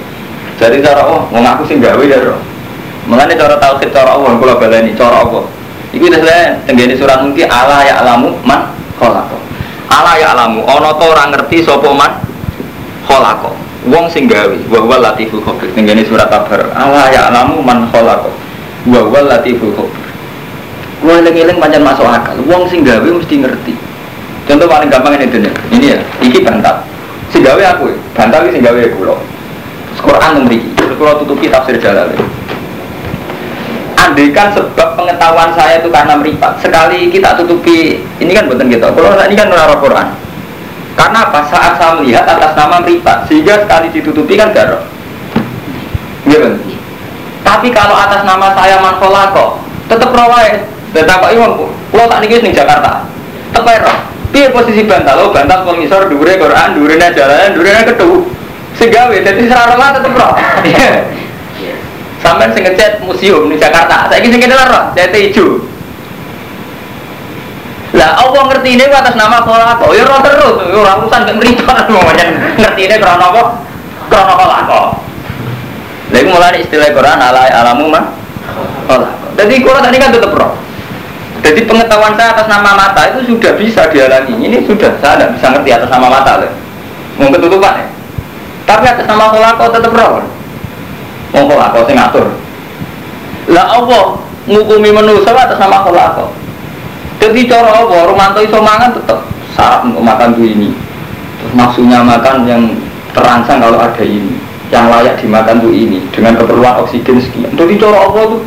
Jadi 0.61 0.77
cara 0.85 1.01
Allah, 1.09 1.25
mau 1.33 1.41
ngaku 1.41 1.63
sih 1.67 1.77
gawe 1.81 2.03
ya 2.05 2.21
roh. 2.21 2.39
Mengenai 3.09 3.37
cara 3.37 3.57
tauhid 3.57 3.91
cara 3.93 4.13
Allah, 4.17 4.37
kalau 4.37 4.57
baleni 4.61 4.93
cara 4.93 5.25
Allah. 5.25 5.45
Iku 5.95 6.11
saya 6.11 6.59
tenggene 6.67 6.99
surat 6.99 7.23
mungkin 7.23 7.47
Allah 7.49 7.87
ya 7.87 7.95
alamu 8.03 8.35
man 8.43 8.67
kholako. 8.99 9.39
Allah 9.89 10.15
ya 10.19 10.27
alamu, 10.35 10.67
ono 10.67 10.91
to 10.99 11.05
orang 11.07 11.31
ngerti 11.33 11.63
sopo 11.63 11.95
man 11.95 12.19
kholako. 13.07 13.57
Wong 13.89 14.09
sing 14.09 14.29
gawe, 14.29 14.57
wa 14.69 14.79
huwa 14.85 14.97
latiful 15.01 15.45
khabir. 15.45 15.73
Tenggene 15.73 16.05
surat 16.05 16.29
kabar, 16.29 16.73
Allah 16.77 17.09
ya 17.09 17.29
alamu 17.33 17.65
man 17.65 17.89
kholako. 17.89 18.33
Wa 18.91 19.01
huwa 19.01 19.21
latiful 19.33 19.73
khabir. 19.73 20.05
Gua 21.05 21.21
eling-eling 21.21 21.61
pancen 21.61 21.85
masuk 21.85 22.09
akal. 22.09 22.37
Wong 22.49 22.65
sing 22.73 22.81
gawe 22.81 23.05
mesti 23.05 23.45
ngerti. 23.45 23.73
Contoh 24.45 24.69
paling 24.69 24.93
gampang 24.93 25.17
ini 25.17 25.27
dunia. 25.29 25.53
Ini 25.73 25.87
ya, 25.97 25.99
iki 26.21 26.45
bantal. 26.45 26.85
Gawe 27.35 27.63
aku, 27.77 27.93
bantal 28.17 28.47
iki 28.47 28.57
sing 28.57 28.63
gawe 28.65 28.83
kula. 28.97 29.17
Quran 30.01 30.31
memiliki. 30.41 30.71
Kalau 30.79 31.21
tutupi 31.21 31.53
tafsir 31.53 31.77
Jalalain. 31.77 32.17
Andaikan 34.01 34.53
sebab 34.53 34.97
pengetahuan 34.97 35.53
saya 35.57 35.81
itu 35.81 35.89
karena 35.93 36.17
meripat. 36.17 36.61
Sekali 36.61 37.09
kita 37.09 37.37
tutupi, 37.41 38.01
ini 38.21 38.33
kan 38.33 38.49
bukan 38.49 38.69
gitu. 38.69 38.85
Kalau 38.85 39.17
ini 39.29 39.37
kan 39.37 39.49
menara 39.49 39.77
Quran. 39.77 40.09
Karena 40.95 41.27
apa? 41.27 41.41
Saat 41.51 41.81
saya 41.81 41.99
melihat 41.99 42.23
atas 42.29 42.55
nama 42.55 42.79
meripat, 42.81 43.27
sehingga 43.27 43.65
sekali 43.67 43.91
ditutupi 43.91 44.39
kan 44.39 44.55
garok. 44.55 44.85
Gitu. 46.29 46.49
Tapi 47.43 47.69
kalau 47.75 47.97
atas 47.99 48.23
nama 48.25 48.55
saya 48.57 48.79
Manfolako, 48.81 49.61
tetap 49.91 50.15
rawai. 50.15 50.65
Tetap 50.95 51.27
iwan, 51.35 51.59
kalau 51.91 52.07
tak 52.07 52.23
nikis 52.23 52.39
nih 52.47 52.55
Jakarta, 52.55 53.03
tetap 53.51 53.67
roh. 53.83 54.14
Piye 54.35 54.51
posisi 54.51 54.83
bantal? 54.83 55.15
Oh, 55.23 55.31
bantal 55.31 55.63
pengisor 55.63 56.11
dure 56.11 56.35
Quran, 56.35 56.75
dure 56.75 56.99
jalanan, 56.99 57.55
dure 57.55 57.71
ketu. 57.87 58.27
Segawe, 58.75 59.15
jadi 59.15 59.47
serara 59.47 59.79
lah 59.79 59.95
tetap 59.95 60.11
roh. 60.11 60.35
Sampai 62.19 62.51
sing 62.51 62.67
ngecat 62.67 62.99
museum 63.07 63.47
di 63.47 63.55
Jakarta. 63.63 64.11
Saya 64.11 64.27
sing 64.27 64.43
ngene 64.43 64.59
roh, 64.59 64.91
CT 64.99 65.15
hijau. 65.31 65.63
Lah 67.95 68.19
Allah 68.19 68.43
ngerti 68.51 68.75
ini 68.75 68.91
atas 68.91 69.15
nama 69.15 69.39
kolako. 69.47 69.95
Ya 69.95 70.03
roh 70.03 70.19
terus, 70.19 70.67
ora 70.67 70.99
urusan 70.99 71.31
gak 71.31 71.39
meripat 71.39 71.87
macam 71.87 72.27
ngerti 72.59 72.91
ini 72.91 72.97
krono 72.99 73.27
apa? 73.31 73.43
Krono 74.11 74.35
kolako. 74.35 74.81
Lha 76.11 76.19
iku 76.19 76.29
mulane 76.35 76.59
istilah 76.59 76.91
Quran 76.91 77.23
ala 77.23 77.47
alamu 77.55 77.87
mah 77.87 78.11
kolako. 78.91 79.39
Jadi 79.39 79.63
Quran 79.63 79.83
tadi 79.87 79.97
kan 80.03 80.11
tetap 80.11 80.35
roh. 80.35 80.64
Jadi 81.45 81.61
pengetahuan 81.69 82.17
saya 82.17 82.33
atas 82.33 82.49
nama 82.49 82.73
mata 82.73 83.05
itu 83.13 83.37
sudah 83.37 83.53
bisa 83.61 83.85
dialami. 83.93 84.49
Ini 84.49 84.65
sudah 84.65 84.97
saya 84.97 85.21
tidak 85.21 85.31
bisa 85.37 85.47
ngerti 85.53 85.71
atas 85.77 85.91
nama 85.93 86.09
mata 86.09 86.41
loh. 86.41 86.53
Mau 87.21 87.29
ketutupan 87.29 87.85
ya. 87.85 87.87
Tapi 88.65 88.85
atas 88.89 89.05
nama 89.05 89.29
kolako 89.29 89.65
tetap 89.69 89.93
roh. 89.93 90.25
Mau 91.37 91.45
kolako 91.45 91.85
sing 91.85 92.01
ngatur. 92.01 92.33
Lah 93.53 93.77
Allah 93.77 94.17
ngukumi 94.49 94.89
manusia 94.89 95.37
atas 95.37 95.61
nama 95.61 95.85
kolako. 95.85 96.33
Jadi 97.21 97.45
cara 97.45 97.77
Allah 97.77 98.01
Romanto 98.09 98.41
iso 98.41 98.65
mangan 98.65 98.97
tetap 98.97 99.29
syarat 99.53 99.85
untuk 99.85 100.01
makan 100.01 100.33
tuh 100.33 100.49
ini. 100.49 100.73
Terus 101.45 101.53
nafsunya 101.53 102.01
makan 102.01 102.49
yang 102.49 102.63
terangsang 103.13 103.61
kalau 103.61 103.77
ada 103.77 104.01
ini. 104.01 104.41
Yang 104.73 104.85
layak 104.91 105.15
dimakan 105.21 105.61
tuh 105.61 105.77
ini 105.77 106.01
dengan 106.09 106.41
keperluan 106.41 106.89
oksigen 106.89 107.21
sekian. 107.21 107.53
Jadi 107.53 107.77
cara 107.77 108.09
Allah 108.09 108.23
tuh 108.33 108.41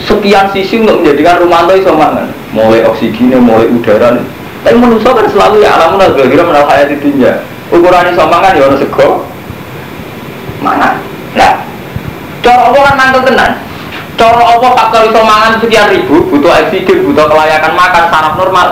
sekian 0.00 0.48
sisi 0.52 0.80
untuk 0.80 1.02
menjadikan 1.02 1.42
Romanto 1.42 1.72
iso 1.76 1.92
mangan. 1.92 2.28
Mulai 2.52 2.84
oksigennya, 2.84 3.38
mulai 3.40 3.68
udara. 3.68 4.20
Tapi 4.62 4.76
manusia 4.78 5.10
kan 5.10 5.26
selalu 5.26 5.66
ya 5.66 5.74
alamun 5.74 6.00
al-ghira 6.00 6.44
menal 6.46 6.68
hayat 6.70 6.94
dunia. 7.02 7.42
Ukuran 7.72 8.12
iso 8.12 8.22
mangan 8.28 8.54
ya 8.54 8.68
orang 8.68 8.78
sego, 8.78 9.24
mangan. 10.60 11.00
Nah, 11.32 11.52
cara 12.44 12.62
Allah 12.68 12.82
kan 12.84 12.94
mantul 13.00 13.22
tenan. 13.24 13.52
Cara 14.20 14.42
apa 14.44 14.68
faktor 14.76 15.08
iso 15.08 15.20
mangan 15.24 15.58
sekian 15.58 15.88
ribu, 15.88 16.28
butuh 16.28 16.52
oksigen, 16.52 17.08
butuh 17.08 17.26
kelayakan 17.26 17.72
makan, 17.74 18.04
saraf 18.12 18.36
normal. 18.36 18.68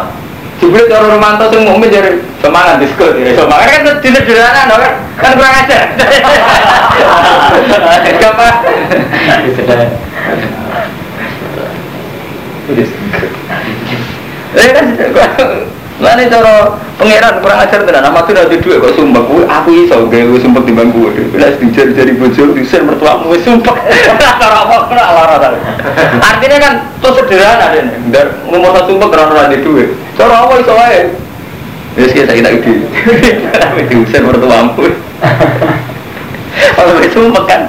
Jebule 0.61 0.85
cara 0.93 1.09
romanto 1.09 1.49
sing 1.49 1.65
mukmin 1.65 1.89
jadi 1.89 2.21
semangat 2.45 2.85
disko, 2.85 3.17
jadi 3.17 3.33
semangat 3.33 3.81
kan 3.81 3.97
sederhana 4.05 4.69
no 4.69 4.77
kan, 4.77 4.93
kan 5.17 5.33
kurang 5.33 5.57
ajar. 5.65 5.89
Apa? 12.75 14.61
Eh 14.61 14.71
kan 14.75 14.87
Mana 16.01 16.25
cara 16.33 16.81
pangeran 16.97 17.45
kurang 17.45 17.61
ajar 17.61 17.85
tenan, 17.85 18.01
nama 18.01 18.25
tuh 18.25 18.33
nanti 18.33 18.57
duit 18.57 18.81
kok 18.81 18.97
sumpah 18.97 19.21
gue, 19.21 19.45
aku 19.45 19.69
iso 19.85 20.09
gue 20.09 20.33
gue 20.33 20.41
sumpah 20.41 20.65
di 20.65 20.73
bangku 20.73 21.13
deh. 21.13 21.29
Bila 21.29 21.53
dijari 21.61 21.93
jari 21.93 22.17
bojo, 22.17 22.57
diusir 22.57 22.81
mertua 22.81 23.21
gue 23.21 23.37
sumpah. 23.45 23.77
Cara 24.41 24.65
apa 24.65 24.89
kena 24.89 25.05
lara 25.13 25.37
Artinya 26.25 26.57
kan 26.57 26.73
tuh 27.05 27.21
sederhana 27.21 27.77
deh, 27.77 27.85
dar 28.09 28.33
ngomong 28.49 28.81
sumpah 28.89 29.09
karena 29.13 29.45
nanti 29.45 29.61
duit. 29.61 29.93
Cara 30.17 30.49
apa 30.49 30.57
iso 30.57 30.73
aja? 30.73 31.05
Terus 32.01 32.13
kita 32.17 32.33
kita 32.33 32.49
ide, 32.49 32.75
diusir 33.93 34.25
mertua 34.25 34.73
gue. 34.73 34.97
Kalau 36.81 36.97
gue 36.97 37.13
sumpah 37.13 37.45
kan, 37.45 37.69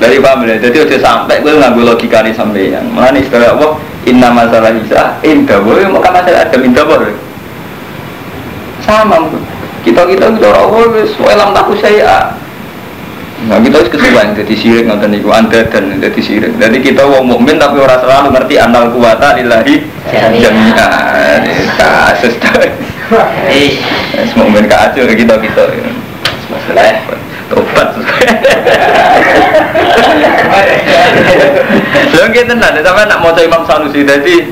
dari 0.00 0.16
paham 0.16 0.48
ya. 0.48 0.56
Jadi 0.56 0.76
udah 0.80 0.96
sampai 0.96 1.44
gue 1.44 1.52
nggak 1.60 1.76
logika 1.76 2.24
nih 2.24 2.32
sampai 2.32 2.72
yang 2.72 2.88
mana 2.88 3.20
istilah 3.20 3.52
apa? 3.52 3.76
Inna 4.10 4.28
masalah 4.34 4.74
bisa, 4.74 5.14
indah 5.22 5.62
boleh, 5.62 5.86
maka 5.86 6.10
masalah 6.10 6.42
ada 6.42 6.56
minta 6.58 6.82
boleh 6.82 7.30
sama 8.84 9.30
kita 9.86 10.02
kita 10.08 10.24
kita 10.36 10.46
orang 10.50 10.64
Allah 10.66 11.06
selam 11.14 11.48
tahu 11.54 11.72
saya 11.78 12.34
Nah 13.40 13.56
kita 13.56 13.80
harus 13.80 13.88
kesuwen 13.88 14.36
jadi 14.36 14.52
sirik 14.52 14.84
nonton 14.84 15.16
itu 15.16 15.32
anda 15.32 15.64
dan 15.72 15.96
jadi 15.96 16.20
sirik. 16.20 16.60
Jadi 16.60 16.76
kita 16.84 17.08
wong 17.08 17.24
mukmin 17.24 17.56
tapi 17.56 17.80
orang 17.80 17.96
selalu 18.04 18.36
ngerti 18.36 18.60
anal 18.60 18.92
kuwata 18.92 19.32
lillahi 19.32 19.80
jami'an. 20.12 21.40
Kasus 21.80 22.36
Eh, 23.48 23.80
mukmin 24.36 24.68
kacau 24.68 25.08
kita 25.08 25.40
kita. 25.40 25.62
Masalah 26.52 27.00
tobat. 27.50 27.88
Lalu 32.14 32.28
kita 32.30 32.54
nanti 32.54 32.80
sampai 32.80 33.10
nak 33.10 33.18
mau 33.20 33.34
Imam 33.34 33.62
Sanusi. 33.66 34.06
Jadi 34.06 34.48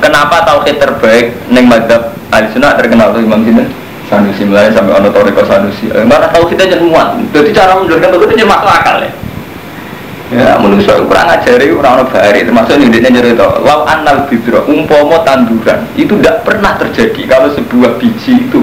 kenapa 0.00 0.42
tauhid 0.48 0.80
terbaik 0.80 1.36
neng 1.52 1.68
madhab 1.68 2.16
ahli 2.32 2.48
sunnah 2.56 2.74
terkenal 2.74 3.12
tuh 3.12 3.22
Imam 3.22 3.44
Sinten? 3.44 3.68
Sanusi 4.10 4.42
mulai 4.42 4.74
sampai 4.74 4.98
ono 4.98 5.08
toriko 5.14 5.46
Sanusi. 5.46 5.86
Eh, 5.92 6.02
mana 6.02 6.26
kita 6.32 6.66
jadi 6.66 6.82
muat. 6.82 7.14
Jadi 7.30 7.54
cara 7.54 7.78
menjelaskan 7.78 8.18
itu 8.18 8.26
jadi 8.34 8.44
masuk 8.48 8.70
akal 8.70 8.96
ya. 9.06 9.12
Ya 10.30 10.54
manusia 10.62 10.94
kurang 10.94 11.26
ngajari 11.26 11.74
orang 11.74 11.92
orang 11.98 12.08
bahari. 12.10 12.46
Termasuk 12.46 12.74
dia 12.78 13.10
cerita 13.10 13.58
lau 13.62 13.86
anal 13.86 14.26
bidro 14.30 14.66
umpomo 14.66 15.22
tanduran. 15.26 15.86
Itu 15.94 16.18
tidak 16.18 16.42
pernah 16.46 16.74
terjadi 16.78 17.22
kalau 17.26 17.50
sebuah 17.54 17.98
biji 17.98 18.50
itu 18.50 18.62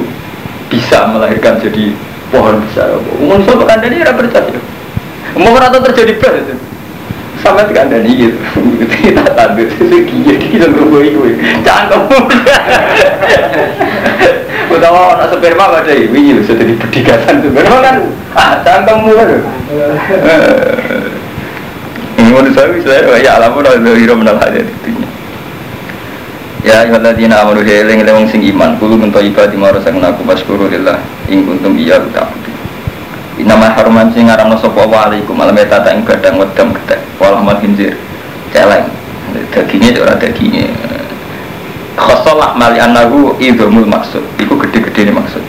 bisa 0.67 1.07
melahirkan 1.11 1.59
jadi 1.63 1.95
pohon 2.27 2.59
besar 2.67 2.99
umum 3.19 3.39
soal 3.47 3.63
pekan 3.63 3.83
ini 3.87 4.03
tidak 4.03 4.19
percaya 4.19 4.59
umum 5.35 5.55
atau 5.55 5.79
terjadi 5.79 6.13
ber 6.19 6.33
sama 7.37 7.61
tidak 7.69 7.85
ada 7.85 8.01
nih 8.01 8.13
gitu. 8.17 8.39
Kita 8.97 9.21
tandur 9.37 9.69
sesuatu 9.69 10.09
kita 10.41 10.73
berubah 10.73 11.05
itu 11.05 11.37
jangan 11.61 11.85
kamu 11.93 12.17
utawa 14.73 15.15
anak 15.15 15.37
sperma 15.37 15.79
ada 15.79 15.93
ini 15.93 16.41
sudah 16.41 16.65
di 16.65 16.73
pedikasan 16.73 17.45
sperma 17.45 17.77
kan. 17.85 17.95
Ah 18.33 18.57
cangkemmu 18.65 19.13
kan 19.13 19.29
ini 22.17 22.29
menurut 22.33 22.57
saya 22.57 22.73
saya 22.81 23.21
ya 23.21 23.37
alam 23.37 23.53
udah 23.53 23.77
hiro 23.93 24.17
menal 24.17 24.41
aja 24.41 24.57
intinya. 24.57 25.05
Ya 26.65 26.83
ayuhal 26.83 27.05
ladina 27.05 27.45
amanu 27.45 27.61
ya 27.61 27.85
eling 27.85 28.01
eling 28.01 28.27
sing 28.33 28.41
iman 28.49 28.81
kulo 28.81 28.97
mento 28.97 29.21
ibadah 29.21 29.53
maro 29.53 29.77
sang 29.85 30.01
naku 30.01 30.25
maskuru 30.25 30.67
lillah 30.67 30.97
ing 31.27 31.45
kuntum 31.45 31.75
iya 31.75 31.99
ta'budu 31.99 32.51
Inama 33.37 33.69
haruman 33.69 34.09
sing 34.11 34.25
ngaramno 34.25 34.57
sapa 34.57 34.81
wa 34.81 35.05
malam 35.13 35.53
eta 35.53 35.85
ing 35.93 36.01
gadang 36.01 36.41
wedam 36.41 36.73
gedhe 36.73 36.97
walah 37.21 37.37
mal 37.37 37.61
hinjir 37.61 37.93
celeng. 38.49 38.89
Dagingnya 39.53 40.01
ora 40.01 40.17
dagingnya 40.17 40.73
khosolah 41.93 42.57
mali 42.57 42.81
anahu 42.81 43.37
idhumul 43.37 43.85
maksud. 43.85 44.25
Itu 44.41 44.57
gede-gede 44.57 45.05
ini 45.05 45.13
maksud. 45.13 45.43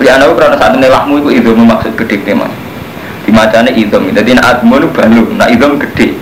Li 0.00 0.08
anahu 0.08 0.32
karena 0.32 0.56
saat 0.56 0.72
ini 0.80 0.88
lahmu 0.88 1.20
itu 1.20 1.44
idhumul 1.44 1.68
maksud 1.68 1.92
gede-gede 1.92 2.32
mas 2.32 2.52
dimacanya 3.28 3.68
idhum 3.76 4.08
jadi 4.16 4.40
nak 4.40 4.58
admu 4.58 4.80
itu 4.80 4.88
balu 4.96 5.22
nak 5.36 5.52
idhum 5.52 5.76
gede 5.76 6.16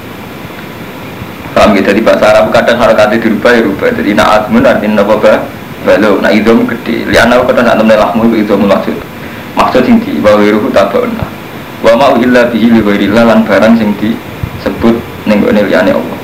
paham 1.54 1.74
gitu 1.74 1.90
di 1.90 2.02
bahasa 2.02 2.30
Arab 2.30 2.54
kadang 2.54 2.78
harakatnya 2.78 3.18
dirubah 3.18 3.50
ya 3.50 3.60
rubah. 3.66 3.88
Jadi 3.90 4.10
nak 4.14 4.28
admu 4.30 4.62
artinya 4.62 5.02
apa 5.02 5.42
balu 5.88 6.20
nak 6.20 6.36
idhum 6.36 6.68
gede. 6.68 7.08
Li 7.08 7.16
anahu 7.16 7.48
karena 7.48 7.72
saat 7.72 7.80
ini 7.80 7.96
lahmu 7.96 8.28
itu 8.36 8.52
maksud. 8.52 8.96
Maksud 9.56 9.82
sing 9.88 9.96
di 10.04 10.20
bahwa 10.20 10.44
ruhu 10.44 10.68
tabauna 10.68 11.24
wa 11.78 11.94
ma'u 11.96 12.20
illa 12.20 12.44
bihi 12.52 12.68
li 12.76 12.80
ghairillah 12.84 13.24
lan 13.24 13.40
barang 13.48 13.80
sing 13.80 13.96
disebut 13.96 15.00
ning 15.24 15.40
gone 15.40 15.56
liyane 15.64 15.96
Allah. 15.96 16.18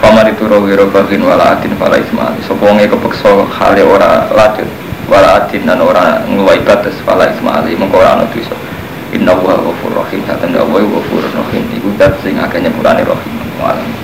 Paman 0.00 0.32
itu 0.32 0.48
rawiro 0.48 0.88
bagin 0.88 1.22
wala 1.22 1.56
atin 1.56 1.72
fala 1.80 1.96
ismali 1.96 2.36
Sopongnya 2.44 2.90
kepeksa 2.90 3.46
hale 3.56 3.80
ora 3.86 4.28
lajut 4.36 4.68
Wala 5.08 5.40
atin 5.40 5.64
dan 5.64 5.80
ora 5.80 6.20
ngeluai 6.28 6.60
batas 6.60 6.92
fala 7.08 7.30
ismali 7.30 7.72
Mengkau 7.78 8.02
ora 8.02 8.18
anu 8.20 8.28
dosa. 8.34 8.52
Inna 9.14 9.32
wa 9.32 9.54
ghafur 9.54 9.94
rahim. 9.94 10.20
Satan 10.26 10.52
da 10.52 10.66
wa 10.66 10.82
ghafur 10.82 11.24
rahim. 11.24 11.64
Iku 11.78 11.88
dat 11.96 12.18
sing 12.20 12.36
akeh 12.36 12.60
nyepurane 12.60 13.06
rahim. 13.06 13.32
Walam 13.62 14.03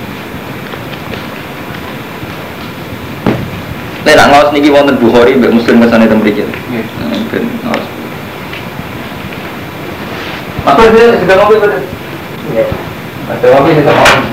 Nek 4.01 4.17
nak 4.17 4.27
ngawas 4.33 4.49
niki 4.49 4.73
wonten 4.73 4.97
Bukhari 4.97 5.37
mbek 5.37 5.53
Muslim 5.53 5.77
kesane 5.85 6.09
teng 6.09 6.19
mriki. 6.25 6.41
Nggih. 6.41 6.85
Ben 7.29 7.43
ngawas. 7.61 7.85
Apa 10.65 10.81
dia 10.89 11.35
ngopi 11.37 11.55
betul? 11.61 11.81
Iya. 12.53 12.65
Ada 13.29 13.45
ngopi 13.53 13.69
kita 13.77 13.91
ngopi. 13.93 14.30